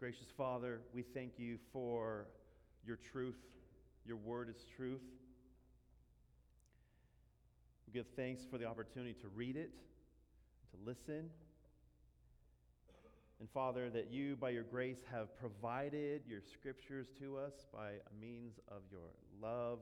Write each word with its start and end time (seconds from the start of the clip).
Gracious 0.00 0.28
Father, 0.36 0.80
we 0.94 1.02
thank 1.02 1.32
you 1.38 1.58
for 1.72 2.28
your 2.86 2.96
truth. 3.10 3.34
Your 4.06 4.16
word 4.16 4.48
is 4.48 4.64
truth. 4.76 5.02
We 7.84 7.92
give 7.92 8.06
thanks 8.14 8.44
for 8.48 8.58
the 8.58 8.64
opportunity 8.64 9.14
to 9.14 9.26
read 9.34 9.56
it, 9.56 9.72
to 10.70 10.76
listen. 10.86 11.30
And 13.40 13.50
Father, 13.50 13.90
that 13.90 14.12
you, 14.12 14.36
by 14.36 14.50
your 14.50 14.62
grace, 14.62 14.98
have 15.10 15.36
provided 15.36 16.22
your 16.28 16.42
scriptures 16.42 17.08
to 17.20 17.36
us 17.36 17.66
by 17.72 17.94
means 18.20 18.60
of 18.68 18.82
your 18.92 19.10
love. 19.42 19.80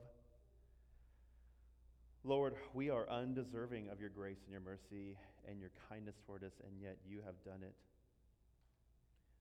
Lord, 2.23 2.55
we 2.73 2.89
are 2.89 3.07
undeserving 3.07 3.89
of 3.89 3.99
your 3.99 4.09
grace 4.09 4.39
and 4.45 4.51
your 4.51 4.61
mercy 4.61 5.15
and 5.47 5.59
your 5.59 5.71
kindness 5.89 6.15
toward 6.25 6.43
us, 6.43 6.53
and 6.65 6.81
yet 6.81 6.97
you 7.07 7.19
have 7.23 7.35
done 7.45 7.61
it. 7.61 7.75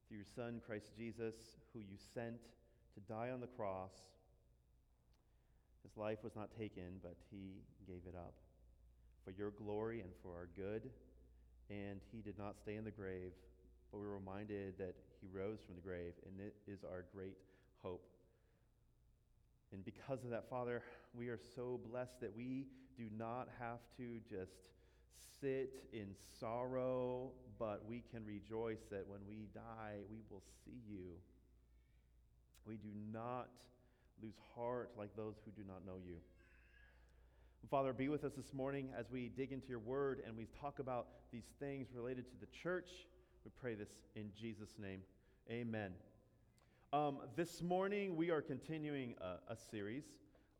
Through 0.08 0.18
your 0.18 0.26
Son, 0.36 0.60
Christ 0.64 0.92
Jesus, 0.96 1.34
who 1.72 1.80
you 1.80 1.96
sent 2.14 2.40
to 2.94 3.00
die 3.12 3.30
on 3.30 3.40
the 3.40 3.48
cross, 3.48 3.90
his 5.82 5.96
life 5.96 6.18
was 6.22 6.36
not 6.36 6.56
taken, 6.56 7.00
but 7.02 7.16
he 7.30 7.62
gave 7.86 8.02
it 8.06 8.14
up 8.16 8.34
for 9.24 9.32
your 9.32 9.50
glory 9.50 10.00
and 10.00 10.10
for 10.22 10.30
our 10.30 10.48
good. 10.54 10.90
And 11.70 12.00
he 12.12 12.22
did 12.22 12.38
not 12.38 12.56
stay 12.56 12.76
in 12.76 12.84
the 12.84 12.92
grave, 12.92 13.32
but 13.90 13.98
we're 13.98 14.14
reminded 14.14 14.78
that 14.78 14.94
he 15.20 15.26
rose 15.32 15.58
from 15.66 15.74
the 15.74 15.80
grave, 15.80 16.12
and 16.24 16.40
it 16.40 16.54
is 16.70 16.84
our 16.84 17.04
great 17.12 17.36
hope. 17.82 18.06
And 19.72 19.84
because 19.84 20.22
of 20.22 20.30
that, 20.30 20.48
Father, 20.48 20.82
we 21.14 21.28
are 21.28 21.40
so 21.56 21.80
blessed 21.90 22.20
that 22.20 22.36
we 22.36 22.66
do 22.96 23.08
not 23.18 23.48
have 23.58 23.80
to 23.96 24.20
just 24.30 24.70
sit 25.40 25.84
in 25.92 26.08
sorrow, 26.40 27.30
but 27.58 27.82
we 27.88 28.02
can 28.10 28.24
rejoice 28.24 28.80
that 28.90 29.06
when 29.06 29.20
we 29.28 29.48
die, 29.54 29.98
we 30.10 30.18
will 30.30 30.42
see 30.64 30.80
you. 30.88 31.12
We 32.66 32.76
do 32.76 32.88
not 33.12 33.48
lose 34.22 34.34
heart 34.54 34.90
like 34.98 35.14
those 35.16 35.34
who 35.44 35.50
do 35.50 35.66
not 35.66 35.86
know 35.86 35.98
you. 36.04 36.16
Father, 37.70 37.92
be 37.92 38.08
with 38.08 38.24
us 38.24 38.32
this 38.36 38.54
morning 38.54 38.90
as 38.96 39.10
we 39.10 39.28
dig 39.28 39.52
into 39.52 39.68
your 39.68 39.80
word 39.80 40.22
and 40.26 40.36
we 40.36 40.46
talk 40.60 40.78
about 40.78 41.06
these 41.32 41.50
things 41.58 41.88
related 41.94 42.28
to 42.28 42.36
the 42.40 42.46
church. 42.46 42.90
We 43.44 43.50
pray 43.60 43.74
this 43.74 43.88
in 44.14 44.30
Jesus' 44.40 44.74
name. 44.78 45.00
Amen. 45.50 45.92
Um, 46.92 47.18
this 47.34 47.62
morning, 47.62 48.16
we 48.16 48.30
are 48.30 48.40
continuing 48.40 49.14
a, 49.20 49.52
a 49.52 49.56
series 49.56 50.04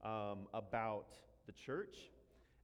um, 0.05 0.49
about 0.53 1.15
the 1.47 1.53
church, 1.53 1.97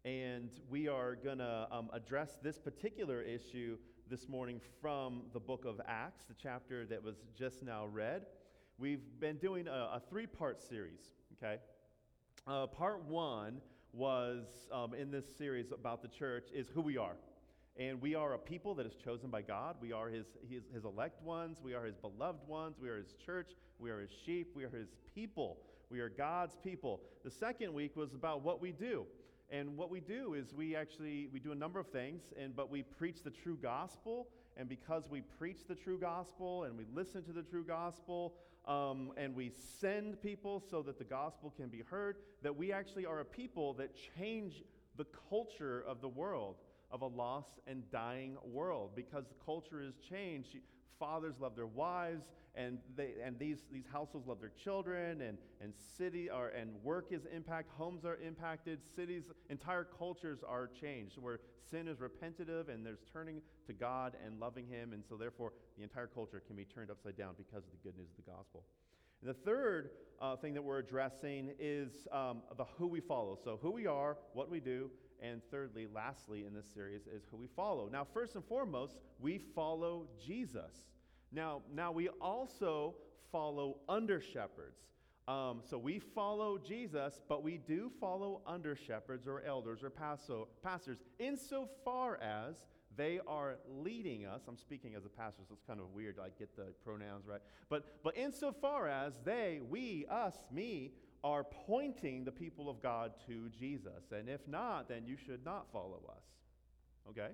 and 0.05 0.51
we 0.69 0.89
are 0.89 1.15
going 1.15 1.39
to 1.39 1.69
um, 1.71 1.89
address 1.93 2.37
this 2.43 2.59
particular 2.59 3.23
issue 3.23 3.77
this 4.11 4.29
morning 4.29 4.61
from 4.81 5.23
the 5.33 5.39
book 5.39 5.65
of 5.65 5.81
Acts, 5.87 6.25
the 6.25 6.35
chapter 6.41 6.85
that 6.87 7.03
was 7.03 7.17
just 7.39 7.63
now 7.63 7.87
read. 7.87 8.27
We've 8.79 9.05
been 9.21 9.37
doing 9.37 9.69
a, 9.69 9.71
a 9.71 10.03
three 10.11 10.27
part 10.27 10.61
series, 10.61 11.01
okay? 11.37 11.59
Uh, 12.49 12.67
part 12.67 13.05
one 13.05 13.61
was 13.93 14.45
um, 14.73 14.93
in 14.95 15.13
this 15.13 15.25
series 15.37 15.71
about 15.71 16.03
the 16.03 16.09
church 16.09 16.49
is 16.53 16.67
who 16.69 16.81
we 16.81 16.97
are. 16.97 17.15
And 17.77 18.03
we 18.03 18.15
are 18.17 18.35
a 18.35 18.39
people 18.39 18.75
that 18.75 18.87
is 18.87 18.95
chosen 19.03 19.31
by 19.31 19.43
God. 19.43 19.77
We 19.81 19.93
are 19.93 20.09
his, 20.09 20.27
his, 20.51 20.65
his, 20.75 20.85
elect 20.85 21.23
ones. 21.23 21.59
We 21.63 21.75
are 21.75 21.85
his 21.85 21.97
beloved 21.97 22.47
ones. 22.47 22.77
We 22.81 22.89
are 22.89 22.99
his 22.99 23.15
church. 23.25 23.53
We 23.79 23.91
are 23.91 24.01
his 24.01 24.11
sheep. 24.27 24.53
We 24.55 24.65
are 24.65 24.71
his 24.71 24.89
people. 25.15 25.59
We 25.91 26.01
are 26.01 26.11
God's 26.11 26.57
people. 26.63 27.01
The 27.25 27.31
second 27.31 27.73
week 27.73 27.97
was 27.97 28.15
about 28.15 28.43
what 28.43 28.61
we 28.61 28.73
do. 28.73 29.07
And 29.51 29.77
what 29.77 29.91
we 29.91 30.01
do 30.01 30.35
is 30.35 30.55
we 30.55 30.75
actually 30.75 31.29
we 31.33 31.41
do 31.41 31.53
a 31.53 31.57
number 31.57 31.79
of 31.79 31.89
things, 31.89 32.23
and 32.39 32.55
but 32.57 32.71
we 32.71 32.83
preach 32.83 33.23
the 33.23 33.31
true 33.31 33.59
gospel. 33.61 34.29
And 34.57 34.69
because 34.69 35.05
we 35.09 35.23
preach 35.23 35.67
the 35.67 35.75
true 35.75 35.99
gospel 35.99 36.65
and 36.65 36.77
we 36.77 36.85
listen 36.95 37.23
to 37.25 37.33
the 37.33 37.43
true 37.43 37.65
gospel, 37.65 38.35
um, 38.67 39.11
and 39.17 39.35
we 39.35 39.51
send 39.81 40.21
people 40.21 40.63
so 40.71 40.83
that 40.83 40.99
the 40.99 41.05
gospel 41.05 41.53
can 41.57 41.69
be 41.69 41.81
heard, 41.81 42.17
that 42.43 42.55
we 42.55 42.71
actually 42.71 43.07
are 43.07 43.21
a 43.21 43.25
people 43.25 43.73
that 43.75 43.91
change 44.17 44.63
the 44.97 45.07
culture 45.31 45.83
of 45.87 46.01
the 46.01 46.09
world 46.09 46.57
of 46.91 47.01
a 47.01 47.07
lost 47.07 47.61
and 47.67 47.91
dying 47.91 48.37
world 48.45 48.91
because 48.95 49.25
the 49.27 49.45
culture 49.45 49.81
is 49.81 49.95
changed. 50.09 50.57
Fathers 50.99 51.35
love 51.41 51.57
their 51.57 51.67
wives, 51.67 52.27
and, 52.55 52.79
they, 52.97 53.13
and 53.25 53.39
these, 53.39 53.63
these 53.73 53.87
households 53.91 54.27
love 54.27 54.41
their 54.41 54.53
children, 54.63 55.23
and, 55.23 55.39
and 55.61 55.73
city 55.97 56.29
are, 56.29 56.49
and 56.49 56.71
work 56.83 57.07
is 57.11 57.23
impacted, 57.35 57.73
homes 57.77 58.05
are 58.05 58.19
impacted, 58.27 58.81
cities, 58.95 59.25
entire 59.49 59.85
cultures 59.85 60.41
are 60.47 60.69
changed, 60.81 61.17
where 61.19 61.41
sin 61.71 61.89
is 61.89 62.01
repentative 62.01 62.69
and 62.69 62.85
there's 62.85 63.05
turning 63.13 63.41
to 63.67 63.73
God 63.73 64.17
and 64.25 64.39
loving 64.39 64.67
Him, 64.67 64.93
and 64.93 65.03
so 65.09 65.17
therefore 65.17 65.53
the 65.77 65.83
entire 65.83 66.07
culture 66.07 66.43
can 66.47 66.57
be 66.57 66.65
turned 66.65 66.91
upside 66.91 67.17
down 67.17 67.35
because 67.39 67.65
of 67.65 67.71
the 67.71 67.89
good 67.89 67.97
news 67.97 68.11
of 68.11 68.25
the 68.25 68.31
gospel. 68.31 68.65
And 69.23 69.31
the 69.31 69.35
third 69.35 69.91
uh, 70.21 70.37
thing 70.37 70.53
that 70.55 70.63
we're 70.63 70.79
addressing 70.79 71.53
is 71.59 72.07
um, 72.13 72.43
the 72.57 72.65
who 72.77 72.87
we 72.89 73.01
follow. 73.01 73.39
So, 73.43 73.59
who 73.63 73.71
we 73.71 73.87
are, 73.87 74.17
what 74.35 74.51
we 74.51 74.59
do, 74.59 74.91
and 75.23 75.41
thirdly, 75.51 75.87
lastly, 75.93 76.45
in 76.45 76.53
this 76.53 76.67
series, 76.75 77.03
is 77.03 77.23
who 77.31 77.37
we 77.37 77.47
follow. 77.47 77.89
Now, 77.89 78.05
first 78.13 78.35
and 78.35 78.45
foremost, 78.45 78.97
we 79.21 79.39
follow 79.55 80.09
Jesus. 80.25 80.75
Now, 81.33 81.63
now 81.75 81.93
we 81.93 82.09
also 82.21 82.95
follow 83.31 83.79
under 83.89 84.21
shepherds. 84.21 84.79
Um, 85.29 85.61
so 85.69 85.79
we 85.79 86.01
follow 86.01 86.59
Jesus, 86.59 87.21
but 87.29 87.43
we 87.43 87.57
do 87.57 87.91
follow 88.01 88.43
under 88.47 88.75
shepherds 88.75 89.27
or 89.27 89.43
elders 89.43 89.83
or 89.83 89.91
paso, 89.91 90.49
pastors 90.63 90.99
insofar 91.19 92.21
as 92.21 92.67
they 92.97 93.21
are 93.27 93.57
leading 93.69 94.27
us. 94.27 94.43
I'm 94.49 94.59
speaking 94.59 94.95
as 94.95 95.05
a 95.07 95.09
pastor, 95.09 95.43
so 95.49 95.55
it's 95.55 95.63
kind 95.67 95.81
of 95.81 95.93
weird 95.95 96.17
to 96.17 96.23
like, 96.23 96.39
get 96.39 96.55
the 96.57 96.75
pronouns 96.85 97.27
right. 97.27 97.41
But, 97.69 98.03
but 98.03 98.17
insofar 98.17 98.89
as 98.89 99.15
they, 99.25 99.61
we, 99.71 100.07
us, 100.11 100.35
me, 100.53 100.93
are 101.25 101.45
pointing 101.45 102.25
the 102.25 102.33
people 102.33 102.69
of 102.69 102.83
God 102.83 103.13
to 103.29 103.49
Jesus. 103.49 104.11
And 104.11 104.29
if 104.29 104.47
not, 104.49 104.89
then 104.89 105.07
you 105.07 105.17
should 105.17 105.45
not 105.45 105.67
follow 105.73 106.03
us. 106.11 106.25
Okay? 107.09 107.31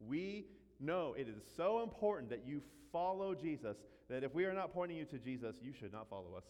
We 0.00 0.46
know 0.80 1.14
it 1.18 1.28
is 1.28 1.42
so 1.56 1.82
important 1.82 2.30
that 2.30 2.44
you 2.46 2.62
follow 2.92 3.34
Jesus 3.34 3.76
that 4.08 4.24
if 4.24 4.34
we 4.34 4.44
are 4.44 4.52
not 4.52 4.72
pointing 4.72 4.96
you 4.96 5.04
to 5.06 5.18
Jesus, 5.18 5.56
you 5.62 5.72
should 5.72 5.92
not 5.92 6.08
follow 6.08 6.34
us 6.36 6.44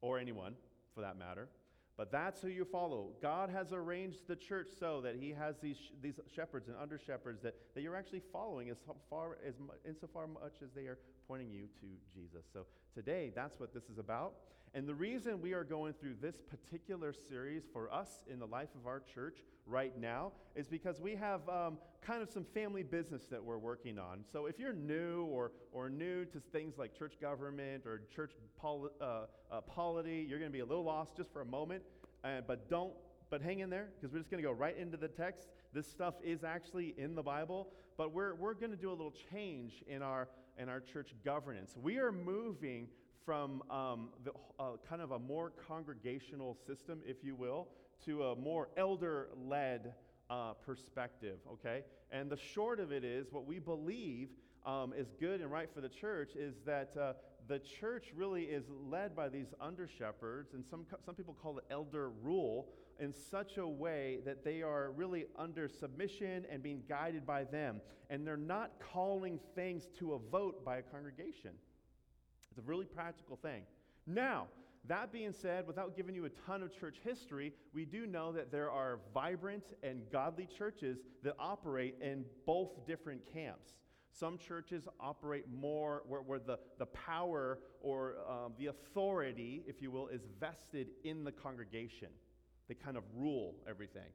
or 0.00 0.18
anyone 0.18 0.54
for 0.94 1.00
that 1.00 1.18
matter. 1.18 1.48
But 1.96 2.12
that's 2.12 2.42
who 2.42 2.48
you 2.48 2.66
follow. 2.66 3.12
God 3.22 3.48
has 3.48 3.72
arranged 3.72 4.28
the 4.28 4.36
church 4.36 4.68
so 4.78 5.00
that 5.00 5.16
He 5.18 5.30
has 5.30 5.56
these, 5.62 5.78
these 6.02 6.20
shepherds 6.34 6.68
and 6.68 6.76
under 6.80 6.98
shepherds 6.98 7.40
that, 7.42 7.54
that 7.74 7.80
you're 7.80 7.96
actually 7.96 8.20
following 8.32 8.68
as 8.68 8.76
far 9.08 9.38
as 9.46 9.54
insofar 9.86 10.26
much 10.26 10.56
as 10.62 10.70
they 10.74 10.82
are 10.82 10.98
pointing 11.26 11.50
you 11.50 11.68
to 11.80 11.86
Jesus. 12.14 12.44
So 12.52 12.66
today, 12.94 13.32
that's 13.34 13.58
what 13.58 13.72
this 13.72 13.84
is 13.84 13.98
about. 13.98 14.34
And 14.74 14.86
the 14.86 14.94
reason 14.94 15.40
we 15.40 15.54
are 15.54 15.64
going 15.64 15.94
through 15.94 16.16
this 16.20 16.36
particular 16.38 17.14
series 17.14 17.62
for 17.72 17.92
us 17.92 18.24
in 18.30 18.38
the 18.38 18.46
life 18.46 18.68
of 18.78 18.86
our 18.86 19.00
church 19.00 19.38
right 19.66 19.98
now 19.98 20.32
is 20.54 20.68
because 20.68 21.00
we 21.00 21.14
have 21.14 21.46
um, 21.48 21.78
kind 22.00 22.22
of 22.22 22.30
some 22.30 22.44
family 22.54 22.82
business 22.82 23.24
that 23.30 23.42
we're 23.42 23.58
working 23.58 23.98
on. 23.98 24.24
So 24.32 24.46
if 24.46 24.58
you're 24.58 24.72
new 24.72 25.24
or, 25.24 25.52
or 25.72 25.90
new 25.90 26.24
to 26.26 26.40
things 26.52 26.78
like 26.78 26.96
church 26.96 27.14
government 27.20 27.84
or 27.84 28.02
church 28.14 28.32
poli- 28.56 28.90
uh, 29.00 29.24
uh, 29.50 29.60
polity, 29.62 30.24
you're 30.28 30.38
going 30.38 30.50
to 30.50 30.56
be 30.56 30.60
a 30.60 30.66
little 30.66 30.84
lost 30.84 31.16
just 31.16 31.32
for 31.32 31.42
a 31.42 31.46
moment. 31.46 31.82
Uh, 32.24 32.40
but 32.46 32.70
don't 32.70 32.92
but 33.28 33.42
hang 33.42 33.58
in 33.58 33.70
there 33.70 33.88
because 33.96 34.12
we're 34.12 34.20
just 34.20 34.30
going 34.30 34.42
to 34.42 34.48
go 34.48 34.54
right 34.54 34.76
into 34.78 34.96
the 34.96 35.08
text. 35.08 35.48
This 35.72 35.86
stuff 35.86 36.14
is 36.22 36.44
actually 36.44 36.94
in 36.96 37.14
the 37.14 37.22
Bible, 37.22 37.68
but 37.96 38.12
we're, 38.12 38.34
we're 38.36 38.54
going 38.54 38.70
to 38.70 38.76
do 38.76 38.90
a 38.90 38.92
little 38.92 39.14
change 39.32 39.82
in 39.88 40.00
our, 40.00 40.28
in 40.58 40.68
our 40.68 40.80
church 40.80 41.10
governance. 41.24 41.74
We 41.80 41.98
are 41.98 42.12
moving 42.12 42.88
from 43.24 43.62
um, 43.68 44.10
the, 44.24 44.30
uh, 44.60 44.76
kind 44.88 45.02
of 45.02 45.10
a 45.10 45.18
more 45.18 45.52
congregational 45.66 46.56
system, 46.66 47.00
if 47.04 47.16
you 47.24 47.34
will, 47.34 47.66
to 48.04 48.24
a 48.24 48.36
more 48.36 48.68
elder 48.76 49.28
led 49.36 49.94
uh, 50.28 50.52
perspective, 50.54 51.38
okay? 51.52 51.82
And 52.10 52.30
the 52.30 52.36
short 52.36 52.80
of 52.80 52.92
it 52.92 53.04
is 53.04 53.32
what 53.32 53.46
we 53.46 53.58
believe 53.58 54.28
um, 54.64 54.92
is 54.96 55.12
good 55.20 55.40
and 55.40 55.50
right 55.50 55.68
for 55.72 55.80
the 55.80 55.88
church 55.88 56.34
is 56.34 56.56
that 56.66 56.96
uh, 57.00 57.12
the 57.48 57.60
church 57.60 58.06
really 58.14 58.44
is 58.44 58.64
led 58.88 59.14
by 59.14 59.28
these 59.28 59.54
under 59.60 59.88
shepherds, 59.88 60.54
and 60.54 60.64
some, 60.66 60.84
some 61.04 61.14
people 61.14 61.36
call 61.40 61.58
it 61.58 61.64
elder 61.70 62.10
rule, 62.22 62.68
in 62.98 63.12
such 63.12 63.58
a 63.58 63.66
way 63.66 64.20
that 64.24 64.42
they 64.42 64.62
are 64.62 64.90
really 64.92 65.26
under 65.38 65.68
submission 65.68 66.46
and 66.50 66.62
being 66.62 66.82
guided 66.88 67.26
by 67.26 67.44
them. 67.44 67.80
And 68.10 68.26
they're 68.26 68.36
not 68.36 68.72
calling 68.92 69.38
things 69.54 69.88
to 69.98 70.14
a 70.14 70.18
vote 70.18 70.64
by 70.64 70.78
a 70.78 70.82
congregation. 70.82 71.50
It's 72.50 72.58
a 72.58 72.62
really 72.62 72.86
practical 72.86 73.36
thing. 73.36 73.62
Now, 74.06 74.46
that 74.88 75.12
being 75.12 75.32
said, 75.32 75.66
without 75.66 75.96
giving 75.96 76.14
you 76.14 76.24
a 76.24 76.30
ton 76.46 76.62
of 76.62 76.76
church 76.78 76.96
history, 77.02 77.52
we 77.72 77.84
do 77.84 78.06
know 78.06 78.32
that 78.32 78.50
there 78.50 78.70
are 78.70 79.00
vibrant 79.14 79.64
and 79.82 80.02
godly 80.10 80.46
churches 80.58 80.98
that 81.22 81.34
operate 81.38 81.96
in 82.00 82.24
both 82.44 82.86
different 82.86 83.20
camps. 83.32 83.74
Some 84.10 84.38
churches 84.38 84.88
operate 84.98 85.44
more 85.52 86.02
where, 86.08 86.22
where 86.22 86.38
the, 86.38 86.58
the 86.78 86.86
power 86.86 87.58
or 87.82 88.14
um, 88.28 88.54
the 88.58 88.66
authority, 88.66 89.62
if 89.66 89.82
you 89.82 89.90
will, 89.90 90.08
is 90.08 90.22
vested 90.40 90.88
in 91.04 91.22
the 91.22 91.32
congregation. 91.32 92.08
They 92.68 92.74
kind 92.74 92.96
of 92.96 93.04
rule 93.14 93.56
everything. 93.68 94.10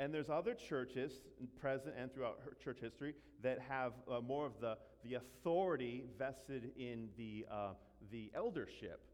And 0.00 0.14
there's 0.14 0.30
other 0.30 0.54
churches, 0.54 1.20
present 1.60 1.94
and 1.98 2.12
throughout 2.12 2.38
church 2.62 2.78
history, 2.80 3.14
that 3.42 3.58
have 3.68 3.94
uh, 4.10 4.20
more 4.20 4.46
of 4.46 4.52
the, 4.60 4.76
the 5.02 5.14
authority 5.14 6.04
vested 6.18 6.70
in 6.78 7.08
the, 7.16 7.46
uh, 7.50 7.70
the 8.12 8.30
eldership. 8.34 9.07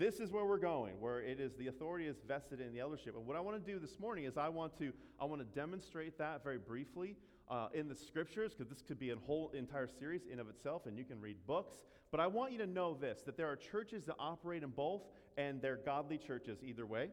This 0.00 0.18
is 0.18 0.32
where 0.32 0.46
we're 0.46 0.56
going, 0.56 0.98
where 0.98 1.20
it 1.20 1.38
is 1.40 1.52
the 1.56 1.66
authority 1.66 2.06
is 2.06 2.16
vested 2.26 2.58
in 2.58 2.72
the 2.72 2.80
eldership. 2.80 3.14
And 3.16 3.26
what 3.26 3.36
I 3.36 3.40
want 3.40 3.62
to 3.62 3.72
do 3.72 3.78
this 3.78 4.00
morning 4.00 4.24
is 4.24 4.38
I 4.38 4.48
want 4.48 4.74
to 4.78 4.94
I 5.20 5.26
want 5.26 5.42
to 5.42 5.60
demonstrate 5.60 6.16
that 6.16 6.42
very 6.42 6.56
briefly 6.56 7.16
uh, 7.50 7.68
in 7.74 7.86
the 7.86 7.94
scriptures, 7.94 8.54
because 8.54 8.70
this 8.70 8.80
could 8.80 8.98
be 8.98 9.10
a 9.10 9.16
whole 9.16 9.50
entire 9.52 9.86
series 9.86 10.22
in 10.24 10.40
of 10.40 10.48
itself, 10.48 10.86
and 10.86 10.96
you 10.96 11.04
can 11.04 11.20
read 11.20 11.36
books. 11.46 11.80
But 12.10 12.18
I 12.18 12.28
want 12.28 12.52
you 12.52 12.56
to 12.60 12.66
know 12.66 12.94
this: 12.94 13.20
that 13.26 13.36
there 13.36 13.48
are 13.48 13.56
churches 13.56 14.06
that 14.06 14.14
operate 14.18 14.62
in 14.62 14.70
both, 14.70 15.02
and 15.36 15.60
they're 15.60 15.80
godly 15.84 16.16
churches 16.16 16.60
either 16.64 16.86
way. 16.86 17.10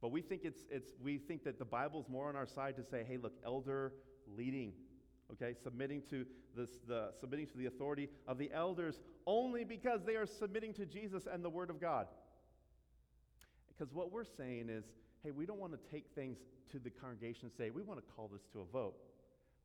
But 0.00 0.12
we 0.12 0.22
think 0.22 0.46
it's, 0.46 0.62
it's 0.70 0.92
we 1.04 1.18
think 1.18 1.44
that 1.44 1.58
the 1.58 1.66
Bible's 1.66 2.08
more 2.08 2.26
on 2.26 2.36
our 2.36 2.46
side 2.46 2.74
to 2.76 2.84
say, 2.84 3.04
hey, 3.06 3.18
look, 3.18 3.34
elder 3.44 3.92
leading, 4.34 4.72
okay, 5.32 5.54
submitting 5.62 6.02
to 6.10 6.24
this, 6.56 6.70
the 6.86 7.10
submitting 7.20 7.46
to 7.46 7.58
the 7.58 7.66
authority 7.66 8.08
of 8.26 8.38
the 8.38 8.50
elders 8.52 9.00
only 9.26 9.64
because 9.64 10.00
they 10.04 10.16
are 10.16 10.26
submitting 10.26 10.72
to 10.74 10.86
Jesus 10.86 11.26
and 11.30 11.44
the 11.44 11.50
Word 11.50 11.70
of 11.70 11.80
God. 11.80 12.06
Because 13.68 13.92
what 13.92 14.12
we're 14.12 14.24
saying 14.24 14.68
is, 14.68 14.84
hey, 15.22 15.30
we 15.30 15.46
don't 15.46 15.58
want 15.58 15.72
to 15.72 15.78
take 15.90 16.06
things 16.14 16.38
to 16.70 16.78
the 16.78 16.90
congregation 16.90 17.44
and 17.44 17.52
say, 17.52 17.70
we 17.70 17.82
want 17.82 18.00
to 18.00 18.12
call 18.14 18.28
this 18.32 18.42
to 18.52 18.60
a 18.60 18.64
vote. 18.64 18.94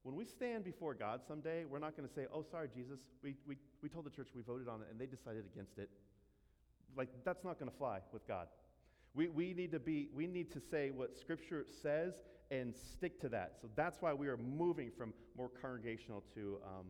When 0.03 0.15
we 0.15 0.25
stand 0.25 0.63
before 0.63 0.93
God 0.93 1.21
someday, 1.27 1.65
we're 1.65 1.79
not 1.79 1.97
going 1.97 2.07
to 2.07 2.13
say, 2.13 2.27
oh, 2.33 2.45
sorry, 2.49 2.69
Jesus, 2.73 2.99
we, 3.21 3.35
we, 3.45 3.57
we 3.81 3.89
told 3.89 4.05
the 4.05 4.09
church 4.09 4.29
we 4.35 4.41
voted 4.41 4.67
on 4.67 4.81
it 4.81 4.87
and 4.89 4.99
they 4.99 5.05
decided 5.05 5.43
against 5.51 5.77
it. 5.77 5.89
Like, 6.95 7.09
that's 7.25 7.43
not 7.43 7.59
going 7.59 7.69
to 7.69 7.77
fly 7.77 7.99
with 8.13 8.25
God. 8.27 8.47
We, 9.17 9.29
we, 9.29 9.53
need 9.55 9.71
to 9.71 9.79
be, 9.79 10.09
we 10.13 10.27
need 10.27 10.51
to 10.53 10.59
say 10.59 10.91
what 10.91 11.17
Scripture 11.17 11.65
says 11.81 12.13
and 12.51 12.71
stick 12.75 13.19
to 13.21 13.29
that. 13.29 13.53
So 13.59 13.67
that's 13.75 13.99
why 13.99 14.13
we 14.13 14.27
are 14.27 14.37
moving 14.37 14.91
from 14.95 15.11
more 15.35 15.49
congregational 15.59 16.23
to, 16.35 16.59
um, 16.63 16.85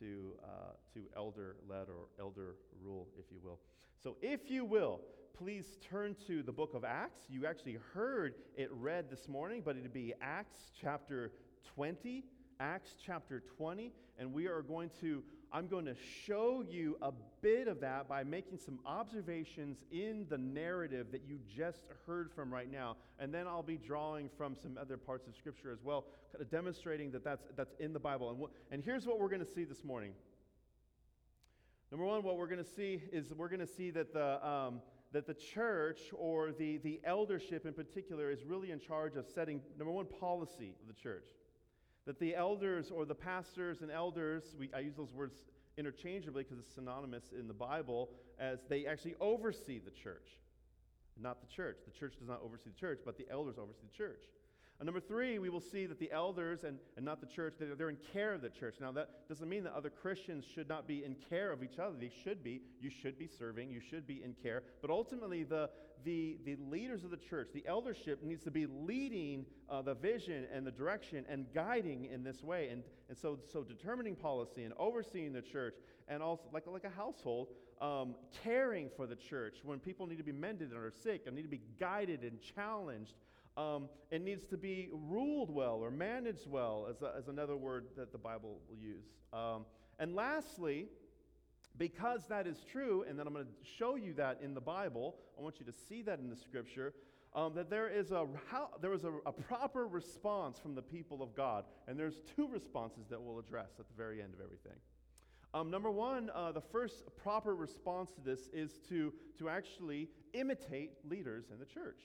to, 0.00 0.32
uh, 0.42 0.72
to 0.94 1.00
elder 1.14 1.56
led 1.68 1.88
or 1.88 2.08
elder 2.18 2.56
rule, 2.82 3.06
if 3.18 3.26
you 3.30 3.38
will. 3.44 3.58
So, 4.02 4.16
if 4.22 4.50
you 4.50 4.64
will, 4.64 5.00
please 5.36 5.76
turn 5.90 6.16
to 6.26 6.42
the 6.42 6.52
book 6.52 6.72
of 6.72 6.84
Acts. 6.84 7.26
You 7.28 7.44
actually 7.44 7.78
heard 7.92 8.36
it 8.56 8.70
read 8.72 9.10
this 9.10 9.28
morning, 9.28 9.60
but 9.62 9.76
it'd 9.76 9.92
be 9.92 10.14
Acts 10.22 10.70
chapter 10.80 11.32
20. 11.74 12.24
Acts 12.60 12.94
chapter 13.04 13.42
20, 13.58 13.92
and 14.18 14.32
we 14.32 14.46
are 14.46 14.62
going 14.62 14.90
to, 15.00 15.22
I'm 15.52 15.66
going 15.66 15.86
to 15.86 15.94
show 16.26 16.62
you 16.68 16.98
a 17.00 17.12
bit 17.40 17.68
of 17.68 17.80
that 17.80 18.08
by 18.08 18.22
making 18.22 18.58
some 18.58 18.78
observations 18.84 19.78
in 19.90 20.26
the 20.28 20.36
narrative 20.36 21.06
that 21.12 21.22
you 21.26 21.38
just 21.56 21.84
heard 22.06 22.30
from 22.30 22.52
right 22.52 22.70
now. 22.70 22.96
And 23.18 23.32
then 23.32 23.46
I'll 23.46 23.62
be 23.62 23.78
drawing 23.78 24.28
from 24.36 24.54
some 24.54 24.76
other 24.78 24.96
parts 24.98 25.26
of 25.26 25.34
Scripture 25.34 25.72
as 25.72 25.82
well, 25.82 26.04
kind 26.32 26.42
of 26.42 26.50
demonstrating 26.50 27.10
that 27.12 27.24
that's, 27.24 27.46
that's 27.56 27.74
in 27.80 27.92
the 27.92 27.98
Bible. 27.98 28.30
And, 28.30 28.38
wh- 28.40 28.72
and 28.72 28.84
here's 28.84 29.06
what 29.06 29.18
we're 29.18 29.30
going 29.30 29.44
to 29.44 29.50
see 29.50 29.64
this 29.64 29.84
morning. 29.84 30.12
Number 31.90 32.04
one, 32.04 32.22
what 32.22 32.36
we're 32.36 32.48
going 32.48 32.62
to 32.62 32.70
see 32.70 33.02
is 33.10 33.32
we're 33.32 33.48
going 33.48 33.60
to 33.60 33.66
see 33.66 33.90
that 33.92 34.12
the, 34.12 34.46
um, 34.46 34.82
that 35.12 35.26
the 35.26 35.34
church 35.34 36.00
or 36.12 36.52
the, 36.52 36.76
the 36.78 37.00
eldership 37.04 37.64
in 37.64 37.72
particular 37.72 38.30
is 38.30 38.44
really 38.44 38.70
in 38.70 38.78
charge 38.78 39.16
of 39.16 39.26
setting, 39.26 39.62
number 39.78 39.92
one, 39.92 40.04
policy 40.04 40.74
of 40.82 40.86
the 40.86 41.00
church. 41.00 41.28
That 42.08 42.18
the 42.18 42.34
elders 42.34 42.90
or 42.90 43.04
the 43.04 43.14
pastors 43.14 43.82
and 43.82 43.90
elders, 43.90 44.42
we, 44.58 44.70
I 44.74 44.78
use 44.78 44.94
those 44.96 45.12
words 45.12 45.34
interchangeably 45.76 46.42
because 46.42 46.58
it's 46.58 46.74
synonymous 46.74 47.24
in 47.38 47.46
the 47.46 47.52
Bible, 47.52 48.08
as 48.40 48.60
they 48.70 48.86
actually 48.86 49.14
oversee 49.20 49.78
the 49.78 49.90
church. 49.90 50.38
Not 51.20 51.42
the 51.42 51.46
church. 51.54 51.76
The 51.84 51.92
church 51.92 52.14
does 52.18 52.26
not 52.26 52.40
oversee 52.42 52.70
the 52.70 52.80
church, 52.80 53.00
but 53.04 53.18
the 53.18 53.26
elders 53.30 53.56
oversee 53.58 53.82
the 53.92 53.94
church. 53.94 54.24
And 54.80 54.86
number 54.86 55.00
three, 55.00 55.40
we 55.40 55.48
will 55.48 55.60
see 55.60 55.86
that 55.86 55.98
the 55.98 56.12
elders 56.12 56.62
and, 56.62 56.78
and 56.96 57.04
not 57.04 57.20
the 57.20 57.26
church, 57.26 57.54
they're, 57.58 57.74
they're 57.74 57.88
in 57.88 57.98
care 58.12 58.32
of 58.32 58.42
the 58.42 58.48
church. 58.48 58.76
Now, 58.80 58.92
that 58.92 59.28
doesn't 59.28 59.48
mean 59.48 59.64
that 59.64 59.74
other 59.74 59.90
Christians 59.90 60.44
should 60.54 60.68
not 60.68 60.86
be 60.86 61.04
in 61.04 61.16
care 61.28 61.50
of 61.50 61.64
each 61.64 61.80
other. 61.80 61.96
They 61.98 62.12
should 62.22 62.44
be. 62.44 62.62
You 62.80 62.88
should 62.88 63.18
be 63.18 63.26
serving. 63.26 63.72
You 63.72 63.80
should 63.80 64.06
be 64.06 64.22
in 64.22 64.34
care. 64.40 64.62
But 64.80 64.92
ultimately, 64.92 65.42
the, 65.42 65.68
the, 66.04 66.36
the 66.44 66.56
leaders 66.70 67.02
of 67.02 67.10
the 67.10 67.16
church, 67.16 67.48
the 67.52 67.66
eldership, 67.66 68.22
needs 68.22 68.44
to 68.44 68.52
be 68.52 68.66
leading 68.66 69.46
uh, 69.68 69.82
the 69.82 69.94
vision 69.94 70.46
and 70.54 70.64
the 70.64 70.70
direction 70.70 71.24
and 71.28 71.46
guiding 71.52 72.04
in 72.04 72.22
this 72.22 72.44
way. 72.44 72.68
And, 72.68 72.84
and 73.08 73.18
so, 73.18 73.40
so 73.52 73.64
determining 73.64 74.14
policy 74.14 74.62
and 74.62 74.72
overseeing 74.78 75.32
the 75.32 75.42
church, 75.42 75.74
and 76.06 76.22
also 76.22 76.44
like, 76.52 76.68
like 76.68 76.84
a 76.84 76.90
household, 76.90 77.48
um, 77.80 78.14
caring 78.44 78.90
for 78.96 79.08
the 79.08 79.16
church 79.16 79.56
when 79.64 79.80
people 79.80 80.06
need 80.06 80.18
to 80.18 80.24
be 80.24 80.32
mended 80.32 80.70
and 80.70 80.78
are 80.78 80.92
sick 81.02 81.22
and 81.26 81.34
need 81.34 81.42
to 81.42 81.48
be 81.48 81.62
guided 81.80 82.22
and 82.22 82.38
challenged 82.54 83.14
um, 83.58 83.88
it 84.12 84.22
needs 84.22 84.44
to 84.46 84.56
be 84.56 84.88
ruled 84.92 85.50
well 85.50 85.80
or 85.82 85.90
managed 85.90 86.48
well, 86.48 86.86
as, 86.88 87.02
a, 87.02 87.12
as 87.18 87.26
another 87.26 87.56
word 87.56 87.86
that 87.96 88.12
the 88.12 88.18
Bible 88.18 88.60
will 88.68 88.76
use. 88.76 89.04
Um, 89.32 89.66
and 89.98 90.14
lastly, 90.14 90.86
because 91.76 92.22
that 92.28 92.46
is 92.46 92.64
true, 92.70 93.04
and 93.08 93.18
then 93.18 93.26
I'm 93.26 93.32
going 93.32 93.46
to 93.46 93.52
show 93.76 93.96
you 93.96 94.14
that 94.14 94.38
in 94.42 94.54
the 94.54 94.60
Bible, 94.60 95.16
I 95.36 95.42
want 95.42 95.56
you 95.58 95.66
to 95.66 95.72
see 95.72 96.02
that 96.02 96.20
in 96.20 96.30
the 96.30 96.36
scripture, 96.36 96.94
um, 97.34 97.52
that 97.56 97.68
there 97.68 97.88
is, 97.88 98.12
a, 98.12 98.26
how, 98.48 98.70
there 98.80 98.92
is 98.94 99.04
a, 99.04 99.12
a, 99.26 99.32
proper 99.32 99.86
response 99.86 100.58
from 100.58 100.74
the 100.74 100.82
people 100.82 101.22
of 101.22 101.34
God. 101.34 101.64
And 101.88 101.98
there's 101.98 102.22
two 102.36 102.48
responses 102.48 103.06
that 103.10 103.20
we'll 103.20 103.38
address 103.38 103.70
at 103.78 103.88
the 103.88 103.94
very 103.96 104.22
end 104.22 104.34
of 104.34 104.40
everything. 104.40 104.78
Um, 105.52 105.70
number 105.70 105.90
one, 105.90 106.30
uh, 106.34 106.52
the 106.52 106.60
first 106.60 107.04
proper 107.16 107.54
response 107.56 108.10
to 108.12 108.20
this 108.20 108.48
is 108.52 108.78
to, 108.88 109.12
to 109.38 109.48
actually 109.48 110.08
imitate 110.32 110.92
leaders 111.08 111.46
in 111.52 111.58
the 111.58 111.66
church. 111.66 112.00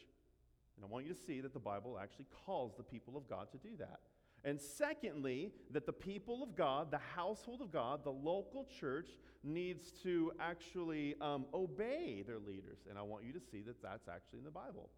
And 0.76 0.86
I 0.86 0.88
want 0.88 1.06
you 1.06 1.14
to 1.14 1.20
see 1.20 1.42
that 1.42 1.54
the 1.54 1.60
Bible 1.60 2.00
actually 2.02 2.28
calls 2.46 2.76
the 2.76 2.84
people 2.84 3.16
of 3.18 3.28
God 3.28 3.48
to 3.52 3.58
do 3.58 3.76
that. 3.80 4.00
And 4.46 4.60
secondly, 4.60 5.52
that 5.72 5.86
the 5.86 5.94
people 5.94 6.44
of 6.44 6.56
God, 6.56 6.92
the 6.92 7.00
household 7.16 7.62
of 7.62 7.72
God, 7.72 8.04
the 8.04 8.12
local 8.12 8.68
church, 8.80 9.08
needs 9.44 9.92
to 10.04 10.34
actually 10.40 11.16
um, 11.22 11.46
obey 11.54 12.24
their 12.28 12.40
leaders. 12.40 12.80
And 12.90 12.98
I 12.98 13.04
want 13.04 13.24
you 13.24 13.32
to 13.34 13.40
see 13.40 13.62
that 13.62 13.82
that's 13.82 14.08
actually 14.10 14.40
in 14.40 14.46
the 14.46 14.52
Bible. 14.52 14.90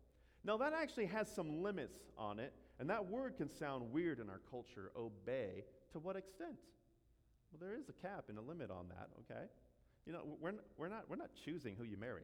Now, 0.44 0.58
that 0.58 0.74
actually 0.74 1.08
has 1.08 1.30
some 1.34 1.62
limits 1.62 1.98
on 2.18 2.40
it, 2.40 2.54
and 2.80 2.90
that 2.90 3.06
word 3.06 3.38
can 3.38 3.50
sound 3.50 3.92
weird 3.92 4.20
in 4.20 4.30
our 4.30 4.42
culture 4.50 4.92
obey. 4.96 5.64
To 5.94 6.00
what 6.00 6.16
extent? 6.16 6.58
Well, 7.52 7.60
there 7.60 7.80
is 7.80 7.90
a 7.90 7.94
cap 7.94 8.26
and 8.30 8.38
a 8.38 8.42
limit 8.42 8.70
on 8.70 8.88
that, 8.90 9.10
okay? 9.22 9.46
You 10.06 10.14
know, 10.14 10.22
we're, 10.40 10.54
we're, 10.78 10.90
not, 10.90 11.06
we're 11.08 11.16
not 11.16 11.30
choosing 11.44 11.76
who 11.76 11.84
you 11.84 11.98
marry. 11.98 12.24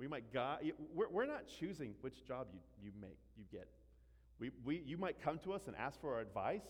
We 0.00 0.08
might 0.08 0.32
God, 0.32 0.60
we're, 0.94 1.10
we're 1.10 1.26
not 1.26 1.42
choosing 1.46 1.94
which 2.00 2.26
job 2.26 2.46
you, 2.54 2.60
you 2.82 2.90
make, 2.98 3.18
you 3.36 3.44
get. 3.52 3.68
We, 4.38 4.50
we, 4.64 4.82
you 4.86 4.96
might 4.96 5.22
come 5.22 5.38
to 5.40 5.52
us 5.52 5.66
and 5.66 5.76
ask 5.76 6.00
for 6.00 6.14
our 6.14 6.20
advice, 6.20 6.64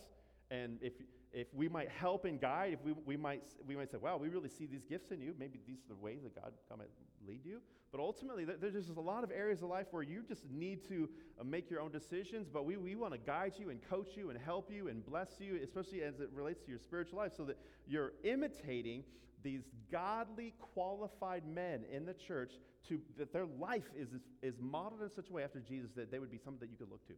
and 0.50 0.79
if, 0.82 0.94
if 1.32 1.47
we 1.55 1.69
might 1.69 1.88
help 1.88 2.25
and 2.25 2.41
guide, 2.41 2.73
if 2.73 2.85
we, 2.85 2.93
we, 3.06 3.17
might, 3.17 3.44
we 3.65 3.77
might 3.77 3.88
say, 3.88 3.99
wow, 3.99 4.17
we 4.17 4.29
really 4.29 4.49
see 4.49 4.66
these 4.66 4.83
gifts 4.83 5.12
in 5.12 5.21
you. 5.21 5.33
Maybe 5.38 5.61
these 5.64 5.78
are 5.78 5.95
the 5.95 5.95
ways 5.95 6.25
that 6.25 6.35
God, 6.35 6.52
might 6.76 6.88
lead 7.25 7.45
you. 7.45 7.61
But 7.93 8.00
ultimately, 8.00 8.45
there's 8.45 8.75
just 8.75 8.97
a 8.97 9.00
lot 9.00 9.23
of 9.23 9.31
areas 9.31 9.62
of 9.62 9.69
life 9.69 9.87
where 9.93 10.02
you 10.02 10.25
just 10.26 10.50
need 10.50 10.87
to 10.88 11.09
uh, 11.40 11.45
make 11.45 11.71
your 11.71 11.81
own 11.81 11.93
decisions, 11.93 12.49
but 12.52 12.64
we, 12.64 12.76
we 12.76 12.97
want 12.97 13.12
to 13.12 13.19
guide 13.19 13.52
you 13.59 13.71
and 13.71 13.81
coach 13.88 14.11
you 14.16 14.31
and 14.31 14.38
help 14.40 14.73
you 14.73 14.88
and 14.88 15.07
bless 15.07 15.28
you, 15.38 15.61
especially 15.62 16.02
as 16.02 16.19
it 16.19 16.31
relates 16.33 16.62
to 16.64 16.71
your 16.71 16.81
spiritual 16.81 17.19
life, 17.19 17.33
so 17.37 17.45
that 17.45 17.59
you're 17.87 18.12
imitating 18.25 19.04
these 19.45 19.62
godly, 19.90 20.52
qualified 20.75 21.47
men 21.47 21.85
in 21.93 22.04
the 22.04 22.14
church 22.14 22.54
to, 22.88 23.00
that 23.18 23.32
their 23.32 23.46
life 23.58 23.88
is, 23.96 24.08
is 24.42 24.54
modeled 24.60 25.02
in 25.02 25.10
such 25.14 25.30
a 25.30 25.32
way 25.32 25.44
after 25.44 25.60
Jesus 25.60 25.90
that 25.96 26.10
they 26.10 26.18
would 26.18 26.30
be 26.30 26.38
something 26.38 26.60
that 26.60 26.70
you 26.70 26.76
could 26.76 26.90
look 26.90 27.06
to. 27.06 27.14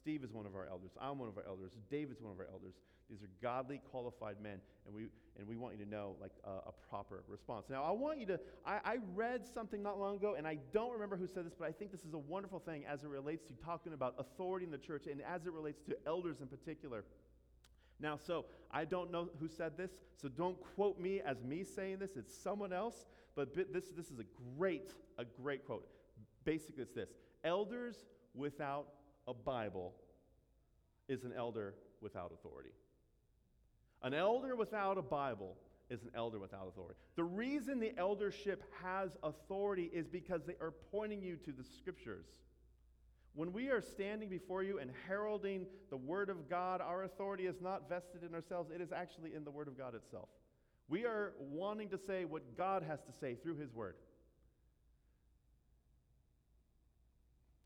Steve 0.00 0.24
is 0.24 0.32
one 0.32 0.46
of 0.46 0.54
our 0.54 0.66
elders. 0.66 0.92
I'm 1.00 1.18
one 1.18 1.28
of 1.28 1.36
our 1.36 1.44
elders. 1.46 1.72
David's 1.90 2.20
one 2.20 2.32
of 2.32 2.38
our 2.38 2.46
elders. 2.50 2.74
These 3.10 3.22
are 3.22 3.30
godly, 3.42 3.80
qualified 3.90 4.36
men, 4.40 4.60
and 4.86 4.94
we, 4.94 5.08
and 5.36 5.46
we 5.46 5.56
want 5.56 5.76
you 5.76 5.84
to 5.84 5.90
know 5.90 6.14
like 6.20 6.30
uh, 6.46 6.68
a 6.68 6.72
proper 6.88 7.24
response. 7.26 7.66
Now, 7.68 7.82
I 7.82 7.90
want 7.90 8.20
you 8.20 8.26
to, 8.26 8.40
I, 8.64 8.78
I 8.84 8.96
read 9.14 9.46
something 9.46 9.82
not 9.82 9.98
long 9.98 10.16
ago, 10.16 10.36
and 10.38 10.46
I 10.46 10.58
don't 10.72 10.92
remember 10.92 11.16
who 11.16 11.26
said 11.26 11.44
this, 11.44 11.54
but 11.58 11.66
I 11.66 11.72
think 11.72 11.90
this 11.90 12.04
is 12.04 12.14
a 12.14 12.18
wonderful 12.18 12.60
thing 12.60 12.84
as 12.88 13.02
it 13.02 13.08
relates 13.08 13.44
to 13.46 13.52
talking 13.64 13.94
about 13.94 14.14
authority 14.18 14.64
in 14.64 14.70
the 14.70 14.78
church 14.78 15.06
and 15.10 15.20
as 15.22 15.44
it 15.44 15.52
relates 15.52 15.82
to 15.88 15.96
elders 16.06 16.40
in 16.40 16.46
particular. 16.46 17.04
Now, 17.98 18.16
so 18.16 18.46
I 18.70 18.84
don't 18.84 19.10
know 19.10 19.28
who 19.40 19.48
said 19.48 19.76
this, 19.76 19.90
so 20.16 20.28
don't 20.28 20.58
quote 20.74 21.00
me 21.00 21.20
as 21.20 21.42
me 21.42 21.64
saying 21.64 21.98
this. 21.98 22.16
It's 22.16 22.34
someone 22.34 22.72
else, 22.72 23.06
but 23.40 23.54
this, 23.54 23.86
this 23.96 24.10
is 24.10 24.18
a 24.18 24.58
great, 24.58 24.90
a 25.16 25.24
great 25.24 25.64
quote. 25.64 25.88
Basically, 26.44 26.82
it's 26.82 26.92
this 26.92 27.08
Elders 27.42 27.96
without 28.34 28.88
a 29.26 29.32
Bible 29.32 29.94
is 31.08 31.24
an 31.24 31.32
elder 31.34 31.74
without 32.02 32.32
authority. 32.34 32.74
An 34.02 34.12
elder 34.12 34.56
without 34.56 34.98
a 34.98 35.02
Bible 35.02 35.56
is 35.88 36.02
an 36.02 36.10
elder 36.14 36.38
without 36.38 36.68
authority. 36.68 37.00
The 37.16 37.24
reason 37.24 37.80
the 37.80 37.96
eldership 37.96 38.62
has 38.82 39.16
authority 39.22 39.90
is 39.90 40.06
because 40.06 40.42
they 40.46 40.56
are 40.60 40.74
pointing 40.90 41.22
you 41.22 41.36
to 41.36 41.50
the 41.50 41.64
scriptures. 41.64 42.26
When 43.34 43.54
we 43.54 43.70
are 43.70 43.80
standing 43.80 44.28
before 44.28 44.62
you 44.62 44.80
and 44.80 44.90
heralding 45.08 45.64
the 45.88 45.96
Word 45.96 46.28
of 46.28 46.50
God, 46.50 46.82
our 46.82 47.04
authority 47.04 47.46
is 47.46 47.62
not 47.62 47.88
vested 47.88 48.22
in 48.22 48.34
ourselves, 48.34 48.70
it 48.70 48.82
is 48.82 48.92
actually 48.92 49.34
in 49.34 49.44
the 49.44 49.50
Word 49.50 49.66
of 49.66 49.78
God 49.78 49.94
itself. 49.94 50.28
We 50.90 51.06
are 51.06 51.32
wanting 51.38 51.88
to 51.90 51.98
say 51.98 52.26
what 52.26 52.42
God 52.58 52.82
has 52.86 52.98
to 53.00 53.12
say 53.18 53.36
through 53.42 53.56
His 53.56 53.72
Word. 53.72 53.94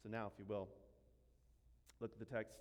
So, 0.03 0.11
now, 0.11 0.31
if 0.33 0.39
you 0.39 0.45
will, 0.47 0.69
look 2.01 2.13
at 2.13 2.19
the 2.19 2.33
text 2.33 2.53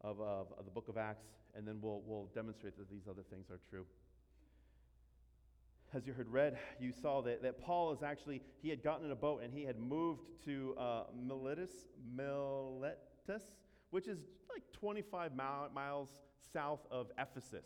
of, 0.00 0.18
of, 0.20 0.48
of 0.58 0.64
the 0.64 0.70
book 0.70 0.88
of 0.88 0.96
Acts, 0.96 1.26
and 1.54 1.68
then 1.68 1.76
we'll, 1.80 2.02
we'll 2.04 2.28
demonstrate 2.34 2.76
that 2.78 2.90
these 2.90 3.06
other 3.08 3.22
things 3.30 3.50
are 3.50 3.60
true 3.70 3.84
as 5.96 6.06
you 6.06 6.12
heard 6.12 6.28
read, 6.28 6.58
you 6.78 6.92
saw 6.92 7.22
that, 7.22 7.42
that 7.42 7.60
Paul 7.62 7.92
is 7.92 8.02
actually, 8.02 8.42
he 8.60 8.68
had 8.68 8.82
gotten 8.82 9.06
in 9.06 9.12
a 9.12 9.16
boat 9.16 9.42
and 9.42 9.52
he 9.52 9.64
had 9.64 9.78
moved 9.78 10.22
to 10.44 10.74
uh, 10.78 11.04
Miletus, 11.14 11.70
Miletus, 12.14 13.42
which 13.90 14.06
is 14.06 14.18
like 14.52 14.62
25 14.72 15.34
mile, 15.34 15.70
miles 15.74 16.08
south 16.52 16.80
of 16.90 17.10
Ephesus, 17.18 17.64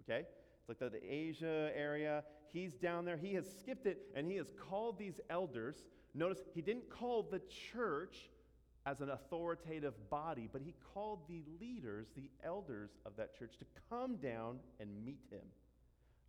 okay? 0.00 0.26
Like 0.70 0.78
the, 0.78 0.88
the 0.88 1.12
Asia 1.12 1.72
area. 1.74 2.22
He's 2.52 2.74
down 2.74 3.04
there. 3.04 3.16
He 3.16 3.34
has 3.34 3.44
skipped 3.58 3.86
it 3.86 4.02
and 4.14 4.30
he 4.30 4.36
has 4.36 4.52
called 4.56 5.00
these 5.00 5.18
elders. 5.28 5.82
Notice 6.14 6.38
he 6.54 6.60
didn't 6.60 6.88
call 6.88 7.24
the 7.24 7.40
church 7.72 8.30
as 8.86 9.00
an 9.00 9.10
authoritative 9.10 9.94
body, 10.10 10.48
but 10.50 10.62
he 10.62 10.76
called 10.94 11.26
the 11.28 11.42
leaders, 11.60 12.06
the 12.14 12.30
elders 12.44 12.90
of 13.04 13.16
that 13.16 13.36
church, 13.36 13.58
to 13.58 13.64
come 13.90 14.14
down 14.18 14.60
and 14.78 15.04
meet 15.04 15.18
him. 15.28 15.42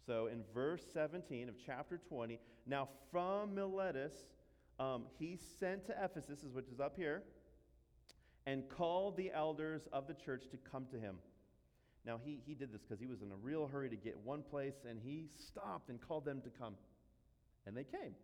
So 0.07 0.25
in 0.25 0.41
verse 0.55 0.81
17 0.91 1.47
of 1.47 1.53
chapter 1.63 2.01
20, 2.09 2.39
now 2.65 2.89
from 3.11 3.53
Miletus, 3.53 4.13
um, 4.79 5.03
he 5.19 5.37
sent 5.59 5.85
to 5.85 5.93
Ephesus, 6.03 6.43
which 6.51 6.67
is 6.67 6.79
up 6.79 6.95
here, 6.97 7.21
and 8.47 8.67
called 8.69 9.17
the 9.17 9.31
elders 9.35 9.83
of 9.93 10.07
the 10.07 10.15
church 10.15 10.45
to 10.49 10.57
come 10.57 10.87
to 10.89 10.99
him. 10.99 11.17
Now, 12.05 12.19
he, 12.23 12.39
he 12.45 12.55
did 12.55 12.73
this 12.73 12.81
because 12.81 12.99
he 12.99 13.07
was 13.07 13.21
in 13.21 13.31
a 13.31 13.35
real 13.35 13.67
hurry 13.67 13.89
to 13.89 13.95
get 13.95 14.17
one 14.17 14.41
place, 14.41 14.85
and 14.89 14.99
he 15.03 15.27
stopped 15.37 15.89
and 15.89 15.99
called 16.01 16.25
them 16.25 16.41
to 16.41 16.49
come. 16.49 16.75
And 17.65 17.77
they 17.77 17.83
came. 17.83 18.15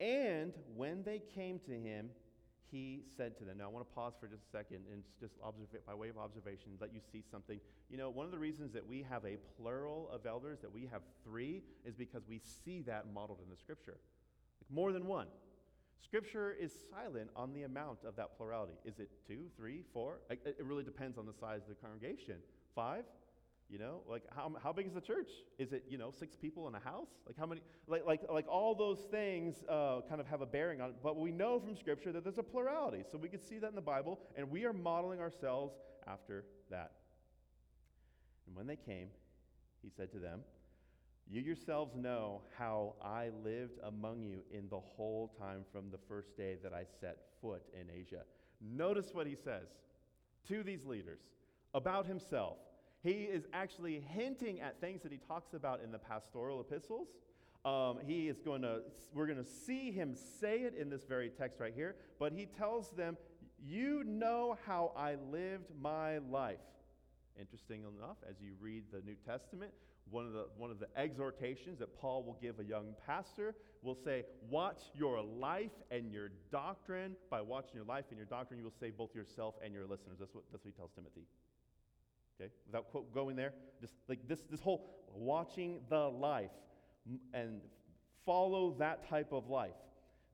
And 0.00 0.52
when 0.76 1.02
they 1.04 1.22
came 1.34 1.60
to 1.66 1.72
him, 1.72 2.10
he 2.70 3.02
said 3.16 3.38
to 3.38 3.44
them. 3.44 3.58
Now, 3.58 3.64
I 3.64 3.68
want 3.68 3.88
to 3.88 3.94
pause 3.94 4.12
for 4.20 4.26
just 4.26 4.42
a 4.42 4.56
second 4.56 4.80
and 4.92 5.02
just 5.20 5.34
observe, 5.42 5.86
by 5.86 5.94
way 5.94 6.08
of 6.08 6.18
observation, 6.18 6.72
let 6.80 6.92
you 6.92 7.00
see 7.12 7.22
something. 7.30 7.60
You 7.88 7.96
know, 7.96 8.10
one 8.10 8.26
of 8.26 8.32
the 8.32 8.38
reasons 8.38 8.72
that 8.74 8.86
we 8.86 9.04
have 9.08 9.24
a 9.24 9.36
plural 9.56 10.10
of 10.12 10.26
elders, 10.26 10.58
that 10.60 10.72
we 10.72 10.88
have 10.92 11.02
three, 11.24 11.62
is 11.84 11.94
because 11.94 12.22
we 12.28 12.40
see 12.64 12.82
that 12.82 13.06
modeled 13.12 13.38
in 13.42 13.50
the 13.50 13.56
scripture. 13.56 13.96
Like 14.60 14.70
more 14.70 14.92
than 14.92 15.06
one. 15.06 15.28
Scripture 16.02 16.56
is 16.58 16.72
silent 16.90 17.30
on 17.36 17.52
the 17.52 17.64
amount 17.64 17.98
of 18.06 18.16
that 18.16 18.36
plurality. 18.36 18.74
Is 18.84 18.98
it 18.98 19.10
two, 19.26 19.46
three, 19.56 19.82
four? 19.92 20.20
It 20.30 20.56
really 20.60 20.84
depends 20.84 21.18
on 21.18 21.26
the 21.26 21.32
size 21.32 21.62
of 21.62 21.68
the 21.68 21.74
congregation. 21.74 22.36
Five? 22.74 23.04
You 23.70 23.78
know, 23.78 24.00
like 24.08 24.22
how, 24.34 24.50
how 24.62 24.72
big 24.72 24.86
is 24.86 24.94
the 24.94 25.00
church? 25.00 25.28
Is 25.58 25.74
it, 25.74 25.84
you 25.90 25.98
know, 25.98 26.10
six 26.10 26.34
people 26.34 26.68
in 26.68 26.74
a 26.74 26.80
house? 26.80 27.08
Like 27.26 27.36
how 27.36 27.44
many, 27.44 27.60
like, 27.86 28.06
like, 28.06 28.22
like 28.30 28.48
all 28.48 28.74
those 28.74 29.00
things 29.10 29.56
uh, 29.68 30.00
kind 30.08 30.22
of 30.22 30.26
have 30.26 30.40
a 30.40 30.46
bearing 30.46 30.80
on 30.80 30.90
it. 30.90 30.96
But 31.02 31.18
we 31.18 31.30
know 31.30 31.60
from 31.60 31.76
Scripture 31.76 32.10
that 32.12 32.24
there's 32.24 32.38
a 32.38 32.42
plurality. 32.42 33.04
So 33.12 33.18
we 33.18 33.28
can 33.28 33.44
see 33.44 33.58
that 33.58 33.68
in 33.68 33.74
the 33.74 33.82
Bible, 33.82 34.20
and 34.36 34.50
we 34.50 34.64
are 34.64 34.72
modeling 34.72 35.20
ourselves 35.20 35.74
after 36.06 36.46
that. 36.70 36.92
And 38.46 38.56
when 38.56 38.66
they 38.66 38.76
came, 38.76 39.08
he 39.82 39.90
said 39.94 40.10
to 40.12 40.18
them, 40.18 40.40
You 41.30 41.42
yourselves 41.42 41.94
know 41.94 42.42
how 42.56 42.94
I 43.04 43.30
lived 43.44 43.78
among 43.84 44.22
you 44.22 44.40
in 44.50 44.68
the 44.70 44.80
whole 44.80 45.34
time 45.38 45.64
from 45.72 45.90
the 45.90 45.98
first 46.08 46.36
day 46.36 46.56
that 46.62 46.72
I 46.72 46.84
set 47.00 47.18
foot 47.42 47.62
in 47.78 47.88
Asia. 47.90 48.22
Notice 48.60 49.10
what 49.12 49.26
he 49.26 49.36
says 49.36 49.68
to 50.48 50.62
these 50.62 50.84
leaders 50.86 51.20
about 51.74 52.06
himself 52.06 52.56
he 53.02 53.24
is 53.24 53.44
actually 53.52 54.02
hinting 54.08 54.60
at 54.60 54.80
things 54.80 55.02
that 55.02 55.12
he 55.12 55.18
talks 55.18 55.54
about 55.54 55.80
in 55.82 55.92
the 55.92 55.98
pastoral 55.98 56.60
epistles. 56.60 57.08
Um, 57.64 57.98
he 58.04 58.28
is 58.28 58.40
going 58.40 58.62
to, 58.62 58.80
we're 59.14 59.26
going 59.26 59.38
to 59.38 59.50
see 59.66 59.90
him 59.92 60.14
say 60.40 60.60
it 60.62 60.74
in 60.74 60.90
this 60.90 61.04
very 61.04 61.30
text 61.30 61.60
right 61.60 61.72
here, 61.74 61.96
but 62.18 62.32
he 62.32 62.46
tells 62.46 62.90
them, 62.90 63.16
You 63.64 64.02
know 64.04 64.56
how 64.66 64.92
I 64.96 65.16
lived 65.30 65.70
my 65.80 66.18
life. 66.18 66.58
Interesting 67.38 67.82
enough, 67.82 68.16
as 68.28 68.36
you 68.40 68.52
read 68.60 68.84
the 68.92 69.00
New 69.00 69.16
Testament, 69.26 69.72
one 70.10 70.26
of 70.26 70.32
the, 70.32 70.46
one 70.56 70.70
of 70.70 70.78
the 70.78 70.88
exhortations 70.96 71.78
that 71.78 71.98
Paul 71.98 72.22
will 72.22 72.38
give 72.40 72.60
a 72.60 72.64
young 72.64 72.94
pastor 73.06 73.54
will 73.82 73.94
say, 73.94 74.24
Watch 74.50 74.80
your 74.94 75.22
life 75.22 75.72
and 75.90 76.12
your 76.12 76.30
doctrine. 76.50 77.16
By 77.30 77.40
watching 77.40 77.74
your 77.74 77.84
life 77.84 78.04
and 78.10 78.18
your 78.18 78.26
doctrine, 78.26 78.58
you 78.58 78.64
will 78.64 78.74
save 78.80 78.96
both 78.96 79.14
yourself 79.14 79.54
and 79.64 79.72
your 79.72 79.86
listeners. 79.86 80.16
That's 80.18 80.34
what, 80.34 80.44
that's 80.52 80.64
what 80.64 80.72
he 80.74 80.78
tells 80.78 80.90
Timothy. 80.92 81.26
Okay, 82.40 82.50
without 82.66 82.90
quote, 82.90 83.12
going 83.12 83.36
there, 83.36 83.52
just 83.80 83.94
like 84.08 84.20
this, 84.28 84.40
this 84.50 84.60
whole 84.60 84.88
watching 85.12 85.80
the 85.88 86.08
life 86.08 86.50
and 87.34 87.60
follow 88.24 88.76
that 88.78 89.08
type 89.08 89.32
of 89.32 89.48
life. 89.48 89.72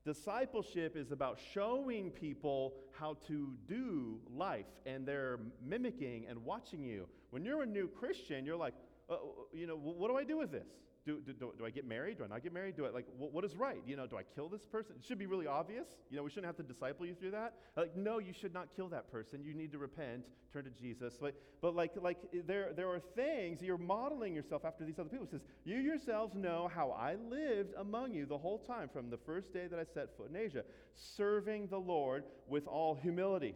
Discipleship 0.05 0.95
is 0.95 1.11
about 1.11 1.39
showing 1.53 2.11
people 2.11 2.75
how 2.91 3.17
to 3.27 3.53
do 3.67 4.19
life, 4.29 4.67
and 4.85 5.05
they're 5.05 5.39
mimicking 5.65 6.27
and 6.29 6.37
watching 6.45 6.83
you. 6.83 7.07
When 7.31 7.43
you're 7.43 7.63
a 7.63 7.65
new 7.65 7.87
Christian, 7.87 8.45
you're 8.45 8.55
like, 8.55 8.75
uh, 9.09 9.17
you 9.53 9.67
know, 9.67 9.75
what 9.75 10.09
do 10.09 10.17
I 10.17 10.23
do 10.23 10.37
with 10.37 10.51
this? 10.51 10.67
Do, 11.05 11.21
do, 11.23 11.33
do, 11.33 11.53
do, 11.59 11.65
I 11.65 11.69
get 11.69 11.87
married? 11.87 12.17
Do 12.17 12.23
I 12.23 12.27
not 12.27 12.41
get 12.41 12.51
married? 12.51 12.75
Do 12.75 12.87
I, 12.87 12.89
like, 12.89 13.05
what, 13.15 13.31
what 13.31 13.45
is 13.45 13.55
right? 13.55 13.79
You 13.85 13.95
know, 13.95 14.07
do 14.07 14.17
I 14.17 14.23
kill 14.23 14.49
this 14.49 14.65
person? 14.65 14.95
It 14.97 15.05
should 15.05 15.19
be 15.19 15.27
really 15.27 15.45
obvious. 15.45 15.85
You 16.09 16.17
know, 16.17 16.23
we 16.23 16.31
shouldn't 16.31 16.47
have 16.47 16.57
to 16.57 16.63
disciple 16.63 17.05
you 17.05 17.13
through 17.13 17.31
that. 17.31 17.53
Like, 17.77 17.95
no, 17.95 18.17
you 18.17 18.33
should 18.33 18.55
not 18.55 18.69
kill 18.75 18.89
that 18.89 19.11
person. 19.11 19.43
You 19.43 19.53
need 19.53 19.71
to 19.73 19.77
repent, 19.77 20.25
turn 20.51 20.63
to 20.63 20.71
Jesus. 20.71 21.21
Like, 21.21 21.35
but 21.61 21.75
like, 21.75 21.91
like 22.01 22.17
there, 22.47 22.73
there 22.75 22.89
are 22.89 22.99
things, 23.15 23.61
you're 23.61 23.77
modeling 23.77 24.33
yourself 24.33 24.65
after 24.65 24.83
these 24.83 24.97
other 24.97 25.09
people. 25.09 25.25
It 25.25 25.31
says, 25.31 25.43
you 25.63 25.77
yourselves 25.77 26.33
know 26.33 26.71
how 26.73 26.89
I 26.89 27.17
lived 27.29 27.75
among 27.77 28.11
you 28.11 28.25
the 28.25 28.39
whole 28.39 28.57
time 28.57 28.89
from 28.91 29.11
the 29.11 29.17
first 29.17 29.53
day 29.53 29.67
that 29.67 29.77
I 29.77 29.83
set 29.83 30.17
foot 30.17 30.31
in 30.31 30.35
Asia, 30.35 30.63
serving 30.95 31.67
the 31.67 31.79
Lord 31.79 32.23
with 32.47 32.65
all 32.65 32.95
humility 32.95 33.53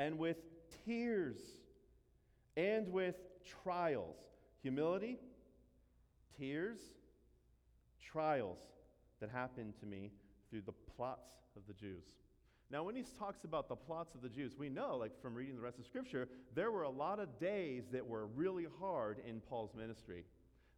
and 0.00 0.18
with 0.18 0.38
tears 0.84 1.36
and 2.56 2.88
with 2.88 3.14
trials. 3.62 4.16
Humility, 4.62 5.18
tears, 6.38 6.78
trials 8.00 8.58
that 9.20 9.30
happened 9.30 9.74
to 9.80 9.86
me 9.86 10.10
through 10.50 10.62
the 10.62 10.72
plots 10.96 11.30
of 11.56 11.62
the 11.66 11.74
Jews. 11.74 12.04
Now, 12.70 12.82
when 12.82 12.94
he 12.94 13.04
talks 13.18 13.44
about 13.44 13.68
the 13.68 13.76
plots 13.76 14.14
of 14.14 14.20
the 14.20 14.28
Jews, 14.28 14.52
we 14.58 14.68
know, 14.68 14.96
like 14.96 15.20
from 15.22 15.34
reading 15.34 15.54
the 15.54 15.62
rest 15.62 15.78
of 15.78 15.86
Scripture, 15.86 16.28
there 16.54 16.70
were 16.70 16.82
a 16.82 16.90
lot 16.90 17.18
of 17.18 17.38
days 17.40 17.84
that 17.92 18.06
were 18.06 18.26
really 18.26 18.66
hard 18.78 19.22
in 19.26 19.40
Paul's 19.40 19.74
ministry. 19.74 20.24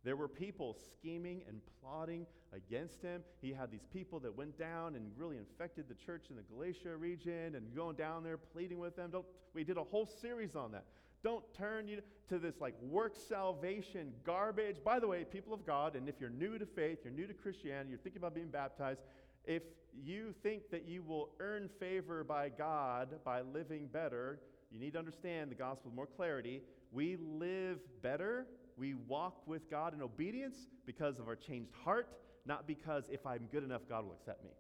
There 0.04 0.16
were 0.16 0.28
people 0.28 0.76
scheming 0.94 1.42
and 1.48 1.60
plotting 1.80 2.26
against 2.54 3.02
him. 3.02 3.22
He 3.42 3.52
had 3.52 3.70
these 3.70 3.84
people 3.92 4.20
that 4.20 4.34
went 4.34 4.58
down 4.58 4.94
and 4.94 5.10
really 5.16 5.36
infected 5.36 5.88
the 5.88 5.94
church 5.94 6.26
in 6.30 6.36
the 6.36 6.42
Galatia 6.42 6.96
region 6.96 7.54
and 7.56 7.74
going 7.74 7.96
down 7.96 8.22
there 8.22 8.38
pleading 8.38 8.78
with 8.78 8.96
them. 8.96 9.10
Don't, 9.10 9.26
we 9.52 9.64
did 9.64 9.76
a 9.76 9.84
whole 9.84 10.06
series 10.06 10.54
on 10.54 10.72
that. 10.72 10.84
Don't 11.22 11.44
turn 11.54 11.86
you 11.86 12.00
to 12.28 12.38
this 12.38 12.60
like 12.60 12.74
work 12.80 13.14
salvation 13.28 14.12
garbage. 14.24 14.76
By 14.82 14.98
the 14.98 15.06
way, 15.06 15.24
people 15.24 15.52
of 15.52 15.66
God, 15.66 15.96
and 15.96 16.08
if 16.08 16.14
you're 16.20 16.30
new 16.30 16.58
to 16.58 16.66
faith, 16.66 16.98
you're 17.04 17.12
new 17.12 17.26
to 17.26 17.34
Christianity, 17.34 17.90
you're 17.90 17.98
thinking 17.98 18.20
about 18.20 18.34
being 18.34 18.48
baptized, 18.48 19.00
if 19.44 19.62
you 19.94 20.34
think 20.42 20.70
that 20.70 20.86
you 20.86 21.02
will 21.02 21.30
earn 21.40 21.68
favor 21.78 22.24
by 22.24 22.48
God 22.48 23.08
by 23.24 23.40
living 23.40 23.88
better, 23.92 24.38
you 24.70 24.78
need 24.78 24.92
to 24.92 24.98
understand 24.98 25.50
the 25.50 25.56
gospel 25.56 25.90
with 25.90 25.94
more 25.94 26.06
clarity. 26.06 26.62
We 26.92 27.16
live 27.16 27.78
better, 28.02 28.46
we 28.76 28.94
walk 28.94 29.46
with 29.46 29.68
God 29.70 29.92
in 29.94 30.02
obedience 30.02 30.56
because 30.86 31.18
of 31.18 31.28
our 31.28 31.36
changed 31.36 31.72
heart, 31.84 32.08
not 32.46 32.66
because 32.66 33.04
if 33.10 33.26
I'm 33.26 33.48
good 33.52 33.64
enough, 33.64 33.82
God 33.88 34.04
will 34.04 34.12
accept 34.12 34.44
me. 34.44 34.50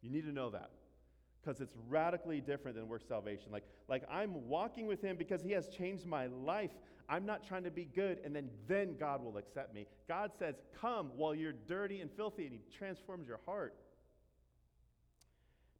You 0.00 0.10
need 0.10 0.24
to 0.24 0.32
know 0.32 0.50
that 0.50 0.70
because 1.44 1.60
it's 1.60 1.76
radically 1.88 2.40
different 2.40 2.76
than 2.76 2.88
work 2.88 3.02
salvation. 3.06 3.52
Like, 3.52 3.64
like 3.88 4.02
I'm 4.10 4.48
walking 4.48 4.86
with 4.86 5.02
him 5.02 5.16
because 5.16 5.42
he 5.42 5.50
has 5.52 5.68
changed 5.68 6.06
my 6.06 6.26
life. 6.26 6.70
I'm 7.08 7.26
not 7.26 7.46
trying 7.46 7.64
to 7.64 7.70
be 7.70 7.84
good 7.84 8.18
and 8.24 8.34
then 8.34 8.48
then 8.66 8.96
God 8.98 9.22
will 9.22 9.36
accept 9.36 9.74
me. 9.74 9.86
God 10.08 10.32
says, 10.38 10.54
"Come 10.80 11.10
while 11.16 11.34
you're 11.34 11.52
dirty 11.52 12.00
and 12.00 12.10
filthy," 12.10 12.44
and 12.46 12.52
he 12.52 12.60
transforms 12.76 13.28
your 13.28 13.40
heart. 13.44 13.74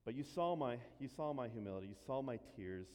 But 0.05 0.15
you 0.15 0.23
saw 0.23 0.55
my 0.55 0.79
you 0.99 1.09
saw 1.09 1.33
my 1.33 1.49
humility, 1.49 1.87
you 1.89 1.97
saw 2.07 2.21
my 2.21 2.39
tears. 2.57 2.89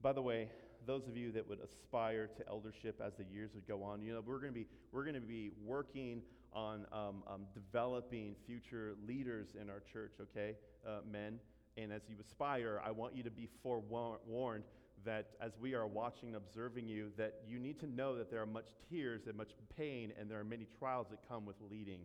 By 0.00 0.12
the 0.12 0.22
way, 0.22 0.48
those 0.84 1.06
of 1.06 1.16
you 1.16 1.30
that 1.32 1.48
would 1.48 1.60
aspire 1.60 2.26
to 2.26 2.48
eldership 2.48 3.00
as 3.00 3.14
the 3.14 3.24
years 3.32 3.52
would 3.54 3.68
go 3.68 3.84
on, 3.84 4.02
you 4.02 4.12
know, 4.12 4.20
we're 4.24 4.40
going 4.40 4.52
to 4.52 4.58
be 4.58 4.66
we're 4.90 5.04
going 5.04 5.14
to 5.14 5.20
be 5.20 5.52
working 5.64 6.22
on 6.52 6.86
um, 6.92 7.22
um, 7.26 7.46
developing 7.54 8.34
future 8.46 8.94
leaders 9.06 9.54
in 9.60 9.70
our 9.70 9.80
church. 9.92 10.14
Okay, 10.20 10.56
uh, 10.86 11.00
men. 11.10 11.38
And 11.76 11.92
as 11.92 12.02
you 12.08 12.16
aspire, 12.20 12.80
I 12.84 12.90
want 12.90 13.16
you 13.16 13.22
to 13.22 13.30
be 13.30 13.48
forewarned 13.62 14.64
that 15.04 15.30
as 15.40 15.52
we 15.60 15.74
are 15.74 15.86
watching 15.86 16.28
and 16.28 16.36
observing 16.36 16.86
you, 16.86 17.10
that 17.16 17.40
you 17.48 17.58
need 17.58 17.80
to 17.80 17.86
know 17.86 18.16
that 18.16 18.30
there 18.30 18.40
are 18.40 18.46
much 18.46 18.68
tears 18.88 19.26
and 19.26 19.36
much 19.36 19.50
pain, 19.76 20.12
and 20.18 20.30
there 20.30 20.38
are 20.38 20.44
many 20.44 20.66
trials 20.78 21.08
that 21.10 21.18
come 21.28 21.44
with 21.44 21.56
leading 21.70 22.00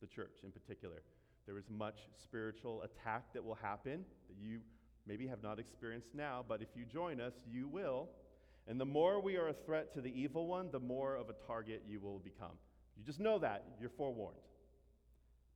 the 0.00 0.06
church 0.06 0.38
in 0.44 0.50
particular. 0.50 1.02
There 1.46 1.58
is 1.58 1.64
much 1.68 2.00
spiritual 2.22 2.82
attack 2.82 3.32
that 3.34 3.44
will 3.44 3.56
happen 3.56 4.04
that 4.28 4.36
you 4.40 4.60
maybe 5.06 5.26
have 5.26 5.42
not 5.42 5.58
experienced 5.58 6.14
now, 6.14 6.44
but 6.46 6.62
if 6.62 6.68
you 6.76 6.84
join 6.84 7.20
us, 7.20 7.32
you 7.50 7.66
will. 7.66 8.08
And 8.68 8.80
the 8.80 8.84
more 8.84 9.20
we 9.20 9.36
are 9.36 9.48
a 9.48 9.52
threat 9.52 9.92
to 9.94 10.00
the 10.00 10.12
evil 10.20 10.46
one, 10.46 10.68
the 10.70 10.78
more 10.78 11.16
of 11.16 11.28
a 11.28 11.34
target 11.46 11.82
you 11.88 11.98
will 11.98 12.20
become. 12.20 12.56
You 12.96 13.04
just 13.04 13.18
know 13.18 13.38
that, 13.40 13.64
you're 13.80 13.90
forewarned. 13.90 14.38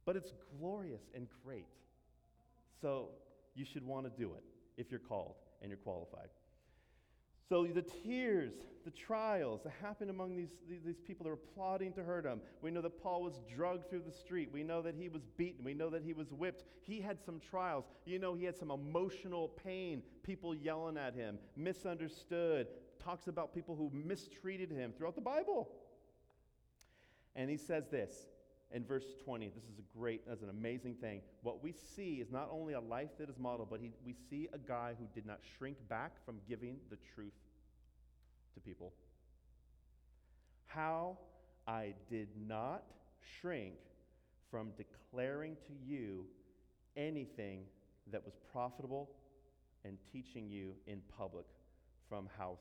But 0.04 0.16
it's 0.16 0.32
glorious 0.58 1.02
and 1.14 1.28
great. 1.44 1.66
So 2.80 3.10
you 3.56 3.64
should 3.64 3.84
want 3.84 4.04
to 4.06 4.22
do 4.22 4.34
it. 4.34 4.44
if 4.76 4.90
you're 4.90 5.00
called 5.00 5.36
and 5.62 5.70
you're 5.70 5.78
qualified. 5.78 6.28
So 7.48 7.64
the 7.64 7.82
tears, 7.82 8.52
the 8.84 8.90
trials 8.90 9.62
that 9.62 9.72
happened 9.80 10.10
among 10.10 10.36
these, 10.36 10.50
these 10.84 11.00
people 11.06 11.24
that 11.24 11.30
were 11.30 11.36
plotting 11.54 11.92
to 11.92 12.02
hurt 12.02 12.26
him. 12.26 12.40
We 12.60 12.72
know 12.72 12.82
that 12.82 13.00
Paul 13.00 13.22
was 13.22 13.40
drugged 13.54 13.88
through 13.88 14.02
the 14.04 14.12
street. 14.12 14.50
We 14.52 14.64
know 14.64 14.82
that 14.82 14.96
he 14.96 15.08
was 15.08 15.22
beaten. 15.36 15.64
We 15.64 15.72
know 15.72 15.88
that 15.90 16.02
he 16.02 16.12
was 16.12 16.32
whipped. 16.32 16.64
He 16.82 17.00
had 17.00 17.18
some 17.24 17.40
trials. 17.40 17.84
You 18.04 18.18
know, 18.18 18.34
he 18.34 18.44
had 18.44 18.56
some 18.56 18.72
emotional 18.72 19.48
pain, 19.48 20.02
people 20.24 20.54
yelling 20.54 20.98
at 20.98 21.14
him, 21.14 21.38
misunderstood, 21.56 22.66
talks 23.02 23.28
about 23.28 23.54
people 23.54 23.76
who 23.76 23.90
mistreated 23.94 24.70
him 24.72 24.92
throughout 24.96 25.14
the 25.14 25.20
Bible. 25.20 25.70
And 27.36 27.48
he 27.48 27.56
says 27.56 27.88
this 27.90 28.26
in 28.72 28.84
verse 28.84 29.04
20. 29.24 29.48
This 29.48 29.64
is 29.64 29.78
a 29.78 29.98
great, 29.98 30.26
that's 30.26 30.42
an 30.42 30.50
amazing 30.50 30.94
thing. 30.94 31.20
What 31.42 31.62
we 31.62 31.72
see 31.72 32.14
is 32.14 32.30
not 32.30 32.48
only 32.50 32.74
a 32.74 32.80
life 32.80 33.10
that 33.18 33.28
is 33.28 33.38
modeled, 33.38 33.70
but 33.70 33.80
he, 33.80 33.92
we 34.04 34.14
see 34.28 34.48
a 34.52 34.58
guy 34.58 34.94
who 34.98 35.06
did 35.14 35.26
not 35.26 35.40
shrink 35.56 35.76
back 35.88 36.12
from 36.24 36.36
giving 36.48 36.76
the 36.90 36.98
truth 37.14 37.32
to 38.54 38.60
people. 38.60 38.92
How 40.66 41.18
I 41.66 41.94
did 42.10 42.28
not 42.46 42.82
shrink 43.40 43.74
from 44.50 44.70
declaring 44.76 45.56
to 45.66 45.72
you 45.84 46.24
anything 46.96 47.60
that 48.10 48.24
was 48.24 48.34
profitable 48.52 49.10
and 49.84 49.98
teaching 50.12 50.48
you 50.48 50.74
in 50.86 51.00
public 51.16 51.46
from 52.08 52.28
house 52.38 52.60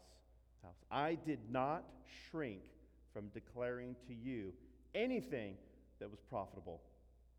to 0.62 0.68
house. 0.68 0.76
I 0.92 1.18
did 1.26 1.40
not 1.50 1.84
shrink 2.30 2.62
from 3.14 3.30
declaring 3.34 3.96
to 4.08 4.14
you 4.14 4.54
anything 4.94 5.56
that 6.00 6.10
was 6.10 6.20
profitable 6.30 6.82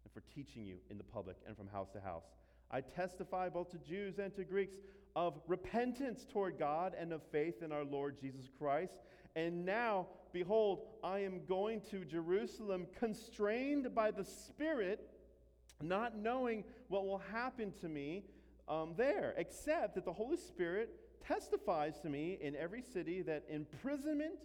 and 0.04 0.12
for 0.12 0.22
teaching 0.34 0.64
you 0.64 0.76
in 0.90 0.98
the 0.98 1.04
public 1.04 1.36
and 1.46 1.56
from 1.56 1.68
house 1.68 1.90
to 1.92 2.00
house. 2.00 2.24
I 2.70 2.80
testify 2.80 3.48
both 3.48 3.70
to 3.70 3.78
Jews 3.78 4.18
and 4.18 4.34
to 4.34 4.44
Greeks 4.44 4.76
of 5.14 5.40
repentance 5.46 6.26
toward 6.30 6.58
God 6.58 6.94
and 6.98 7.12
of 7.12 7.22
faith 7.32 7.62
in 7.62 7.72
our 7.72 7.84
Lord 7.84 8.20
Jesus 8.20 8.48
Christ. 8.58 8.98
And 9.34 9.64
now, 9.64 10.06
behold, 10.32 10.82
I 11.02 11.20
am 11.20 11.40
going 11.46 11.80
to 11.90 12.04
Jerusalem 12.04 12.86
constrained 12.98 13.94
by 13.94 14.10
the 14.10 14.24
Spirit, 14.24 15.08
not 15.82 16.16
knowing 16.16 16.64
what 16.88 17.06
will 17.06 17.22
happen 17.32 17.72
to 17.80 17.88
me 17.88 18.24
um, 18.68 18.94
there, 18.96 19.34
except 19.36 19.94
that 19.94 20.04
the 20.04 20.12
Holy 20.12 20.36
Spirit 20.36 20.90
testifies 21.26 21.98
to 22.00 22.08
me 22.08 22.38
in 22.40 22.56
every 22.56 22.82
city 22.82 23.22
that 23.22 23.44
imprisonment 23.48 24.38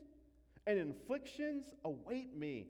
and 0.67 0.91
afflictions 0.91 1.73
await 1.83 2.35
me. 2.37 2.67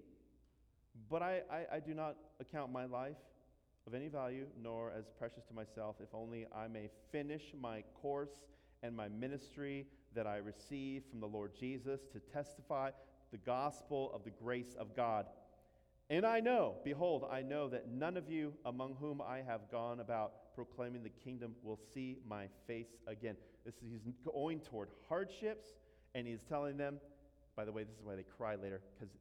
But 1.12 1.22
I, 1.22 1.42
I, 1.52 1.76
I, 1.76 1.80
do 1.82 1.94
not 1.94 2.16
account 2.40 2.72
my 2.72 2.86
life 2.86 3.18
of 3.86 3.94
any 3.94 4.08
value, 4.08 4.46
nor 4.58 4.94
as 4.98 5.10
precious 5.20 5.44
to 5.50 5.54
myself, 5.54 5.98
if 6.02 6.08
only 6.14 6.48
I 6.56 6.70
may 6.70 6.90
finish 7.12 7.54
my 7.60 7.84
course 8.02 8.32
and 8.82 8.96
my 8.96 9.10
ministry 9.10 9.88
that 10.16 10.26
I 10.26 10.38
receive 10.38 11.04
from 11.10 11.20
the 11.20 11.28
Lord 11.28 11.52
Jesus 11.60 12.00
to 12.14 12.20
testify 12.20 12.92
the 13.32 13.38
gospel 13.38 14.10
of 14.14 14.24
the 14.24 14.30
grace 14.30 14.74
of 14.80 14.96
God. 14.96 15.26
And 16.10 16.26
I 16.26 16.40
know, 16.40 16.76
behold, 16.86 17.26
I 17.30 17.42
know 17.42 17.68
that 17.70 17.90
none 17.90 18.16
of 18.16 18.30
you 18.30 18.54
among 18.66 18.96
whom 18.96 19.22
I 19.22 19.42
have 19.46 19.70
gone 19.70 20.00
about 20.00 20.54
proclaiming 20.56 21.04
the 21.04 21.10
kingdom 21.10 21.56
will 21.62 21.80
see 21.94 22.20
my 22.26 22.48
face 22.68 22.96
again. 23.08 23.36
This 23.66 23.76
is, 23.76 24.02
he's 24.04 24.18
going 24.18 24.62
toward 24.62 24.90
hardships, 25.10 25.68
and 26.16 26.26
he's 26.26 26.44
telling 26.44 26.78
them, 26.78 27.00
by 27.58 27.66
the 27.66 27.72
way, 27.72 27.84
this 27.84 27.98
is 27.98 28.04
why 28.04 28.16
they 28.16 28.24
cry 28.24 28.56
later, 28.56 28.82
because 28.94 29.14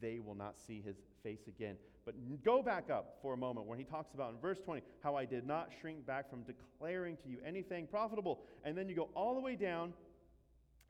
they 0.00 0.18
will 0.18 0.34
not 0.34 0.58
see 0.58 0.82
his 0.84 0.96
face 1.22 1.46
again. 1.48 1.76
But 2.04 2.14
go 2.42 2.62
back 2.62 2.90
up 2.90 3.18
for 3.22 3.34
a 3.34 3.36
moment 3.36 3.66
when 3.66 3.78
he 3.78 3.84
talks 3.84 4.14
about 4.14 4.32
in 4.32 4.40
verse 4.40 4.58
20 4.58 4.82
how 5.02 5.16
I 5.16 5.24
did 5.24 5.46
not 5.46 5.70
shrink 5.80 6.06
back 6.06 6.30
from 6.30 6.42
declaring 6.42 7.16
to 7.18 7.28
you 7.28 7.38
anything 7.44 7.86
profitable. 7.86 8.40
And 8.64 8.76
then 8.76 8.88
you 8.88 8.94
go 8.94 9.10
all 9.14 9.34
the 9.34 9.40
way 9.40 9.56
down 9.56 9.92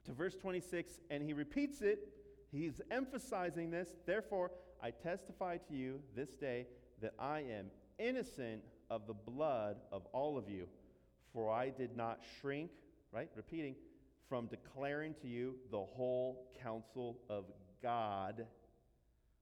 to 0.07 0.13
verse 0.13 0.35
26, 0.37 1.01
and 1.11 1.23
he 1.23 1.33
repeats 1.33 1.83
it. 1.83 2.09
He's 2.51 2.81
emphasizing 2.91 3.71
this. 3.71 3.89
Therefore, 4.07 4.51
I 4.83 4.91
testify 4.91 5.59
to 5.69 5.75
you 5.75 6.01
this 6.17 6.31
day 6.31 6.67
that 7.03 7.13
I 7.19 7.41
am 7.41 7.67
innocent 7.99 8.63
of 8.91 9.07
the 9.07 9.15
blood 9.15 9.77
of 9.93 10.07
all 10.13 10.39
of 10.39 10.49
you, 10.49 10.67
for 11.33 11.51
I 11.51 11.71
did 11.71 11.97
not 11.97 12.21
shrink, 12.41 12.71
right? 13.13 13.29
Repeating, 13.37 13.77
from 14.29 14.47
declaring 14.47 15.15
to 15.23 15.29
you 15.29 15.57
the 15.71 15.81
whole 15.81 16.51
counsel 16.63 17.19
of 17.29 17.45
God. 17.83 18.47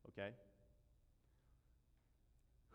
Okay? 0.09 0.31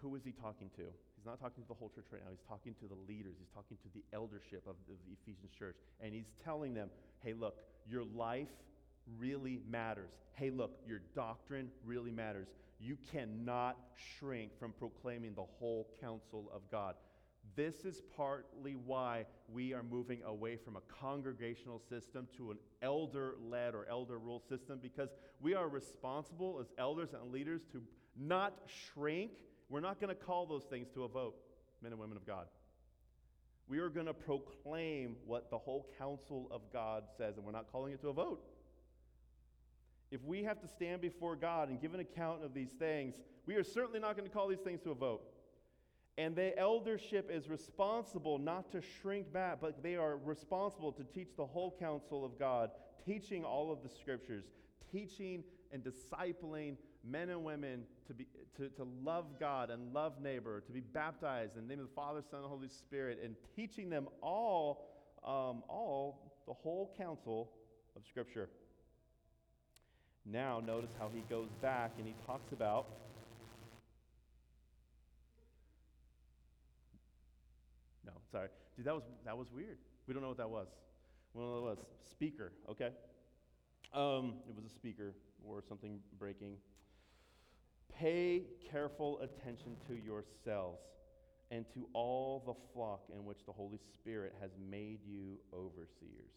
Who 0.03 0.15
is 0.15 0.23
he 0.25 0.33
talking 0.33 0.69
to? 0.75 0.83
He's 1.15 1.25
not 1.25 1.39
talking 1.39 1.63
to 1.63 1.67
the 1.67 1.73
whole 1.73 1.89
church 1.89 2.05
right 2.11 2.21
now. 2.23 2.29
He's 2.29 2.45
talking 2.47 2.75
to 2.81 2.87
the 2.87 2.97
leaders. 3.07 3.35
He's 3.39 3.53
talking 3.53 3.77
to 3.77 3.89
the 3.93 4.03
eldership 4.13 4.67
of 4.67 4.75
the, 4.87 4.95
Ephesian 5.11 5.49
church. 5.57 5.77
And 6.01 6.13
he's 6.13 6.33
telling 6.43 6.73
them, 6.73 6.89
hey, 7.23 7.33
look, 7.33 7.59
your 7.89 8.03
life 8.13 8.49
really 9.17 9.61
matters. 9.69 10.11
Hey, 10.33 10.49
look, 10.49 10.71
your 10.85 10.99
doctrine 11.15 11.69
really 11.85 12.11
matters. 12.11 12.47
You 12.79 12.97
cannot 13.13 13.77
shrink 13.95 14.51
from 14.59 14.73
proclaiming 14.73 15.33
the 15.35 15.45
whole 15.57 15.87
counsel 16.01 16.51
of 16.53 16.61
God. 16.69 16.95
This 17.55 17.85
is 17.85 18.01
partly 18.17 18.75
why 18.75 19.25
we 19.47 19.73
are 19.73 19.83
moving 19.83 20.21
away 20.25 20.57
from 20.57 20.75
a 20.75 20.81
congregational 20.99 21.79
system 21.79 22.27
to 22.37 22.51
an 22.51 22.57
elder 22.81 23.35
led 23.41 23.75
or 23.75 23.85
elder 23.89 24.17
rule 24.17 24.41
system 24.49 24.79
because 24.81 25.09
we 25.39 25.53
are 25.53 25.69
responsible 25.69 26.57
as 26.59 26.67
elders 26.77 27.09
and 27.13 27.31
leaders 27.31 27.61
to 27.71 27.81
not 28.17 28.53
shrink. 28.65 29.31
We're 29.69 29.79
not 29.79 29.99
going 29.99 30.15
to 30.15 30.21
call 30.21 30.45
those 30.45 30.63
things 30.63 30.87
to 30.93 31.03
a 31.03 31.07
vote, 31.07 31.35
men 31.81 31.91
and 31.91 31.99
women 31.99 32.17
of 32.17 32.25
God. 32.25 32.45
We 33.67 33.79
are 33.79 33.89
going 33.89 34.07
to 34.07 34.13
proclaim 34.13 35.15
what 35.25 35.49
the 35.49 35.57
whole 35.57 35.87
counsel 35.97 36.47
of 36.51 36.61
God 36.71 37.03
says, 37.17 37.37
and 37.37 37.45
we're 37.45 37.53
not 37.53 37.71
calling 37.71 37.93
it 37.93 38.01
to 38.01 38.09
a 38.09 38.13
vote. 38.13 38.43
If 40.11 40.23
we 40.23 40.43
have 40.43 40.61
to 40.61 40.67
stand 40.67 41.01
before 41.01 41.35
God 41.35 41.69
and 41.69 41.81
give 41.81 41.93
an 41.93 41.99
account 41.99 42.43
of 42.43 42.53
these 42.53 42.71
things, 42.77 43.15
we 43.45 43.55
are 43.55 43.63
certainly 43.63 43.99
not 43.99 44.15
going 44.15 44.27
to 44.29 44.33
call 44.33 44.47
these 44.47 44.59
things 44.59 44.81
to 44.81 44.91
a 44.91 44.95
vote. 44.95 45.23
And 46.17 46.35
the 46.35 46.57
eldership 46.59 47.31
is 47.33 47.49
responsible 47.49 48.37
not 48.37 48.71
to 48.73 48.81
shrink 49.01 49.33
back, 49.33 49.57
but 49.59 49.81
they 49.81 49.95
are 49.95 50.17
responsible 50.17 50.91
to 50.91 51.03
teach 51.03 51.29
the 51.35 51.45
whole 51.45 51.75
counsel 51.79 52.23
of 52.23 52.37
God, 52.37 52.69
teaching 53.03 53.43
all 53.43 53.71
of 53.71 53.81
the 53.81 53.89
scriptures, 53.89 54.45
teaching 54.91 55.43
and 55.73 55.83
discipling 55.83 56.77
men 57.03 57.29
and 57.29 57.43
women 57.43 57.83
to, 58.07 58.13
be, 58.13 58.27
to, 58.55 58.69
to 58.69 58.87
love 59.03 59.39
God 59.39 59.69
and 59.69 59.93
love 59.93 60.21
neighbor, 60.21 60.61
to 60.61 60.71
be 60.71 60.79
baptized 60.79 61.57
in 61.57 61.63
the 61.63 61.67
name 61.67 61.79
of 61.79 61.89
the 61.89 61.95
Father, 61.95 62.21
Son, 62.29 62.41
and 62.41 62.49
Holy 62.49 62.69
Spirit, 62.69 63.19
and 63.23 63.35
teaching 63.55 63.89
them 63.89 64.07
all, 64.21 64.87
um, 65.25 65.63
all 65.67 66.31
the 66.47 66.53
whole 66.53 66.93
counsel 66.97 67.49
of 67.95 68.03
Scripture. 68.05 68.49
Now, 70.25 70.61
notice 70.65 70.91
how 70.97 71.09
he 71.13 71.21
goes 71.29 71.49
back 71.61 71.93
and 71.97 72.07
he 72.07 72.15
talks 72.25 72.53
about 72.53 72.87
No, 78.05 78.11
sorry. 78.31 78.49
Dude, 78.75 78.85
that 78.85 78.93
was 78.93 79.03
that 79.25 79.37
was 79.37 79.47
weird. 79.51 79.77
We 80.07 80.13
don't 80.13 80.21
know 80.21 80.29
what 80.29 80.37
that 80.37 80.49
was. 80.49 80.67
We 81.33 81.41
don't 81.41 81.49
know 81.49 81.61
what 81.61 81.77
that 81.77 81.79
was. 81.79 81.85
Speaker, 82.11 82.51
okay? 82.69 82.89
Um, 83.93 84.35
it 84.49 84.55
was 84.55 84.65
a 84.65 84.73
speaker 84.73 85.13
or 85.47 85.61
something 85.67 85.99
breaking. 86.17 86.55
Pay 87.99 88.43
careful 88.71 89.19
attention 89.21 89.75
to 89.87 89.93
yourselves 89.93 90.81
and 91.51 91.65
to 91.73 91.87
all 91.93 92.43
the 92.45 92.53
flock 92.73 93.03
in 93.13 93.25
which 93.25 93.45
the 93.45 93.51
Holy 93.51 93.79
Spirit 93.93 94.33
has 94.41 94.51
made 94.69 94.99
you 95.05 95.37
overseers. 95.53 96.33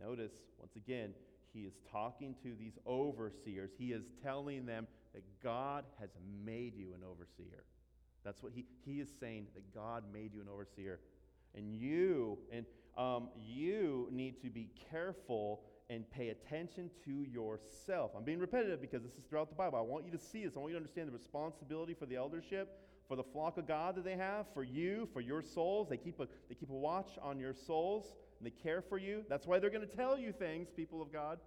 Notice, 0.00 0.32
once 0.58 0.74
again, 0.76 1.14
he 1.52 1.60
is 1.60 1.74
talking 1.90 2.34
to 2.42 2.54
these 2.58 2.78
overseers. 2.86 3.70
He 3.78 3.92
is 3.92 4.04
telling 4.22 4.66
them 4.66 4.86
that 5.14 5.22
God 5.42 5.84
has 5.98 6.10
made 6.44 6.74
you 6.76 6.94
an 6.94 7.02
overseer. 7.04 7.64
That's 8.24 8.42
what 8.42 8.52
he, 8.52 8.66
he 8.84 9.00
is 9.00 9.08
saying, 9.20 9.46
that 9.54 9.74
God 9.74 10.04
made 10.12 10.34
you 10.34 10.40
an 10.40 10.48
overseer. 10.52 11.00
And 11.54 11.74
you, 11.74 12.38
and 12.52 12.66
um, 12.96 13.28
you 13.36 14.08
need 14.10 14.40
to 14.42 14.50
be 14.50 14.70
careful 14.90 15.62
and 15.90 16.08
pay 16.10 16.28
attention 16.28 16.88
to 17.04 17.24
yourself. 17.24 18.12
I'm 18.16 18.22
being 18.22 18.38
repetitive 18.38 18.80
because 18.80 19.02
this 19.02 19.12
is 19.12 19.24
throughout 19.28 19.48
the 19.50 19.56
Bible. 19.56 19.76
I 19.76 19.82
want 19.82 20.06
you 20.06 20.12
to 20.12 20.18
see 20.18 20.44
this. 20.44 20.56
I 20.56 20.60
want 20.60 20.70
you 20.70 20.78
to 20.78 20.82
understand 20.82 21.08
the 21.08 21.12
responsibility 21.12 21.94
for 21.94 22.06
the 22.06 22.14
eldership, 22.14 22.78
for 23.08 23.16
the 23.16 23.24
flock 23.24 23.58
of 23.58 23.66
God 23.66 23.96
that 23.96 24.04
they 24.04 24.16
have, 24.16 24.46
for 24.54 24.62
you, 24.62 25.08
for 25.12 25.20
your 25.20 25.42
souls. 25.42 25.88
They 25.88 25.96
keep 25.96 26.20
a, 26.20 26.28
they 26.48 26.54
keep 26.54 26.70
a 26.70 26.74
watch 26.74 27.10
on 27.20 27.40
your 27.40 27.52
souls 27.52 28.14
and 28.38 28.46
they 28.46 28.52
care 28.52 28.80
for 28.80 28.98
you. 28.98 29.24
That's 29.28 29.48
why 29.48 29.58
they're 29.58 29.68
going 29.68 29.86
to 29.86 29.96
tell 29.96 30.16
you 30.16 30.32
things, 30.32 30.68
people 30.70 31.02
of 31.02 31.12
God. 31.12 31.40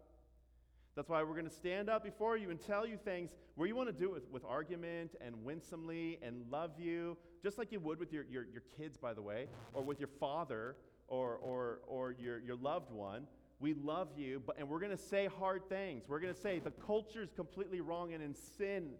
That's 0.96 1.10
why 1.10 1.24
we're 1.24 1.34
going 1.34 1.50
to 1.50 1.56
stand 1.56 1.90
up 1.90 2.04
before 2.04 2.38
you 2.38 2.52
and 2.52 2.60
tell 2.62 2.86
you 2.86 2.98
things 2.98 3.32
where 3.56 3.68
you 3.68 3.76
want 3.76 3.88
to 3.88 3.94
do 3.94 4.10
it 4.10 4.14
with, 4.14 4.30
with 4.30 4.46
argument 4.46 5.16
and 5.26 5.44
winsomely 5.44 6.20
and 6.22 6.44
love 6.52 6.72
you, 6.78 7.18
just 7.42 7.58
like 7.58 7.72
you 7.72 7.80
would 7.80 7.98
with 7.98 8.12
your, 8.12 8.26
your, 8.30 8.46
your 8.52 8.62
kids, 8.78 8.98
by 8.98 9.14
the 9.14 9.22
way, 9.22 9.48
or 9.74 9.82
with 9.82 10.00
your 10.00 10.10
father 10.20 10.76
or, 11.08 11.36
or, 11.38 11.80
or 11.88 12.12
your, 12.12 12.40
your 12.40 12.58
loved 12.58 12.92
one. 12.92 13.26
We 13.60 13.74
love 13.74 14.10
you, 14.18 14.42
but, 14.46 14.58
and 14.60 14.68
we're 14.68 14.80
going 14.80 14.92
to 14.92 14.98
say 14.98 15.28
hard 15.40 15.70
things. 15.70 16.04
We're 16.08 16.20
going 16.20 16.34
to 16.34 16.40
say 16.40 16.60
the 16.60 16.72
culture 16.72 17.22
is 17.22 17.32
completely 17.32 17.82
wrong 17.82 18.14
and 18.14 18.22
in 18.22 18.36
sin. 18.36 18.92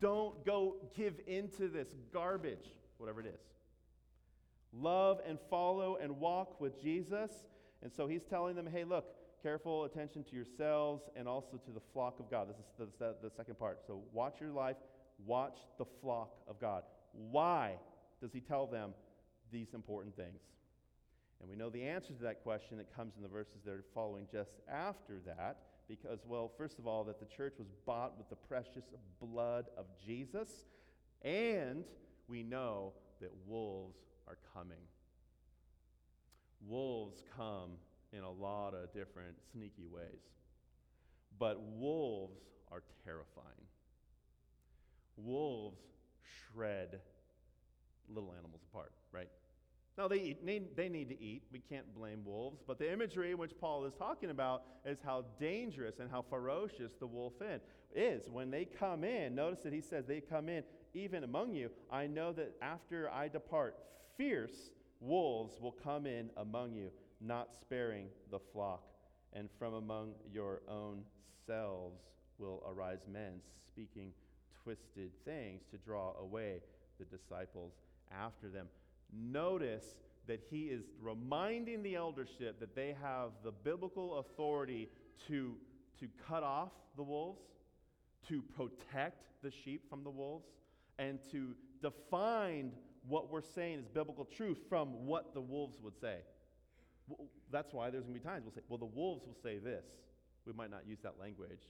Don't 0.00 0.44
go 0.44 0.76
give 0.96 1.14
into 1.26 1.68
this 1.68 1.88
garbage, 2.12 2.66
whatever 2.98 3.20
it 3.20 3.26
is. 3.26 3.40
Love 4.72 5.20
and 5.26 5.38
follow 5.50 5.98
and 6.02 6.18
walk 6.18 6.60
with 6.60 6.80
Jesus. 6.82 7.30
And 7.82 7.92
so 7.92 8.06
he's 8.06 8.24
telling 8.24 8.56
them, 8.56 8.66
hey, 8.66 8.84
look, 8.84 9.04
careful 9.42 9.84
attention 9.84 10.24
to 10.24 10.34
yourselves 10.34 11.02
and 11.16 11.28
also 11.28 11.56
to 11.64 11.70
the 11.72 11.80
flock 11.92 12.20
of 12.20 12.30
God. 12.30 12.48
This 12.48 12.56
is 12.56 12.64
the, 12.78 12.88
the, 12.98 13.14
the 13.22 13.30
second 13.36 13.58
part. 13.58 13.80
So 13.86 14.02
watch 14.12 14.40
your 14.40 14.50
life, 14.50 14.76
watch 15.26 15.58
the 15.78 15.84
flock 16.00 16.30
of 16.48 16.60
God. 16.60 16.84
Why 17.12 17.74
does 18.20 18.32
he 18.32 18.40
tell 18.40 18.66
them 18.66 18.94
these 19.50 19.74
important 19.74 20.16
things? 20.16 20.40
And 21.42 21.50
we 21.50 21.56
know 21.56 21.68
the 21.68 21.82
answer 21.82 22.12
to 22.14 22.22
that 22.22 22.42
question 22.44 22.78
that 22.78 22.94
comes 22.94 23.16
in 23.16 23.22
the 23.22 23.28
verses 23.28 23.56
that 23.64 23.72
are 23.72 23.84
following 23.92 24.26
just 24.30 24.52
after 24.70 25.18
that. 25.26 25.58
Because, 25.88 26.20
well, 26.24 26.50
first 26.56 26.78
of 26.78 26.86
all, 26.86 27.02
that 27.04 27.18
the 27.18 27.26
church 27.26 27.54
was 27.58 27.66
bought 27.84 28.16
with 28.16 28.30
the 28.30 28.36
precious 28.36 28.84
blood 29.20 29.66
of 29.76 29.86
Jesus. 30.06 30.48
And 31.22 31.84
we 32.28 32.44
know 32.44 32.92
that 33.20 33.30
wolves 33.46 33.98
are 34.28 34.38
coming. 34.54 34.78
Wolves 36.64 37.24
come 37.36 37.72
in 38.12 38.22
a 38.22 38.30
lot 38.30 38.74
of 38.74 38.92
different 38.94 39.34
sneaky 39.52 39.86
ways. 39.86 40.22
But 41.38 41.60
wolves 41.60 42.40
are 42.70 42.82
terrifying. 43.04 43.66
Wolves 45.16 45.80
shred 46.22 47.00
little 48.08 48.32
animals 48.38 48.60
apart, 48.70 48.92
right? 49.10 49.28
Now, 49.98 50.08
they, 50.08 50.20
eat, 50.20 50.44
need, 50.44 50.74
they 50.74 50.88
need 50.88 51.10
to 51.10 51.22
eat. 51.22 51.42
We 51.52 51.58
can't 51.58 51.94
blame 51.94 52.24
wolves. 52.24 52.62
But 52.66 52.78
the 52.78 52.90
imagery 52.90 53.34
which 53.34 53.52
Paul 53.60 53.84
is 53.84 53.92
talking 53.94 54.30
about 54.30 54.62
is 54.86 54.98
how 55.04 55.24
dangerous 55.38 55.98
and 55.98 56.10
how 56.10 56.24
ferocious 56.30 56.92
the 56.98 57.06
wolf 57.06 57.34
is. 57.94 58.22
When 58.30 58.50
they 58.50 58.64
come 58.64 59.04
in, 59.04 59.34
notice 59.34 59.60
that 59.60 59.72
he 59.72 59.82
says 59.82 60.06
they 60.06 60.20
come 60.20 60.48
in 60.48 60.62
even 60.94 61.24
among 61.24 61.54
you. 61.54 61.70
I 61.90 62.06
know 62.06 62.32
that 62.32 62.54
after 62.62 63.10
I 63.10 63.28
depart, 63.28 63.76
fierce 64.16 64.70
wolves 65.00 65.60
will 65.60 65.72
come 65.72 66.06
in 66.06 66.30
among 66.38 66.74
you, 66.74 66.90
not 67.20 67.54
sparing 67.60 68.06
the 68.30 68.40
flock. 68.52 68.84
And 69.34 69.48
from 69.58 69.74
among 69.74 70.12
your 70.32 70.62
own 70.68 71.02
selves 71.46 72.00
will 72.38 72.62
arise 72.66 73.06
men 73.10 73.40
speaking 73.66 74.12
twisted 74.62 75.10
things 75.24 75.62
to 75.70 75.78
draw 75.78 76.12
away 76.18 76.60
the 76.98 77.04
disciples 77.04 77.72
after 78.10 78.48
them. 78.48 78.66
Notice 79.12 79.96
that 80.26 80.40
he 80.50 80.64
is 80.64 80.84
reminding 81.00 81.82
the 81.82 81.96
eldership 81.96 82.60
that 82.60 82.74
they 82.74 82.94
have 83.02 83.30
the 83.44 83.50
biblical 83.50 84.18
authority 84.18 84.88
to, 85.28 85.54
to 85.98 86.08
cut 86.28 86.42
off 86.42 86.70
the 86.96 87.02
wolves, 87.02 87.42
to 88.28 88.42
protect 88.42 89.24
the 89.42 89.50
sheep 89.50 89.88
from 89.90 90.04
the 90.04 90.10
wolves, 90.10 90.46
and 90.98 91.18
to 91.30 91.54
define 91.82 92.70
what 93.08 93.30
we're 93.30 93.42
saying 93.42 93.80
is 93.80 93.88
biblical 93.88 94.24
truth 94.24 94.58
from 94.68 95.06
what 95.06 95.34
the 95.34 95.40
wolves 95.40 95.78
would 95.82 95.98
say. 96.00 96.18
That's 97.50 97.72
why 97.72 97.90
there's 97.90 98.04
going 98.04 98.14
to 98.14 98.20
be 98.20 98.24
times 98.26 98.44
we'll 98.44 98.54
say, 98.54 98.60
well, 98.68 98.78
the 98.78 98.84
wolves 98.84 99.26
will 99.26 99.36
say 99.42 99.58
this. 99.58 99.84
We 100.46 100.52
might 100.52 100.70
not 100.70 100.86
use 100.86 100.98
that 101.02 101.14
language. 101.20 101.60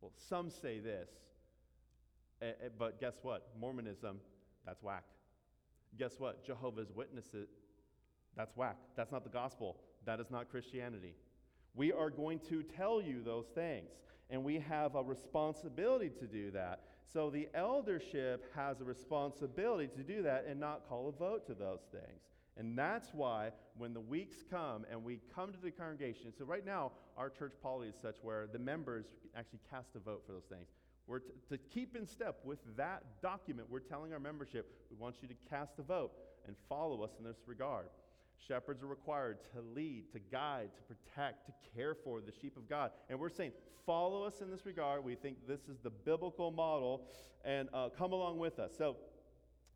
Well, 0.00 0.12
some 0.28 0.50
say 0.50 0.78
this. 0.80 1.08
Eh, 2.42 2.46
eh, 2.46 2.68
but 2.78 3.00
guess 3.00 3.14
what? 3.22 3.48
Mormonism, 3.58 4.18
that's 4.66 4.82
whack. 4.82 5.04
Guess 5.98 6.18
what? 6.18 6.44
Jehovah's 6.44 6.92
Witnesses, 6.94 7.48
that's 8.36 8.56
whack. 8.56 8.76
That's 8.96 9.12
not 9.12 9.24
the 9.24 9.30
gospel. 9.30 9.76
That 10.06 10.20
is 10.20 10.30
not 10.30 10.50
Christianity. 10.50 11.14
We 11.74 11.92
are 11.92 12.10
going 12.10 12.40
to 12.48 12.62
tell 12.62 13.00
you 13.00 13.22
those 13.22 13.46
things, 13.54 13.90
and 14.28 14.42
we 14.44 14.58
have 14.60 14.94
a 14.94 15.02
responsibility 15.02 16.10
to 16.20 16.26
do 16.26 16.50
that. 16.52 16.80
So 17.12 17.30
the 17.30 17.48
eldership 17.54 18.44
has 18.54 18.80
a 18.80 18.84
responsibility 18.84 19.88
to 19.96 20.02
do 20.02 20.22
that 20.22 20.46
and 20.48 20.60
not 20.60 20.88
call 20.88 21.08
a 21.08 21.12
vote 21.12 21.46
to 21.46 21.54
those 21.54 21.80
things. 21.90 22.22
And 22.56 22.78
that's 22.78 23.14
why 23.14 23.50
when 23.78 23.94
the 23.94 24.00
weeks 24.00 24.36
come 24.48 24.84
and 24.90 25.02
we 25.02 25.20
come 25.34 25.52
to 25.52 25.58
the 25.60 25.70
congregation, 25.70 26.32
so 26.36 26.44
right 26.44 26.64
now 26.64 26.92
our 27.16 27.30
church 27.30 27.54
polity 27.62 27.90
is 27.90 27.96
such 28.00 28.16
where 28.22 28.46
the 28.46 28.58
members 28.58 29.06
actually 29.36 29.60
cast 29.70 29.96
a 29.96 29.98
vote 29.98 30.22
for 30.26 30.32
those 30.32 30.44
things. 30.44 30.68
We're 31.06 31.20
t- 31.20 31.32
to 31.48 31.58
keep 31.58 31.96
in 31.96 32.06
step 32.06 32.40
with 32.44 32.58
that 32.76 33.02
document, 33.22 33.68
we're 33.70 33.80
telling 33.80 34.12
our 34.12 34.20
membership, 34.20 34.70
we 34.90 34.96
want 34.96 35.16
you 35.22 35.28
to 35.28 35.34
cast 35.48 35.78
a 35.78 35.82
vote 35.82 36.12
and 36.46 36.56
follow 36.68 37.02
us 37.02 37.10
in 37.18 37.24
this 37.24 37.38
regard. 37.46 37.86
Shepherds 38.46 38.82
are 38.82 38.86
required 38.86 39.38
to 39.52 39.60
lead, 39.74 40.10
to 40.12 40.18
guide, 40.18 40.70
to 40.76 40.94
protect, 40.94 41.46
to 41.46 41.52
care 41.74 41.94
for 41.94 42.20
the 42.20 42.32
sheep 42.40 42.56
of 42.56 42.68
God. 42.68 42.90
And 43.08 43.18
we're 43.18 43.28
saying, 43.28 43.52
follow 43.84 44.24
us 44.24 44.40
in 44.40 44.50
this 44.50 44.64
regard. 44.64 45.04
We 45.04 45.14
think 45.14 45.46
this 45.46 45.60
is 45.68 45.78
the 45.82 45.90
biblical 45.90 46.50
model, 46.50 47.02
and 47.44 47.68
uh, 47.74 47.90
come 47.90 48.12
along 48.12 48.38
with 48.38 48.58
us. 48.58 48.72
So, 48.76 48.96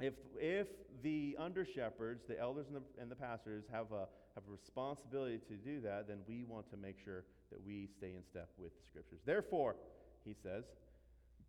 if, 0.01 0.15
if 0.41 0.67
the 1.03 1.37
under 1.39 1.65
shepherds, 1.65 2.25
the 2.27 2.39
elders 2.39 2.67
and 2.67 2.77
the, 2.77 2.83
and 3.01 3.11
the 3.11 3.17
pastors, 3.17 3.65
have 3.71 3.93
a, 3.93 4.09
have 4.35 4.45
a 4.49 4.51
responsibility 4.51 5.39
to 5.49 5.55
do 5.55 5.81
that, 5.83 6.09
then 6.09 6.19
we 6.27 6.45
want 6.45 6.69
to 6.71 6.77
make 6.77 6.97
sure 7.05 7.25
that 7.53 7.65
we 7.65 7.89
stay 7.97 8.15
in 8.17 8.25
step 8.25 8.49
with 8.59 8.73
the 8.73 8.87
scriptures. 8.89 9.21
Therefore, 9.25 9.77
he 10.25 10.35
says, 10.43 10.65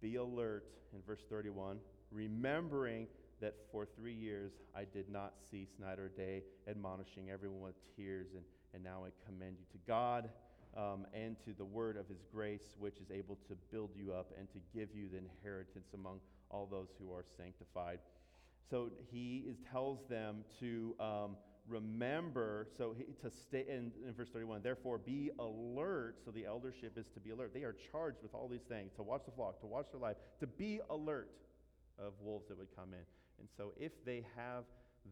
be 0.06 0.18
alert 0.18 0.66
in 0.94 1.02
verse 1.02 1.24
31, 1.28 1.80
remembering 2.12 3.08
that 3.42 3.56
for 3.72 3.88
three 3.98 4.14
years 4.14 4.52
I 4.76 4.84
did 4.84 5.10
not 5.10 5.34
cease 5.50 5.70
night 5.80 5.98
or 5.98 6.10
day, 6.10 6.44
admonishing 6.68 7.32
everyone 7.32 7.62
with 7.62 7.96
tears, 7.96 8.28
and, 8.36 8.44
and 8.76 8.84
now 8.84 9.04
I 9.04 9.10
commend 9.26 9.58
you 9.58 9.66
to 9.72 9.80
God 9.88 10.30
um, 10.78 11.08
and 11.12 11.36
to 11.46 11.54
the 11.58 11.66
word 11.66 11.98
of 11.98 12.08
his 12.08 12.20
grace, 12.32 12.76
which 12.78 12.98
is 12.98 13.10
able 13.10 13.40
to 13.48 13.56
build 13.72 13.90
you 13.96 14.14
up 14.14 14.32
and 14.38 14.48
to 14.52 14.60
give 14.78 14.90
you 14.94 15.10
the 15.10 15.18
inheritance 15.18 15.88
among 15.96 16.20
all 16.52 16.68
those 16.70 16.90
who 17.00 17.12
are 17.12 17.26
sanctified. 17.36 17.98
So 18.70 18.92
he 19.12 19.46
is, 19.48 19.58
tells 19.72 20.08
them 20.08 20.44
to 20.60 20.96
um, 21.00 21.36
remember, 21.68 22.68
so 22.78 22.94
he, 22.98 23.06
to 23.22 23.30
stay 23.30 23.66
in, 23.68 23.92
in 24.06 24.14
verse 24.16 24.30
31, 24.30 24.62
therefore 24.62 24.98
be 24.98 25.32
alert. 25.40 26.18
So 26.24 26.32
the 26.32 26.46
eldership 26.46 26.98
is 26.98 27.08
to 27.14 27.20
be 27.20 27.32
alert. 27.32 27.54
They 27.54 27.64
are 27.64 27.76
charged 27.92 28.18
with 28.22 28.34
all 28.34 28.48
these 28.48 28.64
things 28.70 28.92
to 28.96 29.04
watch 29.04 29.22
the 29.26 29.32
flock, 29.32 29.60
to 29.62 29.66
watch 29.66 29.88
their 29.92 30.02
life, 30.02 30.18
to 30.40 30.48
be 30.48 30.80
alert 30.90 31.30
of 31.98 32.14
wolves 32.22 32.48
that 32.50 32.58
would 32.58 32.76
come 32.76 32.94
in. 32.94 33.06
And 33.40 33.48
so 33.58 33.74
if 33.80 33.92
they 34.06 34.26
have 34.36 34.64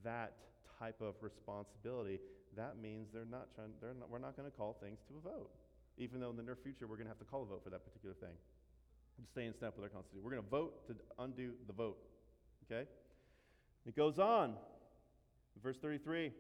that 0.04 0.34
type 0.80 1.02
of 1.02 1.16
responsibility, 1.22 2.20
that 2.56 2.76
means 2.82 3.08
they're 3.14 3.26
not 3.30 3.48
trying, 3.56 3.70
they're 3.82 3.94
not, 3.94 4.10
we're 4.10 4.20
not 4.20 4.38
going 4.38 4.50
to 4.50 4.56
call 4.56 4.78
things 4.82 5.00
to 5.08 5.16
a 5.18 5.22
vote. 5.22 5.50
Even 5.98 6.20
though 6.20 6.30
in 6.30 6.38
the 6.38 6.44
near 6.44 6.56
future 6.56 6.88
we're 6.88 6.96
going 6.96 7.08
to 7.08 7.12
have 7.12 7.20
to 7.20 7.26
call 7.26 7.44
a 7.44 7.46
vote 7.46 7.62
for 7.64 7.70
that 7.70 7.86
particular 7.86 8.16
thing. 8.16 8.36
Stay 9.32 9.46
in 9.46 9.54
step 9.54 9.74
with 9.76 9.84
our 9.84 9.90
Constitution. 9.90 10.24
We're 10.24 10.32
going 10.32 10.44
to 10.44 10.50
vote 10.50 10.88
to 10.88 10.96
undo 11.20 11.52
the 11.68 11.74
vote. 11.74 11.98
Okay? 12.66 12.88
It 13.86 13.96
goes 13.96 14.18
on. 14.18 14.56
Verse 15.62 15.78
33 15.78 16.32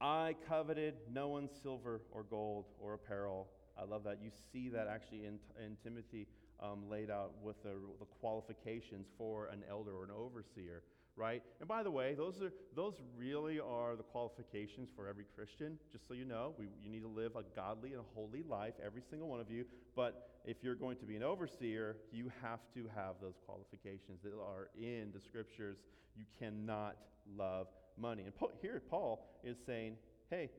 I 0.00 0.36
coveted 0.48 0.94
no 1.12 1.28
one's 1.28 1.50
silver 1.62 2.02
or 2.12 2.22
gold 2.22 2.66
or 2.80 2.94
apparel. 2.94 3.48
I 3.76 3.84
love 3.84 4.04
that. 4.04 4.18
You 4.22 4.30
see 4.52 4.68
that 4.68 4.86
actually 4.86 5.24
in, 5.24 5.38
in 5.64 5.76
Timothy 5.82 6.26
um, 6.60 6.88
laid 6.88 7.10
out 7.10 7.32
with 7.42 7.60
the, 7.62 7.74
the 7.98 8.06
qualifications 8.20 9.08
for 9.16 9.46
an 9.46 9.62
elder 9.68 9.92
or 9.92 10.04
an 10.04 10.10
overseer, 10.10 10.82
right? 11.18 11.42
And 11.58 11.68
by 11.68 11.82
the 11.82 11.90
way, 11.90 12.14
those, 12.14 12.40
are, 12.40 12.52
those 12.76 12.94
really 13.18 13.58
are 13.58 13.96
the 13.96 14.04
qualifications 14.04 14.88
for 14.94 15.08
every 15.08 15.24
Christian, 15.34 15.78
just 15.90 16.06
so 16.06 16.14
you 16.14 16.24
know. 16.24 16.54
We, 16.56 16.68
you 16.82 16.90
need 16.90 17.02
to 17.02 17.08
live 17.08 17.32
a 17.34 17.42
godly 17.56 17.94
and 17.94 18.02
holy 18.14 18.44
life, 18.48 18.74
every 18.84 19.02
single 19.10 19.28
one 19.28 19.40
of 19.40 19.50
you. 19.50 19.64
But 19.96 20.30
if 20.44 20.58
you're 20.62 20.76
going 20.76 20.96
to 20.98 21.04
be 21.04 21.16
an 21.16 21.24
overseer, 21.24 21.96
you 22.12 22.30
have 22.40 22.60
to 22.74 22.88
have 22.94 23.16
those 23.20 23.34
qualifications 23.44 24.20
that 24.22 24.32
are 24.32 24.68
in 24.78 25.10
the 25.12 25.20
scriptures. 25.20 25.78
You 26.16 26.24
cannot 26.38 26.96
love 27.36 27.66
money. 28.00 28.22
And 28.22 28.32
here 28.62 28.80
Paul 28.88 29.26
is 29.42 29.56
saying, 29.66 29.96
hey, 30.30 30.50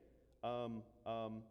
um, 0.44 0.84
um, 1.06 1.42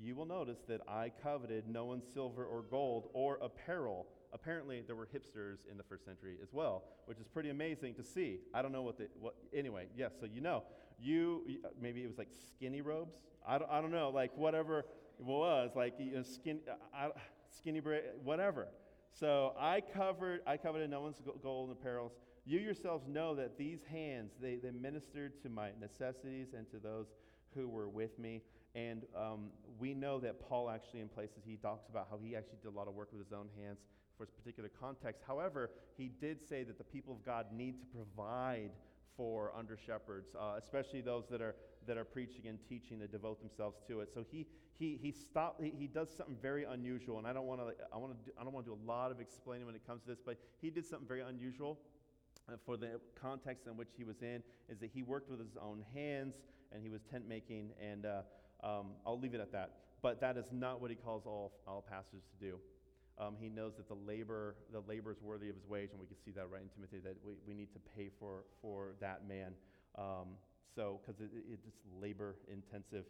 you 0.00 0.14
will 0.14 0.26
notice 0.26 0.58
that 0.68 0.80
I 0.88 1.10
coveted 1.22 1.68
no 1.68 1.84
one's 1.86 2.04
silver 2.14 2.44
or 2.44 2.62
gold 2.62 3.10
or 3.12 3.38
apparel. 3.42 4.06
Apparently, 4.34 4.82
there 4.86 4.96
were 4.96 5.06
hipsters 5.06 5.58
in 5.70 5.76
the 5.76 5.82
first 5.82 6.04
century 6.06 6.36
as 6.42 6.48
well, 6.52 6.84
which 7.04 7.18
is 7.18 7.28
pretty 7.28 7.50
amazing 7.50 7.94
to 7.94 8.02
see. 8.02 8.38
I 8.54 8.62
don't 8.62 8.72
know 8.72 8.82
what 8.82 8.96
the, 8.96 9.08
what, 9.20 9.34
anyway, 9.54 9.86
yes, 9.96 10.12
so 10.18 10.26
you 10.26 10.40
know. 10.40 10.62
You, 10.98 11.42
maybe 11.80 12.02
it 12.02 12.06
was 12.06 12.16
like 12.16 12.30
skinny 12.48 12.80
robes? 12.80 13.16
I 13.46 13.58
don't, 13.58 13.70
I 13.70 13.80
don't 13.80 13.90
know, 13.90 14.10
like 14.10 14.30
whatever 14.36 14.80
it 15.18 15.24
was, 15.24 15.72
like 15.74 15.94
you 15.98 16.12
know, 16.12 16.22
skin, 16.22 16.60
I, 16.94 17.10
skinny, 17.50 17.80
whatever. 18.22 18.68
So 19.12 19.54
I 19.58 19.82
covered, 19.82 20.40
I 20.46 20.56
coveted 20.56 20.88
no 20.88 21.02
one's 21.02 21.20
gold 21.42 21.68
and 21.68 21.78
apparels. 21.78 22.12
You 22.46 22.58
yourselves 22.58 23.06
know 23.06 23.34
that 23.34 23.58
these 23.58 23.80
hands, 23.90 24.32
they, 24.40 24.56
they 24.56 24.70
ministered 24.70 25.42
to 25.42 25.48
my 25.48 25.70
necessities 25.78 26.48
and 26.56 26.68
to 26.70 26.78
those 26.78 27.06
who 27.54 27.68
were 27.68 27.88
with 27.88 28.18
me. 28.18 28.42
And 28.74 29.02
um, 29.14 29.50
we 29.78 29.92
know 29.92 30.18
that 30.20 30.40
Paul 30.40 30.70
actually, 30.70 31.00
in 31.00 31.08
places, 31.08 31.42
he 31.44 31.56
talks 31.56 31.88
about 31.90 32.08
how 32.10 32.18
he 32.22 32.34
actually 32.34 32.58
did 32.62 32.68
a 32.68 32.76
lot 32.76 32.88
of 32.88 32.94
work 32.94 33.12
with 33.12 33.22
his 33.22 33.32
own 33.32 33.48
hands 33.60 33.78
for 34.26 34.42
particular 34.42 34.70
context. 34.80 35.22
However, 35.26 35.70
he 35.96 36.10
did 36.20 36.46
say 36.46 36.62
that 36.64 36.78
the 36.78 36.84
people 36.84 37.14
of 37.14 37.24
God 37.24 37.46
need 37.52 37.80
to 37.80 37.86
provide 37.86 38.70
for 39.16 39.52
under 39.56 39.76
shepherds, 39.76 40.34
uh, 40.34 40.54
especially 40.58 41.00
those 41.00 41.24
that 41.30 41.40
are 41.40 41.54
that 41.86 41.98
are 41.98 42.04
preaching 42.04 42.46
and 42.46 42.58
teaching 42.68 42.98
that 43.00 43.10
devote 43.12 43.40
themselves 43.40 43.78
to 43.88 44.00
it. 44.00 44.10
So 44.14 44.24
he 44.30 44.46
he 44.78 44.98
he 45.00 45.12
stopped. 45.12 45.62
He, 45.62 45.72
he 45.76 45.86
does 45.86 46.08
something 46.16 46.36
very 46.40 46.64
unusual, 46.64 47.18
and 47.18 47.26
I 47.26 47.32
don't 47.32 47.46
want 47.46 47.60
to 47.60 47.74
I 47.92 47.98
want 47.98 48.12
to 48.24 48.32
I 48.40 48.44
don't 48.44 48.52
want 48.52 48.66
to 48.66 48.72
do 48.72 48.78
a 48.82 48.86
lot 48.86 49.10
of 49.10 49.20
explaining 49.20 49.66
when 49.66 49.74
it 49.74 49.86
comes 49.86 50.02
to 50.02 50.08
this, 50.08 50.20
but 50.24 50.38
he 50.60 50.70
did 50.70 50.86
something 50.86 51.08
very 51.08 51.22
unusual. 51.22 51.78
uh, 52.48 52.56
for 52.64 52.76
the 52.76 53.00
context 53.20 53.66
in 53.66 53.76
which 53.76 53.90
he 53.96 54.04
was 54.04 54.22
in, 54.22 54.42
is 54.68 54.78
that 54.80 54.90
he 54.92 55.02
worked 55.02 55.30
with 55.30 55.38
his 55.40 55.56
own 55.60 55.84
hands 55.94 56.34
and 56.72 56.82
he 56.82 56.88
was 56.88 57.02
tent 57.10 57.28
making, 57.28 57.70
and 57.80 58.06
uh, 58.06 58.22
um, 58.64 58.92
I'll 59.06 59.18
leave 59.18 59.34
it 59.34 59.40
at 59.40 59.52
that. 59.52 59.70
But 60.00 60.20
that 60.20 60.36
is 60.36 60.46
not 60.50 60.80
what 60.80 60.90
he 60.90 60.96
calls 60.96 61.26
all, 61.26 61.52
all 61.66 61.84
pastors 61.88 62.22
to 62.22 62.46
do. 62.46 62.58
Um, 63.22 63.36
he 63.40 63.48
knows 63.48 63.72
that 63.76 63.88
the 63.88 63.98
labor, 64.06 64.56
the 64.72 64.82
labor 64.88 65.12
is 65.12 65.20
worthy 65.22 65.48
of 65.48 65.54
his 65.54 65.66
wage, 65.68 65.90
and 65.92 66.00
we 66.00 66.06
can 66.06 66.16
see 66.24 66.32
that 66.32 66.50
right 66.50 66.62
in 66.62 66.68
Timothy 66.68 66.98
that 67.04 67.16
we, 67.24 67.34
we 67.46 67.54
need 67.54 67.72
to 67.72 67.80
pay 67.96 68.10
for, 68.18 68.44
for 68.60 68.94
that 69.00 69.28
man. 69.28 69.52
Um, 69.96 70.38
so, 70.74 71.00
because 71.00 71.20
it, 71.20 71.30
it, 71.34 71.58
it's 71.66 71.78
labor 72.00 72.36
intensive. 72.50 73.04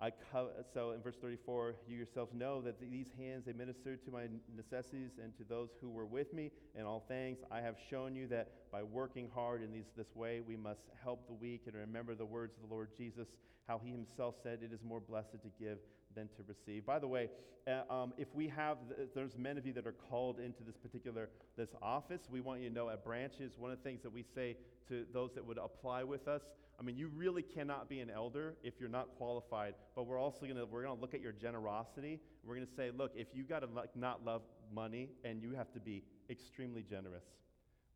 I 0.00 0.10
co- 0.32 0.50
so 0.72 0.90
in 0.90 1.02
verse 1.02 1.14
34, 1.20 1.76
you 1.86 1.96
yourselves 1.96 2.32
know 2.34 2.60
that 2.62 2.80
these 2.80 3.06
hands 3.16 3.44
they 3.46 3.52
ministered 3.52 4.04
to 4.06 4.10
my 4.10 4.24
necessities 4.56 5.12
and 5.22 5.36
to 5.36 5.44
those 5.44 5.68
who 5.80 5.88
were 5.88 6.06
with 6.06 6.32
me 6.34 6.50
in 6.74 6.84
all 6.84 7.04
things. 7.06 7.38
I 7.50 7.60
have 7.60 7.76
shown 7.90 8.16
you 8.16 8.26
that 8.28 8.70
by 8.72 8.82
working 8.82 9.28
hard 9.32 9.62
in 9.62 9.72
these, 9.72 9.84
this 9.96 10.16
way, 10.16 10.40
we 10.40 10.56
must 10.56 10.80
help 11.02 11.28
the 11.28 11.34
weak 11.34 11.62
and 11.66 11.76
remember 11.76 12.16
the 12.16 12.24
words 12.24 12.54
of 12.56 12.68
the 12.68 12.74
Lord 12.74 12.88
Jesus, 12.98 13.28
how 13.68 13.80
he 13.84 13.92
himself 13.92 14.34
said, 14.42 14.60
It 14.62 14.72
is 14.72 14.80
more 14.82 15.00
blessed 15.00 15.32
to 15.32 15.50
give 15.60 15.78
than 16.14 16.28
to 16.28 16.42
receive. 16.46 16.86
By 16.86 16.98
the 16.98 17.08
way, 17.08 17.28
uh, 17.66 17.92
um, 17.92 18.12
if 18.18 18.28
we 18.34 18.48
have, 18.48 18.78
th- 18.94 19.08
there's 19.14 19.36
many 19.38 19.58
of 19.58 19.66
you 19.66 19.72
that 19.72 19.86
are 19.86 19.94
called 20.10 20.38
into 20.38 20.62
this 20.62 20.76
particular 20.76 21.30
this 21.56 21.70
office. 21.80 22.22
We 22.30 22.40
want 22.40 22.60
you 22.60 22.68
to 22.68 22.74
know 22.74 22.90
at 22.90 23.04
branches, 23.04 23.52
one 23.58 23.70
of 23.70 23.78
the 23.78 23.84
things 23.84 24.02
that 24.02 24.12
we 24.12 24.22
say 24.34 24.56
to 24.88 25.04
those 25.12 25.32
that 25.34 25.44
would 25.46 25.58
apply 25.58 26.04
with 26.04 26.28
us, 26.28 26.42
I 26.78 26.82
mean, 26.82 26.96
you 26.96 27.08
really 27.14 27.42
cannot 27.42 27.88
be 27.88 28.00
an 28.00 28.10
elder 28.10 28.54
if 28.62 28.74
you're 28.80 28.88
not 28.88 29.08
qualified. 29.16 29.74
But 29.94 30.06
we're 30.06 30.18
also 30.18 30.46
gonna 30.46 30.66
we're 30.66 30.82
gonna 30.82 31.00
look 31.00 31.14
at 31.14 31.20
your 31.20 31.32
generosity. 31.32 32.20
We're 32.44 32.54
gonna 32.54 32.66
say, 32.76 32.90
look, 32.96 33.12
if 33.14 33.28
you 33.32 33.44
gotta 33.44 33.66
like, 33.66 33.94
not 33.96 34.24
love 34.24 34.42
money 34.74 35.10
and 35.24 35.40
you 35.40 35.52
have 35.52 35.72
to 35.72 35.80
be 35.80 36.02
extremely 36.28 36.82
generous, 36.82 37.24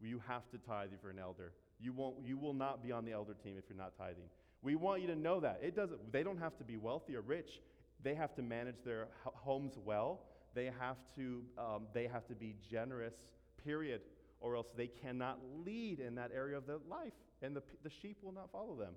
you 0.01 0.21
have 0.27 0.49
to 0.51 0.59
tithe 0.59 0.91
if 0.95 1.03
you're 1.03 1.13
an 1.13 1.19
elder. 1.19 1.53
You 1.81 1.93
won't. 1.93 2.17
You 2.25 2.39
will 2.39 2.55
not 2.55 2.83
be 2.83 2.93
on 2.93 3.05
the 3.05 3.13
elder 3.13 3.35
team 3.35 3.57
if 3.59 3.65
you're 3.69 3.79
not 3.79 3.97
tithing. 3.99 4.29
We 4.63 4.75
want 4.75 5.03
you 5.03 5.09
to 5.09 5.17
know 5.17 5.41
that 5.41 5.61
it 5.63 5.77
doesn't. 5.77 6.13
They 6.13 6.23
don't 6.23 6.39
have 6.39 6.57
to 6.59 6.65
be 6.65 6.77
wealthy 6.77 7.17
or 7.17 7.21
rich. 7.21 7.61
They 8.03 8.15
have 8.15 8.35
to 8.37 8.43
manage 8.43 8.83
their 8.85 9.09
homes 9.23 9.75
well. 9.83 10.21
They 10.55 10.67
have 10.67 10.97
to, 11.17 11.43
um, 11.59 11.87
they 11.93 12.07
have 12.07 12.27
to 12.29 12.35
be 12.35 12.55
generous, 12.71 13.15
period, 13.63 14.03
or 14.41 14.57
else 14.57 14.69
they 14.77 14.87
cannot 14.87 15.39
lead 15.65 16.01
in 16.01 16.15
that 16.15 16.31
area 16.35 16.57
of 16.57 16.67
their 16.67 16.79
life, 16.89 17.13
and 17.43 17.55
the, 17.55 17.63
the 17.83 17.91
sheep 17.91 18.19
will 18.23 18.33
not 18.33 18.51
follow 18.51 18.77
them. 18.77 18.95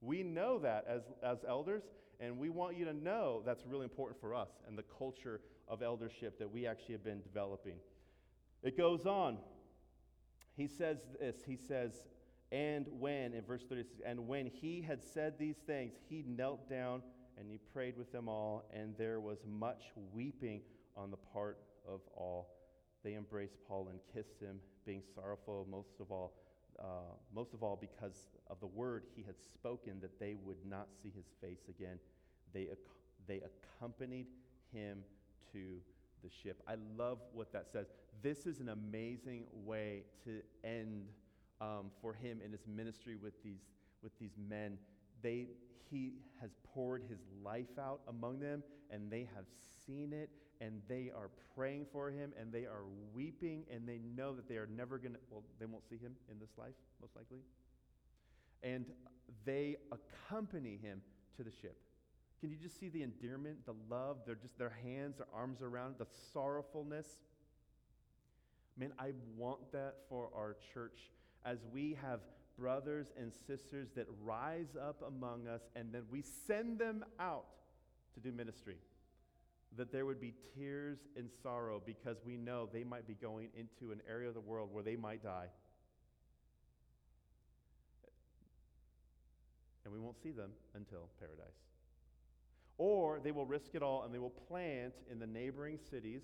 We 0.00 0.22
know 0.22 0.58
that 0.58 0.84
as, 0.88 1.02
as 1.22 1.38
elders, 1.46 1.84
and 2.20 2.38
we 2.38 2.48
want 2.48 2.76
you 2.76 2.84
to 2.86 2.92
know 2.92 3.42
that's 3.44 3.64
really 3.66 3.84
important 3.84 4.20
for 4.20 4.34
us 4.34 4.50
and 4.66 4.78
the 4.78 4.84
culture 4.98 5.40
of 5.68 5.82
eldership 5.82 6.38
that 6.38 6.50
we 6.50 6.66
actually 6.66 6.94
have 6.94 7.04
been 7.04 7.22
developing. 7.22 7.76
It 8.62 8.76
goes 8.76 9.06
on. 9.06 9.38
He 10.56 10.66
says 10.66 10.98
this 11.20 11.36
He 11.46 11.56
says, 11.56 12.06
and 12.52 12.86
when, 13.00 13.34
in 13.34 13.42
verse 13.44 13.64
36, 13.68 14.00
and 14.06 14.28
when 14.28 14.46
he 14.46 14.80
had 14.82 15.02
said 15.02 15.38
these 15.38 15.56
things, 15.66 15.94
he 16.08 16.24
knelt 16.26 16.68
down 16.68 17.02
and 17.38 17.50
he 17.50 17.58
prayed 17.72 17.96
with 17.96 18.12
them 18.12 18.28
all, 18.28 18.64
and 18.72 18.94
there 18.96 19.20
was 19.20 19.38
much 19.46 19.84
weeping 20.12 20.60
on 20.96 21.10
the 21.10 21.16
part 21.16 21.58
of 21.88 22.00
all. 22.16 22.48
They 23.02 23.14
embraced 23.14 23.56
Paul 23.68 23.88
and 23.90 23.98
kissed 24.12 24.40
him, 24.40 24.60
being 24.86 25.02
sorrowful 25.14 25.66
most 25.70 26.00
of 26.00 26.10
all, 26.10 26.34
uh, 26.78 27.14
most 27.34 27.52
of 27.54 27.62
all 27.62 27.76
because 27.76 28.28
of 28.48 28.60
the 28.60 28.66
word 28.66 29.04
he 29.14 29.22
had 29.22 29.40
spoken 29.40 30.00
that 30.00 30.18
they 30.18 30.36
would 30.44 30.64
not 30.68 30.88
see 31.02 31.12
his 31.14 31.26
face 31.40 31.68
again. 31.68 31.98
They, 32.52 32.68
they 33.26 33.40
accompanied 33.42 34.26
him 34.72 34.98
to 35.52 35.80
the 36.22 36.30
ship. 36.30 36.62
I 36.66 36.76
love 36.96 37.18
what 37.32 37.52
that 37.52 37.70
says. 37.70 37.86
This 38.22 38.46
is 38.46 38.60
an 38.60 38.70
amazing 38.70 39.44
way 39.52 40.04
to 40.24 40.40
end 40.64 41.06
um, 41.60 41.90
for 42.00 42.14
him 42.14 42.40
in 42.44 42.52
his 42.52 42.66
ministry 42.66 43.16
with 43.16 43.34
these, 43.42 43.60
with 44.02 44.18
these 44.18 44.36
men. 44.48 44.78
They, 45.24 45.46
he 45.90 46.12
has 46.40 46.50
poured 46.74 47.02
his 47.08 47.20
life 47.42 47.78
out 47.80 48.00
among 48.08 48.40
them, 48.40 48.62
and 48.90 49.10
they 49.10 49.26
have 49.34 49.46
seen 49.86 50.12
it, 50.12 50.28
and 50.60 50.82
they 50.86 51.10
are 51.16 51.30
praying 51.56 51.86
for 51.90 52.10
him, 52.10 52.32
and 52.38 52.52
they 52.52 52.66
are 52.66 52.84
weeping, 53.14 53.64
and 53.72 53.88
they 53.88 54.00
know 54.14 54.34
that 54.34 54.48
they 54.48 54.56
are 54.56 54.68
never 54.76 54.98
going 54.98 55.14
to, 55.14 55.18
well, 55.30 55.42
they 55.58 55.64
won't 55.64 55.88
see 55.88 55.96
him 55.96 56.12
in 56.30 56.38
this 56.38 56.50
life, 56.58 56.74
most 57.00 57.16
likely. 57.16 57.38
And 58.62 58.84
they 59.46 59.76
accompany 59.90 60.78
him 60.82 61.00
to 61.38 61.42
the 61.42 61.50
ship. 61.50 61.78
Can 62.40 62.50
you 62.50 62.56
just 62.56 62.78
see 62.78 62.90
the 62.90 63.02
endearment, 63.02 63.64
the 63.64 63.74
love, 63.88 64.18
they're 64.26 64.34
just 64.34 64.58
their 64.58 64.76
hands, 64.84 65.16
their 65.16 65.26
arms 65.34 65.62
around, 65.62 65.94
the 65.98 66.06
sorrowfulness? 66.34 67.06
Man, 68.76 68.92
I 68.98 69.12
want 69.38 69.72
that 69.72 69.94
for 70.10 70.28
our 70.36 70.56
church 70.74 70.98
as 71.46 71.60
we 71.72 71.96
have 72.02 72.20
brothers 72.58 73.08
and 73.18 73.32
sisters 73.46 73.88
that 73.96 74.06
rise 74.22 74.76
up 74.80 75.02
among 75.06 75.48
us 75.48 75.62
and 75.76 75.92
then 75.92 76.02
we 76.10 76.22
send 76.46 76.78
them 76.78 77.04
out 77.18 77.46
to 78.14 78.20
do 78.20 78.32
ministry. 78.32 78.76
That 79.76 79.90
there 79.90 80.06
would 80.06 80.20
be 80.20 80.34
tears 80.56 80.98
and 81.16 81.28
sorrow 81.42 81.82
because 81.84 82.18
we 82.24 82.36
know 82.36 82.68
they 82.72 82.84
might 82.84 83.08
be 83.08 83.14
going 83.14 83.48
into 83.56 83.92
an 83.92 84.00
area 84.08 84.28
of 84.28 84.34
the 84.34 84.40
world 84.40 84.70
where 84.72 84.84
they 84.84 84.96
might 84.96 85.22
die. 85.22 85.46
And 89.84 89.92
we 89.92 89.98
won't 89.98 90.22
see 90.22 90.30
them 90.30 90.50
until 90.74 91.08
paradise. 91.18 91.58
Or 92.78 93.20
they 93.22 93.32
will 93.32 93.46
risk 93.46 93.74
it 93.74 93.82
all 93.82 94.04
and 94.04 94.14
they 94.14 94.18
will 94.18 94.30
plant 94.30 94.94
in 95.10 95.18
the 95.18 95.26
neighboring 95.26 95.78
cities 95.90 96.22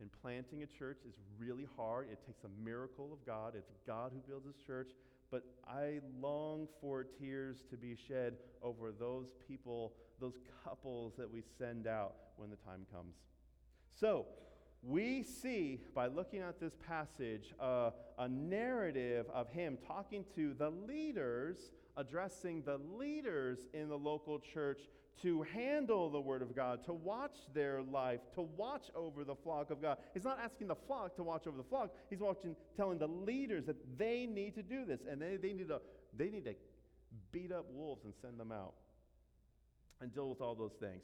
and 0.00 0.10
planting 0.22 0.62
a 0.62 0.66
church 0.66 0.98
is 1.06 1.14
really 1.38 1.66
hard. 1.76 2.08
It 2.10 2.18
takes 2.26 2.44
a 2.44 2.64
miracle 2.64 3.10
of 3.12 3.24
God. 3.24 3.54
It's 3.56 3.70
God 3.86 4.12
who 4.12 4.20
builds 4.28 4.46
his 4.46 4.56
church. 4.66 4.90
But 5.30 5.44
I 5.66 6.00
long 6.20 6.68
for 6.80 7.04
tears 7.04 7.64
to 7.70 7.76
be 7.76 7.96
shed 8.08 8.34
over 8.62 8.92
those 8.92 9.28
people, 9.48 9.92
those 10.20 10.38
couples 10.64 11.14
that 11.16 11.30
we 11.30 11.42
send 11.58 11.86
out 11.86 12.14
when 12.36 12.50
the 12.50 12.56
time 12.56 12.86
comes. 12.92 13.14
So, 13.98 14.26
we 14.86 15.22
see 15.22 15.80
by 15.94 16.08
looking 16.08 16.40
at 16.40 16.60
this 16.60 16.74
passage 16.86 17.54
uh, 17.58 17.90
a 18.18 18.28
narrative 18.28 19.26
of 19.32 19.48
him 19.48 19.78
talking 19.86 20.24
to 20.34 20.52
the 20.54 20.70
leaders, 20.70 21.56
addressing 21.96 22.62
the 22.62 22.78
leaders 22.98 23.60
in 23.72 23.88
the 23.88 23.96
local 23.96 24.38
church 24.38 24.80
to 25.22 25.42
handle 25.42 26.10
the 26.10 26.20
Word 26.20 26.42
of 26.42 26.54
God, 26.54 26.84
to 26.84 26.92
watch 26.92 27.36
their 27.54 27.82
life, 27.82 28.20
to 28.34 28.42
watch 28.42 28.90
over 28.94 29.24
the 29.24 29.34
flock 29.34 29.70
of 29.70 29.80
God. 29.80 29.98
He's 30.12 30.24
not 30.24 30.38
asking 30.42 30.68
the 30.68 30.74
flock 30.74 31.16
to 31.16 31.22
watch 31.22 31.46
over 31.46 31.56
the 31.56 31.64
flock. 31.64 31.94
He's 32.10 32.20
watching, 32.20 32.56
telling 32.76 32.98
the 32.98 33.08
leaders 33.08 33.64
that 33.66 33.76
they 33.98 34.26
need 34.26 34.54
to 34.56 34.62
do 34.62 34.84
this, 34.84 35.00
and 35.08 35.20
they, 35.20 35.36
they, 35.36 35.52
need, 35.52 35.68
to, 35.68 35.80
they 36.16 36.30
need 36.30 36.44
to 36.44 36.54
beat 37.32 37.52
up 37.52 37.66
wolves 37.70 38.04
and 38.04 38.12
send 38.20 38.38
them 38.38 38.52
out 38.52 38.74
and 40.00 40.12
deal 40.12 40.28
with 40.28 40.40
all 40.40 40.54
those 40.54 40.74
things. 40.80 41.02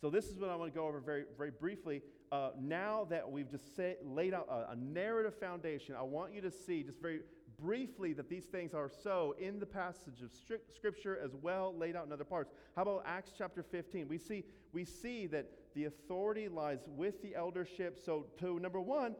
So, 0.00 0.10
this 0.10 0.26
is 0.26 0.38
what 0.40 0.50
I 0.50 0.56
want 0.56 0.72
to 0.72 0.76
go 0.76 0.88
over 0.88 0.98
very, 0.98 1.24
very 1.38 1.52
briefly. 1.52 2.02
Uh, 2.32 2.50
now 2.60 3.06
that 3.10 3.30
we've 3.30 3.48
just 3.48 3.76
say, 3.76 3.96
laid 4.04 4.34
out 4.34 4.48
a, 4.50 4.72
a 4.72 4.76
narrative 4.76 5.38
foundation, 5.38 5.94
I 5.96 6.02
want 6.02 6.34
you 6.34 6.40
to 6.40 6.50
see 6.50 6.82
just 6.82 7.00
very 7.00 7.20
briefly 7.60 8.12
that 8.14 8.28
these 8.28 8.44
things 8.44 8.74
are 8.74 8.90
so 9.02 9.34
in 9.38 9.58
the 9.58 9.66
passage 9.66 10.22
of 10.22 10.30
Scripture 10.74 11.18
as 11.22 11.34
well 11.34 11.74
laid 11.76 11.96
out 11.96 12.06
in 12.06 12.12
other 12.12 12.24
parts. 12.24 12.52
How 12.76 12.82
about 12.82 13.04
Acts 13.06 13.32
chapter 13.36 13.62
15? 13.62 14.08
We 14.08 14.18
see, 14.18 14.44
we 14.72 14.84
see 14.84 15.26
that 15.28 15.50
the 15.74 15.84
authority 15.84 16.48
lies 16.48 16.80
with 16.86 17.22
the 17.22 17.34
eldership. 17.34 17.98
So, 18.04 18.26
to 18.40 18.58
number 18.58 18.80
one, 18.80 19.14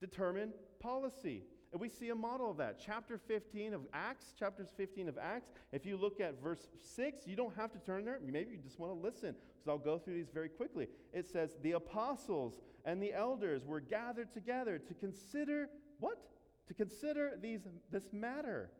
determine 0.00 0.52
policy. 0.80 1.42
And 1.72 1.80
we 1.80 1.88
see 1.88 2.10
a 2.10 2.14
model 2.14 2.52
of 2.52 2.56
that. 2.58 2.78
Chapter 2.78 3.18
15 3.18 3.74
of 3.74 3.80
Acts, 3.92 4.32
chapters 4.38 4.68
15 4.76 5.08
of 5.08 5.18
Acts, 5.18 5.48
if 5.72 5.84
you 5.84 5.96
look 5.96 6.20
at 6.20 6.40
verse 6.40 6.68
6, 6.94 7.26
you 7.26 7.34
don't 7.34 7.54
have 7.56 7.72
to 7.72 7.78
turn 7.80 8.04
there. 8.04 8.20
Maybe 8.24 8.52
you 8.52 8.58
just 8.58 8.78
want 8.78 8.92
to 8.92 8.98
listen, 8.98 9.34
because 9.34 9.68
I'll 9.68 9.78
go 9.78 9.98
through 9.98 10.14
these 10.14 10.30
very 10.32 10.48
quickly. 10.48 10.86
It 11.12 11.26
says, 11.26 11.56
The 11.62 11.72
apostles 11.72 12.60
and 12.84 13.02
the 13.02 13.12
elders 13.12 13.64
were 13.66 13.80
gathered 13.80 14.32
together 14.32 14.78
to 14.78 14.94
consider 14.94 15.68
what? 15.98 16.18
To 16.68 16.74
consider 16.74 17.32
these, 17.40 17.60
this 17.90 18.12
matter. 18.12 18.70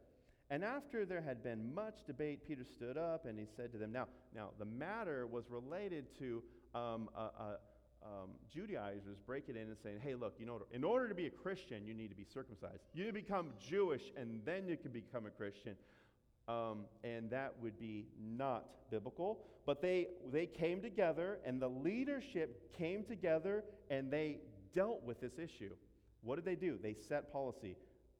And 0.50 0.64
after 0.64 1.04
there 1.04 1.22
had 1.22 1.42
been 1.42 1.74
much 1.74 2.04
debate, 2.06 2.46
Peter 2.46 2.64
stood 2.64 2.96
up 2.96 3.26
and 3.26 3.38
he 3.38 3.46
said 3.56 3.72
to 3.72 3.78
them, 3.78 3.92
Now, 3.92 4.06
now 4.34 4.50
the 4.58 4.64
matter 4.64 5.26
was 5.26 5.44
related 5.50 6.06
to 6.18 6.42
um, 6.74 7.08
a, 7.16 7.20
a 7.20 7.58
um, 8.04 8.30
Judaizers 8.52 9.18
break 9.26 9.48
it 9.48 9.56
in 9.56 9.62
and 9.62 9.76
saying, 9.82 9.98
hey, 10.02 10.14
look, 10.14 10.34
you 10.38 10.46
know, 10.46 10.60
in 10.72 10.84
order 10.84 11.08
to 11.08 11.14
be 11.14 11.26
a 11.26 11.30
Christian, 11.30 11.86
you 11.86 11.94
need 11.94 12.08
to 12.08 12.14
be 12.14 12.24
circumcised. 12.24 12.82
You 12.92 13.04
need 13.04 13.10
to 13.10 13.14
become 13.14 13.48
Jewish, 13.58 14.02
and 14.16 14.40
then 14.44 14.68
you 14.68 14.76
can 14.76 14.90
become 14.90 15.26
a 15.26 15.30
Christian. 15.30 15.74
Um, 16.46 16.84
and 17.02 17.30
that 17.30 17.54
would 17.62 17.78
be 17.78 18.06
not 18.20 18.66
biblical. 18.90 19.38
But 19.64 19.80
they, 19.80 20.08
they 20.30 20.46
came 20.46 20.82
together, 20.82 21.38
and 21.46 21.60
the 21.60 21.68
leadership 21.68 22.76
came 22.76 23.04
together, 23.04 23.64
and 23.90 24.10
they 24.10 24.38
dealt 24.74 25.02
with 25.02 25.20
this 25.20 25.38
issue. 25.38 25.70
What 26.24 26.36
did 26.36 26.44
they 26.44 26.56
do? 26.56 26.78
They 26.82 26.94
set 26.94 27.32
policy. 27.32 27.76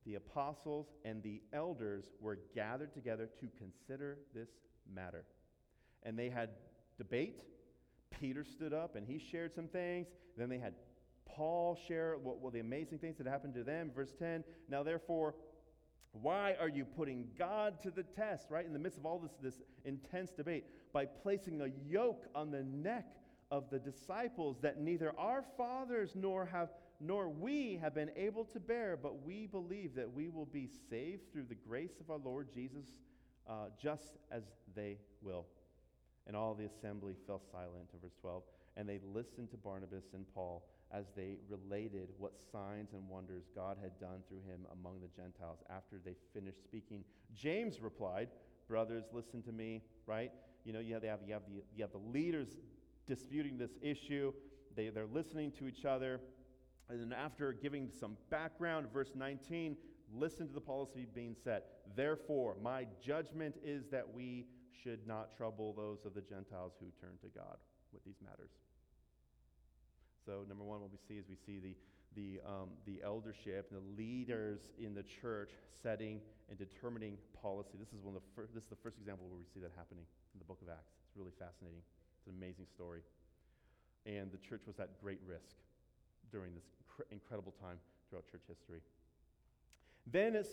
The 0.06 0.16
apostles 0.16 0.88
and 1.04 1.22
the 1.22 1.40
elders 1.52 2.04
were 2.20 2.38
gathered 2.54 2.92
together 2.92 3.28
to 3.40 3.48
consider 3.58 4.18
this 4.34 4.50
matter. 4.94 5.24
And 6.02 6.18
they 6.18 6.28
had 6.28 6.50
debate, 6.98 7.40
Peter 8.20 8.44
stood 8.44 8.74
up 8.74 8.94
and 8.96 9.06
he 9.06 9.18
shared 9.18 9.54
some 9.54 9.68
things. 9.68 10.08
Then 10.36 10.50
they 10.50 10.58
had 10.58 10.74
Paul 11.26 11.78
share 11.88 12.16
what, 12.22 12.38
what 12.40 12.52
the 12.52 12.60
amazing 12.60 12.98
things 12.98 13.16
that 13.18 13.26
happened 13.26 13.54
to 13.54 13.64
them. 13.64 13.90
Verse 13.94 14.12
10 14.18 14.44
Now, 14.68 14.82
therefore, 14.82 15.34
why 16.12 16.54
are 16.60 16.68
you 16.68 16.84
putting 16.84 17.26
God 17.38 17.80
to 17.82 17.90
the 17.90 18.02
test, 18.02 18.46
right? 18.50 18.66
In 18.66 18.72
the 18.72 18.78
midst 18.78 18.98
of 18.98 19.06
all 19.06 19.18
this, 19.18 19.32
this 19.42 19.62
intense 19.84 20.30
debate, 20.30 20.64
by 20.92 21.06
placing 21.06 21.60
a 21.62 21.68
yoke 21.88 22.26
on 22.34 22.50
the 22.50 22.62
neck 22.62 23.06
of 23.50 23.70
the 23.70 23.78
disciples 23.78 24.58
that 24.62 24.80
neither 24.80 25.12
our 25.18 25.44
fathers 25.56 26.12
nor 26.14 26.46
have 26.46 26.68
nor 27.06 27.28
we 27.28 27.78
have 27.82 27.94
been 27.94 28.10
able 28.16 28.44
to 28.44 28.58
bear, 28.58 28.98
but 29.00 29.22
we 29.24 29.46
believe 29.46 29.94
that 29.94 30.10
we 30.10 30.28
will 30.28 30.46
be 30.46 30.68
saved 30.88 31.30
through 31.32 31.44
the 31.48 31.54
grace 31.54 32.00
of 32.00 32.10
our 32.10 32.18
Lord 32.18 32.48
Jesus, 32.52 32.86
uh, 33.48 33.66
just 33.80 34.16
as 34.30 34.42
they 34.74 34.96
will. 35.20 35.44
And 36.26 36.34
all 36.34 36.54
the 36.54 36.64
assembly 36.64 37.14
fell 37.26 37.42
silent, 37.52 37.90
verse 38.00 38.14
12, 38.20 38.42
and 38.76 38.88
they 38.88 39.00
listened 39.12 39.50
to 39.50 39.56
Barnabas 39.58 40.04
and 40.14 40.24
Paul 40.34 40.64
as 40.90 41.06
they 41.14 41.36
related 41.48 42.08
what 42.18 42.32
signs 42.52 42.92
and 42.94 43.06
wonders 43.08 43.44
God 43.54 43.76
had 43.82 43.98
done 44.00 44.22
through 44.28 44.42
him 44.48 44.60
among 44.72 45.00
the 45.00 45.08
Gentiles 45.08 45.58
after 45.68 45.96
they 46.02 46.14
finished 46.32 46.62
speaking. 46.62 47.04
James 47.34 47.80
replied, 47.80 48.28
Brothers, 48.66 49.04
listen 49.12 49.42
to 49.42 49.52
me, 49.52 49.82
right? 50.06 50.32
You 50.64 50.72
know, 50.72 50.80
you 50.80 50.94
have, 50.94 51.02
have, 51.02 51.20
you 51.26 51.34
have, 51.34 51.42
the, 51.46 51.62
you 51.76 51.82
have 51.82 51.92
the 51.92 51.98
leaders 51.98 52.48
disputing 53.06 53.58
this 53.58 53.72
issue, 53.82 54.32
they, 54.74 54.88
they're 54.88 55.06
listening 55.12 55.52
to 55.58 55.68
each 55.68 55.84
other. 55.84 56.20
And 56.90 57.00
then, 57.00 57.18
after 57.18 57.52
giving 57.52 57.90
some 57.90 58.16
background, 58.30 58.86
verse 58.92 59.12
19, 59.14 59.76
listen 60.12 60.46
to 60.46 60.52
the 60.52 60.60
policy 60.60 61.06
being 61.14 61.34
set. 61.42 61.66
Therefore, 61.96 62.56
my 62.62 62.86
judgment 63.04 63.56
is 63.64 63.86
that 63.90 64.04
we 64.12 64.46
should 64.82 65.06
not 65.06 65.34
trouble 65.36 65.72
those 65.72 66.04
of 66.04 66.14
the 66.14 66.20
Gentiles 66.20 66.72
who 66.78 66.86
turn 67.00 67.16
to 67.22 67.28
God 67.28 67.56
with 67.92 68.04
these 68.04 68.20
matters. 68.22 68.50
So, 70.26 70.44
number 70.48 70.64
one, 70.64 70.80
what 70.80 70.90
we 70.90 70.98
see 71.08 71.14
is 71.14 71.24
we 71.28 71.36
see 71.36 71.58
the, 71.58 71.76
the, 72.16 72.40
um, 72.46 72.68
the 72.86 73.00
eldership, 73.04 73.70
the 73.70 73.84
leaders 73.96 74.72
in 74.78 74.94
the 74.94 75.02
church 75.02 75.52
setting 75.82 76.20
and 76.48 76.58
determining 76.58 77.16
policy. 77.40 77.76
This 77.78 77.92
is, 77.92 78.00
one 78.02 78.16
of 78.16 78.22
the 78.22 78.28
fir- 78.34 78.48
this 78.54 78.64
is 78.64 78.70
the 78.70 78.80
first 78.82 78.98
example 78.98 79.26
where 79.28 79.38
we 79.38 79.48
see 79.52 79.60
that 79.60 79.72
happening 79.76 80.04
in 80.32 80.38
the 80.38 80.44
book 80.44 80.60
of 80.60 80.68
Acts. 80.68 80.92
It's 81.08 81.16
really 81.16 81.34
fascinating. 81.38 81.80
It's 82.20 82.28
an 82.28 82.36
amazing 82.36 82.66
story. 82.72 83.00
And 84.04 84.32
the 84.32 84.40
church 84.40 84.64
was 84.66 84.80
at 84.80 85.00
great 85.00 85.20
risk 85.24 85.56
during 86.34 86.52
this 86.52 86.64
cr- 86.90 87.06
incredible 87.12 87.54
time 87.62 87.78
throughout 88.10 88.26
church 88.30 88.42
history. 88.48 88.80
Then 90.10 90.34
it 90.34 90.46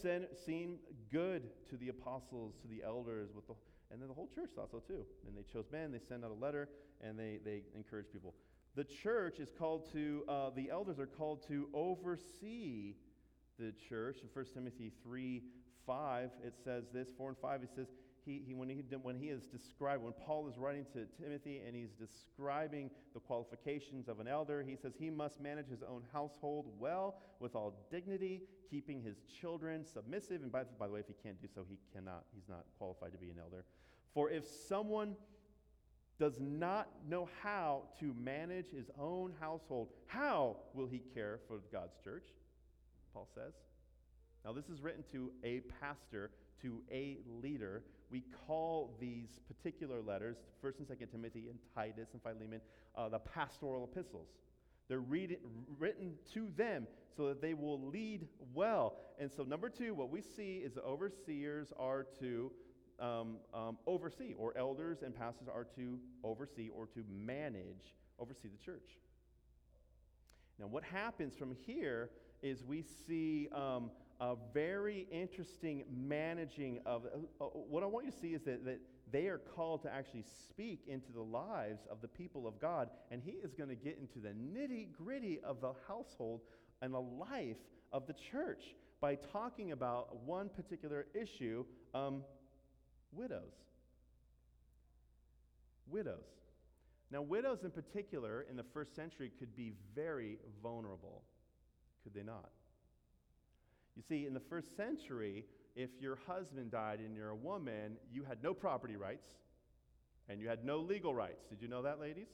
seemed 0.46 0.78
good 1.12 1.50
to 1.70 1.76
the 1.76 1.90
apostles, 1.90 2.54
to 2.62 2.68
the 2.68 2.84
elders, 2.86 3.30
with 3.36 3.48
the, 3.48 3.54
and 3.92 4.00
then 4.00 4.08
the 4.08 4.14
whole 4.14 4.30
church 4.34 4.52
thought 4.56 4.70
so 4.72 4.80
too. 4.80 5.04
And 5.28 5.36
they 5.36 5.44
chose 5.52 5.66
men, 5.72 5.92
they 5.92 6.00
sent 6.00 6.24
out 6.24 6.32
a 6.32 6.42
letter, 6.42 6.70
and 7.02 7.20
they, 7.20 7.40
they 7.44 7.64
encouraged 7.76 8.14
people. 8.14 8.36
The 8.76 8.86
church 8.86 9.40
is 9.40 9.50
called 9.58 9.92
to, 9.92 10.24
uh, 10.30 10.52
the 10.56 10.70
elders 10.70 11.00
are 11.00 11.08
called 11.08 11.46
to 11.48 11.68
oversee 11.74 12.96
the 13.60 13.74
church. 13.90 14.20
In 14.22 14.30
1 14.32 14.46
Timothy 14.54 14.94
3 15.04 15.42
5, 15.86 16.30
it 16.46 16.54
says 16.64 16.86
this 16.94 17.10
4 17.18 17.30
and 17.30 17.38
5, 17.38 17.64
it 17.64 17.70
says, 17.76 17.88
he, 18.26 18.42
he, 18.46 18.54
when, 18.54 18.70
he, 18.70 18.84
when 19.02 19.16
he 19.16 19.28
is 19.28 19.46
described, 19.46 20.04
when 20.04 20.14
Paul 20.14 20.48
is 20.48 20.58
writing 20.58 20.86
to 20.94 21.06
Timothy 21.22 21.62
and 21.66 21.76
he's 21.76 21.92
describing 21.92 22.90
the 23.14 23.20
qualifications 23.20 24.08
of 24.08 24.20
an 24.20 24.28
elder, 24.28 24.64
he 24.64 24.76
says 24.76 24.94
he 24.98 25.10
must 25.10 25.42
manage 25.42 25.68
his 25.68 25.82
own 25.82 26.04
household 26.14 26.68
well 26.80 27.16
with 27.40 27.56
all 27.56 27.74
dignity, 27.90 28.44
keeping 28.70 29.02
his 29.02 29.18
children 29.40 29.86
submissive. 29.86 30.44
And 30.44 30.52
by, 30.52 30.64
by 30.80 30.88
the 30.88 30.94
way, 30.94 31.00
if 31.00 31.08
he 31.08 31.16
can't 31.24 31.42
do 31.42 31.48
so, 31.54 31.66
he 31.68 31.78
cannot, 31.94 32.24
he's 32.36 32.48
not 32.48 32.66
qualified 32.78 33.12
to 33.12 33.18
be 33.18 33.30
an 33.30 33.38
elder. 33.42 33.66
For 34.14 34.30
if 34.30 34.46
someone 34.48 35.16
does 36.20 36.40
not 36.40 36.88
know 37.10 37.28
how 37.42 37.84
to 38.00 38.14
manage 38.20 38.70
his 38.70 38.92
own 39.00 39.34
household, 39.40 39.90
how 40.06 40.58
will 40.74 40.86
he 40.86 41.02
care 41.16 41.40
for 41.48 41.62
God's 41.72 41.96
church? 42.04 42.28
Paul 43.14 43.28
says. 43.34 43.54
Now, 44.46 44.54
this 44.54 44.70
is 44.70 44.82
written 44.82 45.04
to 45.12 45.32
a 45.44 45.62
pastor, 45.80 46.32
to 46.62 46.82
a 46.92 47.18
leader. 47.42 47.84
We 48.12 48.24
call 48.46 48.98
these 49.00 49.40
particular 49.48 50.02
letters, 50.02 50.38
1st 50.64 50.80
and 50.80 50.88
2nd 50.88 51.12
Timothy 51.12 51.48
and 51.50 51.58
Titus 51.74 52.10
and 52.14 52.22
Philemon, 52.22 52.60
uh, 52.96 53.08
the 53.08 53.20
pastoral 53.20 53.90
epistles. 53.92 54.28
They're 54.90 55.00
read, 55.00 55.38
written 55.80 56.16
to 56.34 56.50
them 56.58 56.88
so 57.16 57.30
that 57.30 57.42
they 57.42 57.54
will 57.54 57.82
lead 57.88 58.28
well. 58.54 58.98
And 59.18 59.32
so, 59.32 59.44
number 59.44 59.70
two, 59.70 59.94
what 59.94 60.10
we 60.10 60.22
see 60.22 60.58
is 60.58 60.74
the 60.74 60.84
overseers 60.84 61.72
are 61.80 62.06
to 62.20 62.52
um, 63.00 63.38
um, 63.54 63.78
oversee, 63.88 64.34
or 64.38 64.56
elders 64.58 65.02
and 65.02 65.16
pastors 65.16 65.48
are 65.48 65.66
to 65.76 65.98
oversee 66.24 66.70
or 66.70 66.88
to 66.88 67.04
manage, 67.10 67.96
oversee 68.20 68.50
the 68.50 68.64
church. 68.64 69.00
Now, 70.60 70.68
what 70.68 70.84
happens 70.84 71.36
from 71.36 71.56
here 71.66 72.10
is 72.44 72.64
we 72.64 72.84
see 73.08 73.48
um, 73.54 73.92
a 74.22 74.36
very 74.54 75.08
interesting 75.12 75.84
managing 75.92 76.80
of. 76.86 77.06
Uh, 77.06 77.44
uh, 77.44 77.48
what 77.48 77.82
I 77.82 77.88
want 77.88 78.06
you 78.06 78.12
to 78.12 78.18
see 78.18 78.34
is 78.34 78.44
that, 78.44 78.64
that 78.66 78.80
they 79.12 79.26
are 79.26 79.40
called 79.40 79.82
to 79.82 79.92
actually 79.92 80.24
speak 80.48 80.84
into 80.88 81.12
the 81.12 81.24
lives 81.24 81.82
of 81.90 82.02
the 82.02 82.08
people 82.08 82.48
of 82.48 82.62
God, 82.62 82.90
and 83.10 83.22
he 83.22 83.32
is 83.32 83.54
going 83.54 83.70
to 83.70 83.76
get 83.76 83.98
into 84.00 84.20
the 84.20 84.30
nitty 84.30 84.92
gritty 84.94 85.40
of 85.44 85.60
the 85.60 85.74
household 85.88 86.42
and 86.84 86.94
the 86.94 87.02
life 87.02 87.58
of 87.92 88.06
the 88.06 88.14
church 88.14 88.76
by 89.02 89.16
talking 89.16 89.72
about 89.72 90.24
one 90.24 90.50
particular 90.50 91.08
issue 91.16 91.66
um, 91.96 92.22
widows. 93.12 93.56
Widows. 95.88 96.28
Now, 97.10 97.24
widows 97.24 97.64
in 97.64 97.72
particular 97.72 98.46
in 98.50 98.56
the 98.56 98.64
first 98.72 98.96
century 98.96 99.32
could 99.40 99.56
be 99.56 99.74
very 99.96 100.38
vulnerable, 100.62 101.24
could 102.04 102.14
they 102.14 102.24
not? 102.24 102.52
You 103.96 104.04
see, 104.08 104.26
in 104.26 104.34
the 104.34 104.40
first 104.40 104.76
century, 104.76 105.46
if 105.76 105.90
your 106.00 106.18
husband 106.28 106.72
died 106.72 107.00
and 107.00 107.16
you're 107.16 107.30
a 107.30 107.36
woman, 107.36 107.98
you 108.12 108.24
had 108.24 108.44
no 108.44 108.54
property 108.54 108.96
rights 108.96 109.28
and 110.30 110.40
you 110.40 110.48
had 110.48 110.64
no 110.64 110.78
legal 110.78 111.14
rights. 111.14 111.46
Did 111.50 111.62
you 111.62 111.68
know 111.68 111.82
that, 111.82 112.00
ladies? 112.00 112.30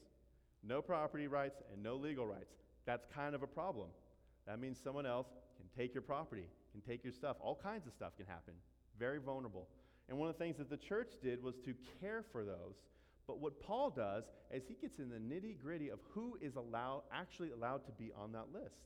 No 0.63 0.82
property 0.82 1.28
rights 1.28 1.62
and 1.74 1.82
no 1.82 1.96
legal 1.96 2.26
rights. 2.26 2.56
That's 2.86 3.06
kind 3.13 3.36
of 3.36 3.43
a 3.43 3.48
problem. 3.48 3.88
That 4.46 4.60
means 4.60 4.80
someone 4.84 5.06
else 5.06 5.28
can 5.58 5.67
take 5.76 5.93
your 5.93 6.04
property, 6.04 6.48
can 6.72 6.82
take 6.82 7.04
your 7.04 7.13
stuff. 7.13 7.38
All 7.39 7.60
kinds 7.62 7.86
of 7.88 7.93
stuff 7.93 8.15
can 8.17 8.26
happen. 8.26 8.54
Very 9.00 9.20
vulnerable. 9.20 9.67
And 10.10 10.17
one 10.17 10.30
of 10.30 10.38
the 10.38 10.43
things 10.43 10.58
that 10.58 10.70
the 10.70 10.78
church 10.78 11.13
did 11.22 11.43
was 11.43 11.56
to 11.65 11.74
care 12.00 12.24
for 12.32 12.46
those. 12.46 12.76
But 13.28 13.39
what 13.39 13.60
Paul 13.60 13.89
does 13.89 14.24
is 14.52 14.63
he 14.67 14.76
gets 14.76 15.00
in 15.00 15.10
the 15.10 15.17
nitty 15.17 15.60
gritty 15.62 15.89
of 15.89 16.00
who 16.12 16.38
is 16.41 16.56
allowed, 16.56 17.04
actually 17.12 17.52
allowed 17.52 17.86
to 17.86 17.91
be 17.91 18.12
on 18.17 18.32
that 18.32 18.48
list. 18.54 18.78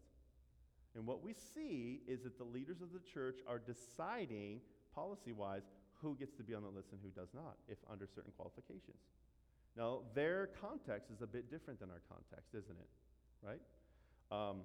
And 0.96 1.06
what 1.06 1.24
we 1.24 1.34
see 1.34 2.02
is 2.08 2.24
that 2.24 2.38
the 2.38 2.44
leaders 2.44 2.82
of 2.82 2.92
the 2.92 3.00
church 3.00 3.40
are 3.48 3.60
deciding, 3.60 4.60
policy 4.94 5.32
wise, 5.32 5.64
who 6.02 6.16
gets 6.16 6.34
to 6.36 6.44
be 6.44 6.54
on 6.54 6.64
the 6.64 6.70
list 6.70 6.90
and 6.92 7.00
who 7.04 7.10
does 7.10 7.30
not, 7.34 7.56
if 7.68 7.78
under 7.90 8.08
certain 8.14 8.32
qualifications. 8.36 8.98
Now, 9.78 10.00
their 10.14 10.50
context 10.60 11.12
is 11.12 11.22
a 11.22 11.28
bit 11.28 11.50
different 11.50 11.80
than 11.80 11.90
our 11.90 12.02
context, 12.10 12.54
isn't 12.54 12.76
it? 12.78 12.90
Right? 13.42 13.62
Um, 14.32 14.62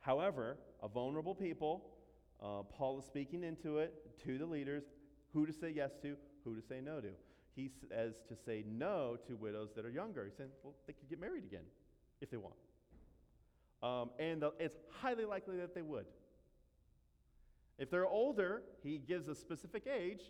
however, 0.00 0.58
a 0.82 0.88
vulnerable 0.88 1.34
people, 1.34 1.82
uh, 2.40 2.62
Paul 2.62 3.00
is 3.00 3.04
speaking 3.04 3.42
into 3.42 3.78
it 3.78 3.94
to 4.24 4.38
the 4.38 4.46
leaders 4.46 4.84
who 5.32 5.46
to 5.46 5.52
say 5.52 5.72
yes 5.74 5.90
to, 6.02 6.16
who 6.44 6.54
to 6.54 6.62
say 6.62 6.80
no 6.80 7.00
to. 7.00 7.10
He 7.56 7.70
says 7.88 8.14
to 8.28 8.36
say 8.36 8.64
no 8.70 9.16
to 9.26 9.36
widows 9.36 9.70
that 9.74 9.84
are 9.84 9.90
younger. 9.90 10.24
He's 10.24 10.36
saying, 10.36 10.50
well, 10.62 10.74
they 10.86 10.92
could 10.92 11.08
get 11.08 11.20
married 11.20 11.44
again 11.44 11.64
if 12.20 12.30
they 12.30 12.36
want. 12.36 12.54
Um, 13.82 14.10
and 14.18 14.42
the, 14.42 14.52
it's 14.58 14.76
highly 14.90 15.24
likely 15.24 15.56
that 15.58 15.74
they 15.74 15.82
would. 15.82 16.06
If 17.78 17.90
they're 17.90 18.06
older, 18.06 18.62
he 18.82 18.98
gives 18.98 19.28
a 19.28 19.34
specific 19.34 19.86
age, 19.86 20.20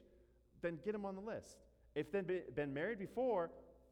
then 0.62 0.78
get 0.84 0.92
them 0.92 1.04
on 1.04 1.16
the 1.16 1.20
list. 1.20 1.58
If 1.94 2.12
they've 2.12 2.54
been 2.54 2.72
married 2.72 2.98
before, 2.98 3.50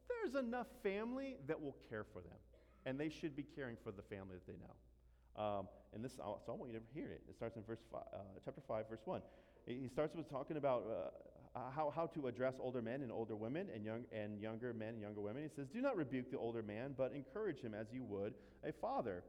there's 0.08 0.36
enough 0.36 0.68
family 0.82 1.36
that 1.48 1.60
will 1.60 1.76
care 1.88 2.04
for 2.04 2.20
them. 2.20 2.38
And 2.86 2.98
they 2.98 3.08
should 3.08 3.34
be 3.34 3.42
caring 3.42 3.76
for 3.82 3.90
the 3.90 4.02
family 4.02 4.36
that 4.36 4.46
they 4.46 4.58
know. 4.58 5.44
Um, 5.44 5.68
and 5.92 6.04
this, 6.04 6.14
so 6.16 6.40
I 6.48 6.52
want 6.52 6.72
you 6.72 6.78
to 6.78 6.84
hear 6.94 7.10
it. 7.10 7.22
It 7.28 7.34
starts 7.34 7.56
in 7.56 7.62
verse 7.62 7.80
five, 7.90 8.02
uh, 8.12 8.18
chapter 8.44 8.60
5, 8.66 8.88
verse 8.88 9.00
1. 9.04 9.20
He 9.66 9.88
starts 9.88 10.14
with 10.14 10.30
talking 10.30 10.56
about 10.56 10.86
uh, 11.54 11.58
how, 11.74 11.92
how 11.94 12.06
to 12.06 12.28
address 12.28 12.54
older 12.60 12.80
men 12.80 13.02
and 13.02 13.12
older 13.12 13.36
women 13.36 13.68
and, 13.74 13.84
young, 13.84 14.04
and 14.12 14.40
younger 14.40 14.72
men 14.72 14.90
and 14.90 15.00
younger 15.00 15.20
women. 15.20 15.42
He 15.42 15.48
says, 15.54 15.68
Do 15.68 15.80
not 15.80 15.96
rebuke 15.96 16.30
the 16.30 16.38
older 16.38 16.62
man, 16.62 16.94
but 16.96 17.12
encourage 17.12 17.60
him 17.60 17.74
as 17.74 17.88
you 17.92 18.04
would 18.04 18.34
a 18.64 18.72
father. 18.72 19.24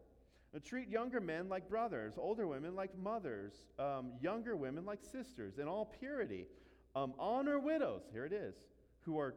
Now, 0.53 0.59
treat 0.65 0.89
younger 0.89 1.19
men 1.19 1.47
like 1.47 1.69
brothers, 1.69 2.13
older 2.17 2.47
women 2.47 2.75
like 2.75 2.97
mothers, 2.97 3.53
um, 3.77 4.13
younger 4.19 4.55
women 4.55 4.85
like 4.85 4.99
sisters, 5.03 5.59
in 5.59 5.67
all 5.67 5.85
purity. 5.85 6.47
Um, 6.95 7.13
honor 7.19 7.59
widows, 7.59 8.01
here 8.11 8.25
it 8.25 8.33
is, 8.33 8.55
who 9.01 9.19
are, 9.19 9.35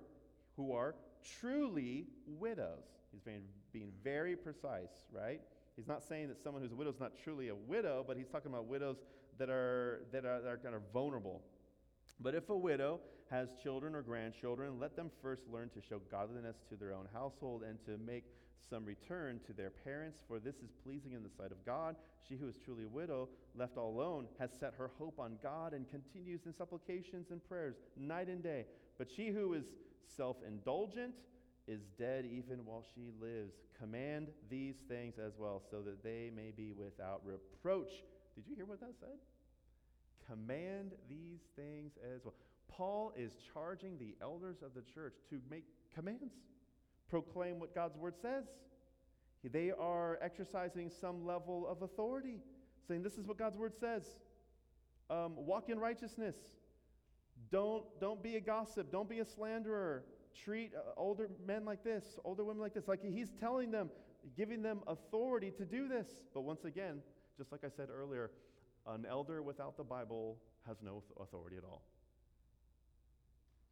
who 0.57 0.73
are 0.73 0.95
truly 1.41 2.07
widows. 2.27 2.85
He's 3.11 3.21
being, 3.21 3.43
being 3.73 3.93
very 4.03 4.37
precise, 4.37 5.05
right? 5.13 5.41
He's 5.77 5.87
not 5.87 6.03
saying 6.03 6.29
that 6.29 6.43
someone 6.43 6.63
who's 6.63 6.73
a 6.73 6.77
widow 6.77 6.91
is 6.91 7.01
not 7.01 7.13
truly 7.23 7.49
a 7.49 7.55
widow, 7.55 8.05
but 8.07 8.17
he's 8.17 8.29
talking 8.29 8.51
about 8.51 8.67
widows 8.67 8.97
that 9.39 9.51
are, 9.51 10.05
that 10.13 10.25
are, 10.25 10.41
that 10.41 10.49
are 10.49 10.59
kind 10.59 10.75
of 10.75 10.83
vulnerable. 10.93 11.43
But 12.21 12.35
if 12.35 12.49
a 12.49 12.57
widow 12.57 13.01
has 13.31 13.49
children 13.63 13.95
or 13.95 14.03
grandchildren, 14.03 14.79
let 14.79 14.97
them 14.97 15.11
first 15.23 15.43
learn 15.51 15.71
to 15.71 15.81
show 15.81 16.01
godliness 16.11 16.57
to 16.69 16.77
their 16.77 16.93
own 16.93 17.09
household 17.13 17.63
and 17.63 17.79
to 17.87 17.99
make 17.99 18.25
some 18.69 18.85
return 18.85 19.41
to 19.47 19.53
their 19.53 19.71
parents, 19.71 20.19
for 20.27 20.39
this 20.39 20.57
is 20.57 20.71
pleasing 20.85 21.13
in 21.13 21.23
the 21.23 21.31
sight 21.31 21.53
of 21.53 21.65
God. 21.65 21.97
She 22.29 22.37
who 22.37 22.49
is 22.49 22.57
truly 22.65 22.85
a 22.85 22.89
widow, 22.89 23.29
left 23.55 23.77
all 23.77 23.91
alone, 23.91 24.27
has 24.39 24.51
set 24.59 24.75
her 24.79 24.91
hope 24.99 25.19
on 25.19 25.39
God 25.43 25.75
and 25.75 25.89
continues 25.89 26.47
in 26.47 26.55
supplications 26.55 27.31
and 27.31 27.47
prayers 27.47 27.77
night 27.97 28.29
and 28.29 28.43
day. 28.43 28.67
But 28.99 29.09
she 29.11 29.29
who 29.29 29.55
is 29.55 29.65
self 30.17 30.37
indulgent 30.47 31.15
is 31.67 31.83
dead 31.99 32.27
even 32.27 32.65
while 32.65 32.85
she 32.95 33.11
lives. 33.21 33.55
Command 33.79 34.29
these 34.51 34.77
things 34.89 35.15
as 35.19 35.33
well, 35.39 35.63
so 35.71 35.81
that 35.83 36.03
they 36.03 36.31
may 36.35 36.53
be 36.57 36.73
without 36.73 37.23
reproach. 37.25 37.91
Did 38.35 38.47
you 38.49 38.55
hear 38.55 38.65
what 38.65 38.81
that 38.81 38.95
said? 38.99 39.19
Command 40.27 40.93
these 41.09 41.41
things 41.57 41.93
as 42.15 42.25
well. 42.25 42.35
Paul 42.69 43.13
is 43.17 43.33
charging 43.53 43.99
the 43.99 44.15
elders 44.23 44.57
of 44.65 44.75
the 44.75 44.83
church 44.83 45.15
to 45.31 45.41
make 45.51 45.65
commands, 45.95 46.33
proclaim 47.13 47.61
what 47.61 47.75
God's 47.75 47.99
word 47.99 48.15
says. 48.23 48.47
They 49.45 49.71
are 49.71 50.19
exercising 50.23 50.89
some 50.89 51.27
level 51.27 51.67
of 51.69 51.83
authority, 51.83 52.39
saying, 52.89 53.03
This 53.03 53.19
is 53.19 53.27
what 53.27 53.37
God's 53.37 53.59
word 53.59 53.75
says. 53.79 54.05
Um, 55.11 55.35
walk 55.37 55.69
in 55.69 55.79
righteousness. 55.79 56.37
Don't, 57.51 57.85
don't 58.01 58.23
be 58.23 58.37
a 58.37 58.41
gossip. 58.41 58.91
Don't 58.91 59.11
be 59.11 59.19
a 59.19 59.27
slanderer. 59.27 60.05
Treat 60.43 60.73
uh, 60.75 60.93
older 60.97 61.29
men 61.47 61.67
like 61.67 61.85
this, 61.85 62.19
older 62.25 62.45
women 62.45 62.63
like 62.63 62.73
this. 62.73 62.89
Like 62.89 63.01
he's 63.05 63.29
telling 63.39 63.71
them, 63.71 63.91
giving 64.35 64.63
them 64.63 64.81
authority 64.87 65.53
to 65.59 65.67
do 65.67 65.89
this. 65.89 66.07
But 66.33 66.43
once 66.43 66.65
again, 66.65 67.01
just 67.37 67.53
like 67.53 67.63
I 67.63 67.69
said 67.77 67.89
earlier, 67.95 68.31
an 68.87 69.05
elder 69.05 69.43
without 69.43 69.77
the 69.77 69.85
Bible 69.85 70.39
has 70.67 70.79
no 70.83 71.03
authority 71.21 71.59
at 71.59 71.65
all. 71.65 71.83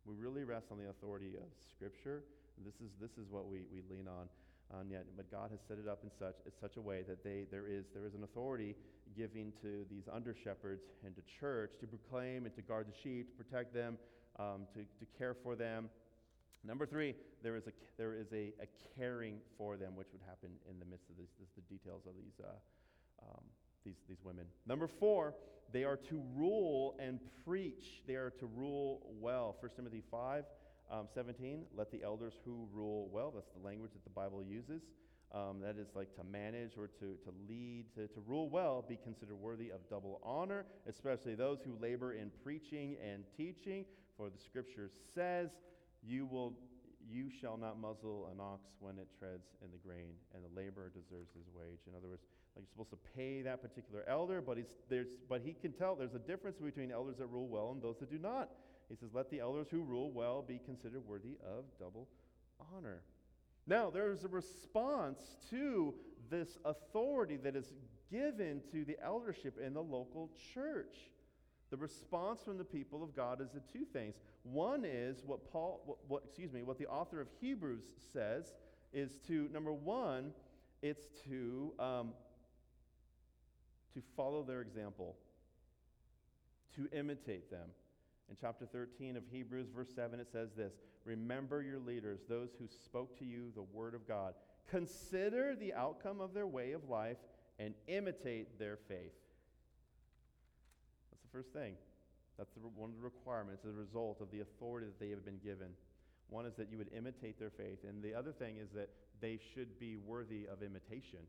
We 0.04 0.14
really 0.14 0.44
rest 0.44 0.66
on 0.70 0.76
the 0.76 0.90
authority 0.90 1.36
of 1.36 1.48
Scripture. 1.70 2.24
This 2.64 2.74
is, 2.80 2.90
this 3.00 3.12
is 3.12 3.30
what 3.30 3.48
we, 3.48 3.64
we 3.72 3.82
lean 3.90 4.06
on. 4.08 4.28
on 4.76 4.90
yet, 4.90 5.04
but 5.16 5.30
God 5.30 5.50
has 5.50 5.60
set 5.66 5.78
it 5.78 5.88
up 5.88 6.00
in 6.04 6.10
such, 6.18 6.36
in 6.46 6.52
such 6.60 6.76
a 6.76 6.80
way 6.80 7.02
that 7.08 7.24
they, 7.24 7.44
there, 7.50 7.66
is, 7.66 7.84
there 7.94 8.06
is 8.06 8.14
an 8.14 8.24
authority 8.24 8.76
giving 9.16 9.52
to 9.62 9.84
these 9.90 10.04
under 10.12 10.34
shepherds 10.34 10.82
and 11.04 11.14
to 11.16 11.22
church 11.40 11.72
to 11.80 11.86
proclaim 11.86 12.46
and 12.46 12.54
to 12.54 12.62
guard 12.62 12.86
the 12.86 12.96
sheep, 13.02 13.36
to 13.36 13.44
protect 13.44 13.74
them, 13.74 13.96
um, 14.38 14.66
to, 14.74 14.80
to 14.80 15.06
care 15.18 15.34
for 15.34 15.56
them. 15.56 15.88
Number 16.62 16.86
three, 16.86 17.14
there 17.42 17.56
is, 17.56 17.66
a, 17.66 17.72
there 17.96 18.14
is 18.14 18.26
a, 18.32 18.52
a 18.60 18.68
caring 18.96 19.38
for 19.56 19.76
them, 19.76 19.96
which 19.96 20.08
would 20.12 20.22
happen 20.26 20.50
in 20.68 20.78
the 20.78 20.84
midst 20.84 21.08
of 21.08 21.16
this, 21.16 21.30
this 21.40 21.48
the 21.56 21.62
details 21.74 22.02
of 22.06 22.12
these, 22.14 22.44
uh, 22.44 22.52
um, 23.22 23.42
these, 23.84 23.96
these 24.08 24.18
women. 24.22 24.44
Number 24.66 24.86
four, 24.86 25.34
they 25.72 25.84
are 25.84 25.96
to 25.96 26.22
rule 26.34 26.96
and 26.98 27.18
preach. 27.44 28.02
They 28.06 28.16
are 28.16 28.30
to 28.40 28.46
rule 28.46 29.00
well. 29.20 29.56
1 29.60 29.72
Timothy 29.74 30.02
5 30.10 30.44
um, 30.90 31.06
17, 31.14 31.64
let 31.76 31.90
the 31.90 32.02
elders 32.02 32.34
who 32.44 32.66
rule 32.72 33.08
well, 33.12 33.32
that's 33.34 33.50
the 33.56 33.64
language 33.66 33.92
that 33.92 34.04
the 34.04 34.10
Bible 34.10 34.42
uses. 34.42 34.82
Um, 35.32 35.60
that 35.62 35.76
is 35.78 35.86
like 35.94 36.12
to 36.16 36.24
manage 36.24 36.72
or 36.76 36.88
to, 36.88 37.14
to 37.22 37.32
lead, 37.48 37.84
to, 37.94 38.08
to 38.08 38.20
rule 38.26 38.48
well, 38.48 38.84
be 38.86 38.96
considered 38.96 39.36
worthy 39.36 39.70
of 39.70 39.78
double 39.88 40.20
honor, 40.24 40.64
especially 40.88 41.36
those 41.36 41.58
who 41.64 41.76
labor 41.80 42.14
in 42.14 42.32
preaching 42.42 42.96
and 43.00 43.22
teaching. 43.36 43.84
For 44.16 44.28
the 44.28 44.38
scripture 44.38 44.90
says, 45.14 45.50
you, 46.02 46.26
will, 46.26 46.54
you 47.08 47.30
shall 47.40 47.56
not 47.56 47.78
muzzle 47.78 48.28
an 48.32 48.40
ox 48.40 48.62
when 48.80 48.98
it 48.98 49.06
treads 49.18 49.46
in 49.62 49.70
the 49.70 49.78
grain, 49.78 50.14
and 50.34 50.42
the 50.42 50.60
laborer 50.60 50.90
deserves 50.90 51.30
his 51.36 51.46
wage. 51.54 51.78
In 51.86 51.94
other 51.96 52.08
words, 52.08 52.24
like 52.56 52.64
you're 52.64 52.70
supposed 52.72 52.90
to 52.90 52.98
pay 53.16 53.40
that 53.42 53.62
particular 53.62 54.02
elder, 54.08 54.40
but, 54.40 54.56
he's, 54.56 54.74
there's, 54.88 55.14
but 55.28 55.42
he 55.44 55.52
can 55.52 55.72
tell 55.72 55.94
there's 55.94 56.14
a 56.14 56.18
difference 56.18 56.58
between 56.58 56.90
elders 56.90 57.18
that 57.18 57.26
rule 57.26 57.46
well 57.46 57.70
and 57.70 57.80
those 57.80 57.98
that 58.00 58.10
do 58.10 58.18
not. 58.18 58.50
He 58.90 58.96
says, 58.96 59.10
Let 59.14 59.30
the 59.30 59.40
elders 59.40 59.68
who 59.70 59.82
rule 59.82 60.10
well 60.10 60.42
be 60.42 60.60
considered 60.64 61.06
worthy 61.06 61.36
of 61.46 61.64
double 61.78 62.08
honor. 62.74 63.02
Now, 63.66 63.88
there's 63.90 64.24
a 64.24 64.28
response 64.28 65.20
to 65.50 65.94
this 66.28 66.58
authority 66.64 67.36
that 67.38 67.56
is 67.56 67.72
given 68.10 68.62
to 68.72 68.84
the 68.84 68.96
eldership 69.02 69.58
in 69.64 69.74
the 69.74 69.82
local 69.82 70.30
church. 70.52 70.96
The 71.70 71.76
response 71.76 72.42
from 72.42 72.58
the 72.58 72.64
people 72.64 73.04
of 73.04 73.14
God 73.14 73.40
is 73.40 73.50
the 73.50 73.60
two 73.72 73.84
things. 73.84 74.16
One 74.42 74.84
is 74.84 75.22
what 75.24 75.50
Paul, 75.52 75.82
what, 75.86 75.98
what, 76.08 76.22
excuse 76.24 76.52
me, 76.52 76.64
what 76.64 76.78
the 76.78 76.86
author 76.86 77.20
of 77.20 77.28
Hebrews 77.40 77.84
says 78.12 78.54
is 78.92 79.12
to 79.28 79.48
number 79.52 79.72
one, 79.72 80.32
it's 80.82 81.06
to 81.28 81.72
um, 81.78 82.12
to 83.94 84.02
follow 84.16 84.42
their 84.42 84.60
example, 84.60 85.16
to 86.76 86.88
imitate 86.96 87.50
them. 87.50 87.68
In 88.30 88.36
chapter 88.40 88.64
13 88.64 89.16
of 89.16 89.24
Hebrews, 89.30 89.66
verse 89.74 89.90
7, 89.94 90.20
it 90.20 90.28
says 90.30 90.50
this 90.56 90.74
Remember 91.04 91.62
your 91.62 91.80
leaders, 91.80 92.20
those 92.28 92.50
who 92.58 92.66
spoke 92.68 93.18
to 93.18 93.24
you 93.24 93.50
the 93.54 93.62
word 93.62 93.94
of 93.94 94.06
God. 94.06 94.34
Consider 94.70 95.56
the 95.56 95.74
outcome 95.74 96.20
of 96.20 96.32
their 96.32 96.46
way 96.46 96.72
of 96.72 96.88
life 96.88 97.16
and 97.58 97.74
imitate 97.88 98.58
their 98.58 98.76
faith. 98.76 99.18
That's 101.10 101.22
the 101.22 101.32
first 101.32 101.52
thing. 101.52 101.74
That's 102.38 102.52
the, 102.54 102.60
one 102.60 102.90
of 102.90 102.96
the 102.96 103.02
requirements 103.02 103.64
a 103.64 103.72
result 103.72 104.20
of 104.20 104.30
the 104.30 104.40
authority 104.40 104.86
that 104.86 105.00
they 105.00 105.10
have 105.10 105.24
been 105.24 105.40
given. 105.42 105.68
One 106.28 106.46
is 106.46 106.54
that 106.54 106.70
you 106.70 106.78
would 106.78 106.92
imitate 106.96 107.38
their 107.38 107.50
faith, 107.50 107.82
and 107.86 108.02
the 108.02 108.14
other 108.14 108.30
thing 108.30 108.56
is 108.62 108.70
that 108.76 108.90
they 109.20 109.40
should 109.52 109.78
be 109.80 109.96
worthy 109.96 110.46
of 110.46 110.62
imitation. 110.62 111.26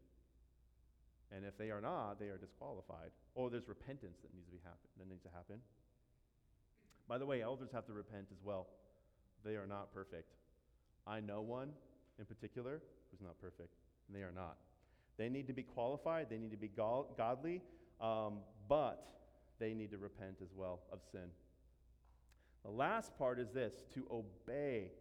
And 1.35 1.45
if 1.45 1.57
they 1.57 1.71
are 1.71 1.81
not, 1.81 2.19
they 2.19 2.27
are 2.27 2.37
disqualified. 2.37 3.09
Or 3.33 3.49
there's 3.49 3.67
repentance 3.67 4.19
that 4.21 4.33
needs 4.33 4.45
to 4.45 4.51
be 4.51 4.59
happen, 4.63 4.87
that 4.99 5.09
needs 5.09 5.23
to 5.23 5.29
happen. 5.33 5.57
By 7.07 7.17
the 7.17 7.25
way, 7.25 7.41
elders 7.41 7.69
have 7.73 7.85
to 7.87 7.93
repent 7.93 8.27
as 8.31 8.39
well. 8.43 8.67
They 9.43 9.55
are 9.55 9.67
not 9.67 9.93
perfect. 9.93 10.33
I 11.07 11.19
know 11.19 11.41
one 11.41 11.69
in 12.19 12.25
particular 12.25 12.81
who's 13.09 13.21
not 13.21 13.39
perfect, 13.39 13.73
and 14.07 14.15
they 14.15 14.21
are 14.21 14.31
not. 14.33 14.57
They 15.17 15.29
need 15.29 15.47
to 15.47 15.53
be 15.53 15.63
qualified, 15.63 16.27
they 16.29 16.37
need 16.37 16.51
to 16.51 16.57
be 16.57 16.67
go- 16.67 17.07
godly, 17.17 17.61
um, 17.99 18.39
but 18.67 19.05
they 19.59 19.73
need 19.73 19.91
to 19.91 19.97
repent 19.97 20.37
as 20.41 20.49
well 20.55 20.81
of 20.91 20.99
sin. 21.11 21.29
The 22.63 22.71
last 22.71 23.17
part 23.17 23.39
is 23.39 23.49
this 23.51 23.83
to 23.93 24.05
obey. 24.11 24.91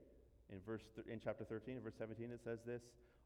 In 0.50 0.58
verse 0.66 0.82
th- 0.94 1.06
in 1.06 1.20
chapter 1.22 1.44
13, 1.44 1.80
verse 1.80 1.94
17, 1.98 2.30
it 2.30 2.40
says 2.42 2.58
this 2.66 2.82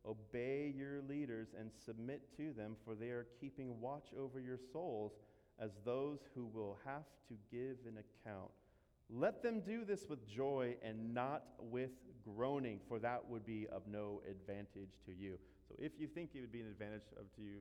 Obey 0.06 0.72
your 0.76 1.00
leaders 1.08 1.48
and 1.58 1.70
submit 1.84 2.36
to 2.36 2.52
them, 2.52 2.76
for 2.84 2.94
they 2.94 3.08
are 3.08 3.26
keeping 3.40 3.80
watch 3.80 4.08
over 4.18 4.38
your 4.40 4.58
souls 4.72 5.12
as 5.58 5.70
those 5.84 6.18
who 6.34 6.46
will 6.46 6.78
have 6.84 7.04
to 7.28 7.34
give 7.50 7.78
an 7.86 7.98
account. 7.98 8.50
Let 9.10 9.42
them 9.42 9.60
do 9.60 9.84
this 9.84 10.06
with 10.08 10.26
joy 10.26 10.76
and 10.82 11.14
not 11.14 11.44
with 11.58 11.90
groaning, 12.24 12.80
for 12.88 12.98
that 12.98 13.28
would 13.28 13.44
be 13.44 13.66
of 13.70 13.82
no 13.86 14.22
advantage 14.28 14.90
to 15.06 15.12
you. 15.12 15.38
So 15.68 15.74
if 15.78 15.92
you 15.98 16.06
think 16.06 16.30
it 16.34 16.40
would 16.40 16.52
be 16.52 16.60
an 16.60 16.68
advantage 16.68 17.08
of 17.18 17.34
to 17.36 17.42
you 17.42 17.58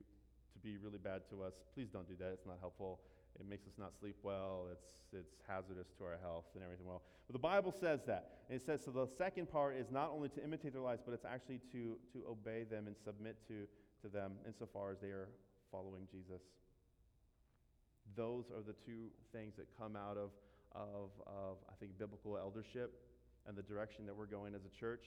to 0.52 0.58
be 0.58 0.76
really 0.78 0.98
bad 0.98 1.22
to 1.30 1.42
us, 1.42 1.54
please 1.74 1.88
don't 1.88 2.08
do 2.08 2.14
that. 2.18 2.30
It's 2.32 2.46
not 2.46 2.56
helpful. 2.60 3.00
It 3.38 3.48
makes 3.48 3.66
us 3.66 3.74
not 3.78 3.92
sleep 3.98 4.16
well. 4.22 4.66
It's, 4.70 4.86
it's 5.12 5.42
hazardous 5.48 5.88
to 5.98 6.04
our 6.04 6.18
health 6.22 6.44
and 6.54 6.62
everything 6.62 6.86
well. 6.86 7.02
But 7.26 7.32
the 7.32 7.40
Bible 7.40 7.72
says 7.72 8.00
that. 8.06 8.30
And 8.48 8.60
it 8.60 8.64
says, 8.64 8.84
so 8.84 8.90
the 8.90 9.06
second 9.18 9.50
part 9.50 9.76
is 9.76 9.90
not 9.90 10.10
only 10.14 10.28
to 10.30 10.44
imitate 10.44 10.72
their 10.72 10.82
lives, 10.82 11.02
but 11.04 11.12
it's 11.12 11.24
actually 11.24 11.60
to, 11.72 11.96
to 12.12 12.22
obey 12.28 12.64
them 12.64 12.86
and 12.86 12.96
submit 13.04 13.36
to, 13.48 13.66
to 14.02 14.08
them 14.12 14.32
insofar 14.46 14.92
as 14.92 14.98
they 15.00 15.08
are 15.08 15.28
following 15.72 16.06
Jesus. 16.12 16.42
Those 18.14 18.44
are 18.54 18.62
the 18.62 18.74
two 18.86 19.08
things 19.32 19.54
that 19.56 19.66
come 19.78 19.96
out 19.96 20.16
of, 20.16 20.30
of, 20.74 21.10
of, 21.26 21.56
I 21.68 21.74
think, 21.80 21.98
biblical 21.98 22.36
eldership 22.36 22.94
and 23.46 23.56
the 23.56 23.62
direction 23.62 24.06
that 24.06 24.16
we're 24.16 24.26
going 24.26 24.54
as 24.54 24.62
a 24.64 24.80
church. 24.80 25.04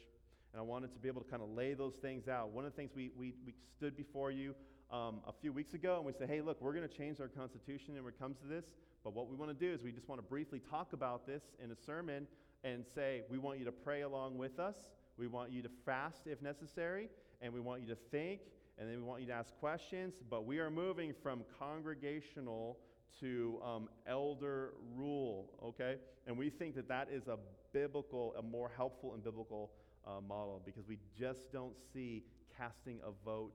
And 0.53 0.59
I 0.59 0.63
wanted 0.63 0.93
to 0.93 0.99
be 0.99 1.07
able 1.07 1.21
to 1.21 1.29
kind 1.29 1.43
of 1.43 1.49
lay 1.49 1.73
those 1.73 1.95
things 2.01 2.27
out. 2.27 2.51
One 2.51 2.65
of 2.65 2.71
the 2.71 2.75
things 2.75 2.91
we, 2.95 3.11
we, 3.17 3.33
we 3.45 3.53
stood 3.75 3.97
before 3.97 4.31
you 4.31 4.55
um, 4.91 5.19
a 5.27 5.33
few 5.41 5.51
weeks 5.51 5.73
ago 5.73 5.97
and 5.97 6.05
we 6.05 6.13
said, 6.13 6.29
hey, 6.29 6.41
look, 6.41 6.61
we're 6.61 6.73
going 6.73 6.87
to 6.87 6.95
change 6.97 7.19
our 7.19 7.27
constitution 7.27 7.95
when 7.95 8.07
it 8.07 8.19
comes 8.19 8.37
to 8.39 8.47
this. 8.47 8.65
But 9.03 9.13
what 9.13 9.29
we 9.29 9.35
want 9.35 9.51
to 9.51 9.65
do 9.65 9.73
is 9.73 9.83
we 9.83 9.91
just 9.91 10.07
want 10.07 10.19
to 10.19 10.27
briefly 10.27 10.61
talk 10.69 10.93
about 10.93 11.27
this 11.27 11.43
in 11.63 11.71
a 11.71 11.75
sermon 11.75 12.27
and 12.63 12.85
say, 12.95 13.23
we 13.29 13.37
want 13.37 13.59
you 13.59 13.65
to 13.65 13.71
pray 13.71 14.01
along 14.01 14.37
with 14.37 14.59
us. 14.59 14.75
We 15.17 15.27
want 15.27 15.51
you 15.51 15.61
to 15.61 15.69
fast 15.85 16.21
if 16.25 16.41
necessary. 16.41 17.09
And 17.41 17.53
we 17.53 17.59
want 17.59 17.81
you 17.81 17.87
to 17.87 17.97
think. 18.11 18.41
And 18.77 18.89
then 18.89 18.97
we 18.97 19.03
want 19.03 19.21
you 19.21 19.27
to 19.27 19.33
ask 19.33 19.53
questions. 19.59 20.15
But 20.29 20.45
we 20.45 20.59
are 20.59 20.69
moving 20.69 21.13
from 21.21 21.43
congregational 21.59 22.77
to 23.19 23.59
um, 23.65 23.89
elder 24.07 24.73
rule, 24.95 25.49
okay? 25.63 25.95
And 26.25 26.37
we 26.37 26.49
think 26.49 26.75
that 26.75 26.87
that 26.87 27.07
is 27.11 27.27
a 27.27 27.37
biblical, 27.73 28.33
a 28.37 28.41
more 28.41 28.71
helpful 28.75 29.13
and 29.13 29.23
biblical 29.23 29.71
uh, 30.05 30.21
model 30.21 30.61
because 30.65 30.87
we 30.87 30.97
just 31.17 31.51
don't 31.51 31.73
see 31.93 32.23
casting 32.57 32.99
a 33.05 33.11
vote 33.25 33.53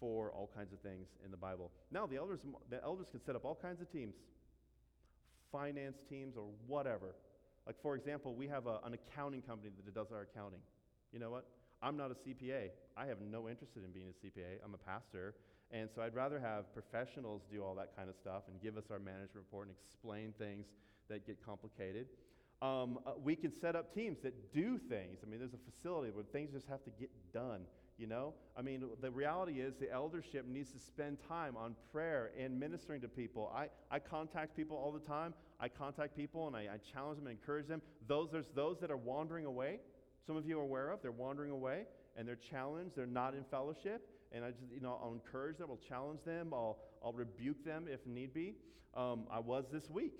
for 0.00 0.30
all 0.32 0.50
kinds 0.54 0.72
of 0.72 0.80
things 0.80 1.08
in 1.24 1.30
the 1.30 1.36
Bible. 1.36 1.70
Now, 1.90 2.06
the 2.06 2.16
elders, 2.16 2.40
the 2.70 2.82
elders 2.82 3.06
can 3.10 3.20
set 3.24 3.36
up 3.36 3.44
all 3.44 3.58
kinds 3.60 3.80
of 3.80 3.90
teams, 3.90 4.14
finance 5.52 5.96
teams 6.08 6.36
or 6.36 6.46
whatever. 6.66 7.14
Like, 7.66 7.80
for 7.80 7.94
example, 7.94 8.34
we 8.34 8.48
have 8.48 8.66
a, 8.66 8.80
an 8.84 8.94
accounting 8.94 9.42
company 9.42 9.70
that 9.84 9.94
does 9.94 10.08
our 10.12 10.22
accounting. 10.22 10.60
You 11.12 11.20
know 11.20 11.30
what? 11.30 11.46
I'm 11.82 11.96
not 11.96 12.10
a 12.10 12.14
CPA. 12.14 12.70
I 12.96 13.06
have 13.06 13.18
no 13.20 13.48
interest 13.48 13.72
in 13.76 13.82
being 13.92 14.08
a 14.08 14.26
CPA. 14.26 14.64
I'm 14.64 14.74
a 14.74 14.78
pastor. 14.78 15.34
And 15.70 15.88
so 15.94 16.02
I'd 16.02 16.14
rather 16.14 16.38
have 16.38 16.72
professionals 16.72 17.42
do 17.50 17.62
all 17.62 17.74
that 17.74 17.96
kind 17.96 18.08
of 18.08 18.16
stuff 18.16 18.42
and 18.48 18.60
give 18.62 18.76
us 18.76 18.84
our 18.90 18.98
management 18.98 19.34
report 19.34 19.68
and 19.68 19.76
explain 19.84 20.32
things 20.38 20.66
that 21.08 21.26
get 21.26 21.44
complicated. 21.44 22.06
Um, 22.62 22.98
uh, 23.04 23.12
we 23.22 23.36
can 23.36 23.52
set 23.52 23.76
up 23.76 23.94
teams 23.94 24.18
that 24.22 24.52
do 24.52 24.78
things. 24.78 25.18
I 25.22 25.28
mean, 25.28 25.40
there's 25.40 25.54
a 25.54 25.70
facility 25.70 26.10
where 26.10 26.24
things 26.24 26.52
just 26.52 26.68
have 26.68 26.82
to 26.84 26.90
get 26.98 27.10
done. 27.32 27.62
You 27.96 28.08
know, 28.08 28.34
I 28.56 28.62
mean, 28.62 28.82
the 29.00 29.10
reality 29.10 29.60
is 29.60 29.76
the 29.76 29.92
eldership 29.92 30.46
needs 30.48 30.72
to 30.72 30.78
spend 30.80 31.18
time 31.28 31.56
on 31.56 31.76
prayer 31.92 32.32
and 32.36 32.58
ministering 32.58 33.00
to 33.02 33.08
people. 33.08 33.52
I, 33.54 33.68
I 33.88 34.00
contact 34.00 34.56
people 34.56 34.76
all 34.76 34.90
the 34.90 34.98
time. 34.98 35.32
I 35.60 35.68
contact 35.68 36.16
people 36.16 36.48
and 36.48 36.56
I, 36.56 36.62
I 36.62 36.78
challenge 36.92 37.18
them 37.18 37.28
and 37.28 37.38
encourage 37.38 37.68
them. 37.68 37.82
Those, 38.08 38.30
there's 38.32 38.48
those 38.52 38.80
that 38.80 38.90
are 38.90 38.96
wandering 38.96 39.44
away. 39.44 39.78
Some 40.26 40.36
of 40.36 40.44
you 40.44 40.58
are 40.58 40.62
aware 40.62 40.90
of. 40.90 41.02
They're 41.02 41.12
wandering 41.12 41.52
away 41.52 41.84
and 42.16 42.26
they're 42.26 42.34
challenged. 42.34 42.96
They're 42.96 43.06
not 43.06 43.34
in 43.34 43.44
fellowship. 43.44 44.08
And 44.34 44.44
I 44.44 44.50
just, 44.50 44.72
you 44.72 44.80
know, 44.80 44.98
I'll 45.02 45.12
encourage 45.12 45.58
them. 45.58 45.68
I'll 45.70 45.88
challenge 45.88 46.20
them. 46.24 46.52
I'll, 46.52 46.78
I'll 47.02 47.12
rebuke 47.12 47.64
them 47.64 47.86
if 47.88 48.04
need 48.06 48.34
be. 48.34 48.54
Um, 48.96 49.24
I 49.30 49.38
was 49.38 49.66
this 49.72 49.88
week 49.88 50.12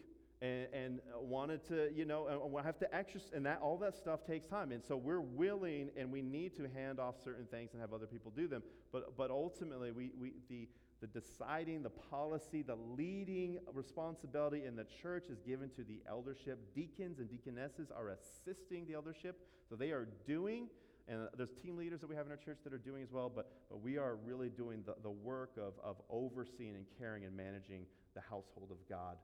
and, 0.45 0.67
and 0.73 1.01
wanted 1.21 1.67
to, 1.69 1.91
you 1.95 2.05
know, 2.05 2.51
I 2.59 2.63
have 2.63 2.79
to 2.81 2.95
exercise, 2.95 3.31
and 3.35 3.47
that 3.47 3.61
all 3.63 3.79
that 3.79 3.97
stuff 3.97 4.27
takes 4.27 4.47
time. 4.47 4.73
And 4.73 4.85
so 4.85 4.97
we're 4.97 5.21
willing, 5.21 5.91
and 5.97 6.13
we 6.13 6.23
need 6.23 6.57
to 6.57 6.69
hand 6.69 7.01
off 7.01 7.15
certain 7.25 7.47
things 7.47 7.71
and 7.73 7.81
have 7.81 7.93
other 7.93 8.07
people 8.07 8.33
do 8.35 8.47
them. 8.47 8.63
But 8.93 9.17
but 9.17 9.31
ultimately, 9.31 9.91
we, 9.91 10.11
we 10.19 10.33
the 10.49 10.69
the 11.01 11.07
deciding, 11.07 11.83
the 11.83 11.91
policy, 11.91 12.63
the 12.63 12.77
leading 12.97 13.59
responsibility 13.73 14.65
in 14.65 14.77
the 14.77 14.87
church 15.03 15.27
is 15.29 15.41
given 15.41 15.71
to 15.71 15.83
the 15.83 16.01
eldership. 16.09 16.59
Deacons 16.75 17.19
and 17.19 17.29
deaconesses 17.31 17.91
are 17.91 18.11
assisting 18.11 18.87
the 18.87 18.95
eldership, 18.95 19.39
so 19.69 19.77
they 19.77 19.91
are 19.91 20.09
doing. 20.27 20.69
And 21.07 21.29
there's 21.37 21.53
team 21.63 21.77
leaders 21.77 22.01
that 22.01 22.09
we 22.09 22.17
have 22.17 22.25
in 22.25 22.33
our 22.33 22.39
church 22.39 22.59
that 22.65 22.73
are 22.73 22.79
doing 22.79 23.03
as 23.03 23.13
well, 23.13 23.31
but, 23.35 23.51
but 23.69 23.83
we 23.83 23.99
are 23.99 24.17
really 24.25 24.49
doing 24.49 24.83
the, 24.87 24.95
the 25.03 25.11
work 25.11 25.53
of, 25.59 25.75
of 25.83 25.97
overseeing 26.09 26.75
and 26.77 26.87
caring 26.99 27.25
and 27.25 27.37
managing 27.37 27.85
the 28.15 28.23
household 28.23 28.71
of 28.71 28.79
God. 28.89 29.17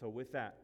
So, 0.00 0.08
with 0.08 0.32
that, 0.32 0.56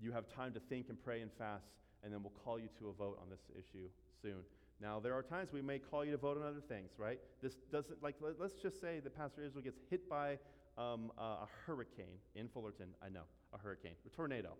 you 0.00 0.12
have 0.12 0.28
time 0.28 0.52
to 0.52 0.60
think 0.60 0.88
and 0.88 1.02
pray 1.02 1.22
and 1.22 1.30
fast, 1.32 1.66
and 2.04 2.12
then 2.12 2.22
we'll 2.22 2.32
call 2.44 2.58
you 2.58 2.68
to 2.78 2.88
a 2.88 2.92
vote 2.92 3.18
on 3.20 3.28
this 3.30 3.40
issue 3.52 3.88
soon. 4.22 4.44
Now, 4.80 5.00
there 5.00 5.14
are 5.14 5.22
times 5.22 5.52
we 5.52 5.62
may 5.62 5.78
call 5.78 6.04
you 6.04 6.12
to 6.12 6.16
vote 6.16 6.36
on 6.36 6.44
other 6.44 6.60
things, 6.60 6.90
right? 6.98 7.18
This 7.40 7.54
doesn't, 7.70 8.02
like, 8.02 8.16
let, 8.20 8.40
us 8.40 8.52
just 8.60 8.80
say 8.80 9.00
that 9.00 9.16
Pastor 9.16 9.42
Israel 9.42 9.62
gets 9.62 9.78
hit 9.90 10.08
by 10.08 10.38
um, 10.78 11.12
a, 11.18 11.22
a 11.22 11.48
hurricane 11.66 12.18
in 12.34 12.48
Fullerton. 12.48 12.88
I 13.04 13.08
know, 13.08 13.22
a 13.52 13.58
hurricane, 13.58 13.94
a 14.06 14.08
tornado. 14.08 14.56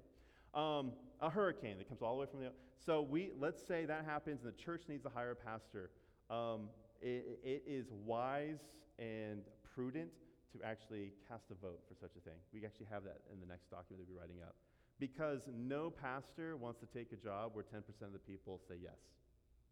Um, 0.55 0.93
a 1.21 1.31
hurricane 1.31 1.79
that 1.79 1.89
comes 1.89 2.03
all 2.03 2.15
the 2.15 2.21
way 2.21 2.27
from 2.31 2.41
the. 2.41 2.51
So 2.85 3.03
we 3.03 3.31
let's 3.39 3.65
say 3.67 3.85
that 3.87 4.05
happens, 4.05 4.43
and 4.43 4.53
the 4.53 4.57
church 4.57 4.83
needs 4.89 5.03
to 5.05 5.09
hire 5.09 5.31
a 5.31 5.37
pastor. 5.37 5.91
Um, 6.31 6.69
it, 7.01 7.41
it 7.43 7.65
is 7.67 7.87
wise 8.05 8.61
and 8.99 9.43
prudent 9.75 10.11
to 10.53 10.65
actually 10.65 11.13
cast 11.29 11.51
a 11.51 11.55
vote 11.55 11.81
for 11.89 11.95
such 11.95 12.17
a 12.17 12.21
thing. 12.21 12.39
We 12.53 12.65
actually 12.65 12.87
have 12.91 13.05
that 13.05 13.21
in 13.33 13.41
the 13.41 13.47
next 13.47 13.71
document 13.71 14.05
we'll 14.05 14.15
be 14.15 14.21
writing 14.21 14.43
up. 14.43 14.55
Because 15.01 15.41
no 15.49 15.91
pastor 15.91 16.57
wants 16.57 16.79
to 16.81 16.87
take 16.87 17.11
a 17.13 17.17
job 17.17 17.53
where 17.55 17.65
10% 17.65 17.83
of 18.07 18.13
the 18.13 18.21
people 18.21 18.61
say 18.69 18.77
yes. 18.81 19.01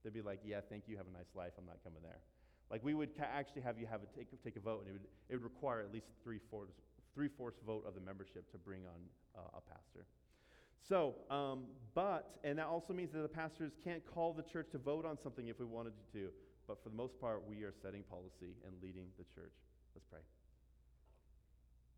They'd 0.02 0.14
be 0.14 0.22
like, 0.22 0.40
yeah, 0.44 0.60
thank 0.68 0.84
you, 0.88 0.96
have 0.96 1.06
a 1.06 1.12
nice 1.12 1.30
life, 1.36 1.52
I'm 1.58 1.66
not 1.66 1.84
coming 1.84 2.02
there. 2.02 2.18
Like 2.70 2.82
we 2.82 2.94
would 2.94 3.16
ca- 3.16 3.28
actually 3.30 3.62
have 3.62 3.78
you 3.78 3.86
have 3.86 4.00
a 4.02 4.08
take, 4.16 4.28
take 4.42 4.56
a 4.56 4.60
vote, 4.60 4.86
and 4.86 4.88
it 4.88 4.92
would, 4.92 5.06
it 5.28 5.34
would 5.36 5.44
require 5.44 5.80
at 5.80 5.92
least 5.92 6.06
three-fourths, 6.24 6.72
three-fourths 7.14 7.60
vote 7.66 7.84
of 7.86 7.94
the 7.94 8.00
membership 8.00 8.50
to 8.52 8.58
bring 8.58 8.82
on 8.86 9.00
uh, 9.36 9.58
a 9.58 9.60
pastor. 9.60 10.06
So, 10.88 11.14
um, 11.30 11.64
but, 11.94 12.38
and 12.44 12.58
that 12.58 12.66
also 12.66 12.92
means 12.92 13.12
that 13.12 13.22
the 13.22 13.28
pastors 13.28 13.72
can't 13.82 14.02
call 14.06 14.32
the 14.32 14.42
church 14.42 14.68
to 14.72 14.78
vote 14.78 15.04
on 15.04 15.18
something 15.22 15.48
if 15.48 15.58
we 15.58 15.66
wanted 15.66 15.92
to. 16.12 16.28
But 16.66 16.82
for 16.82 16.88
the 16.88 16.96
most 16.96 17.20
part, 17.20 17.42
we 17.48 17.62
are 17.62 17.72
setting 17.82 18.02
policy 18.02 18.54
and 18.64 18.74
leading 18.82 19.06
the 19.18 19.24
church. 19.34 19.52
Let's 19.94 20.06
pray. 20.10 20.20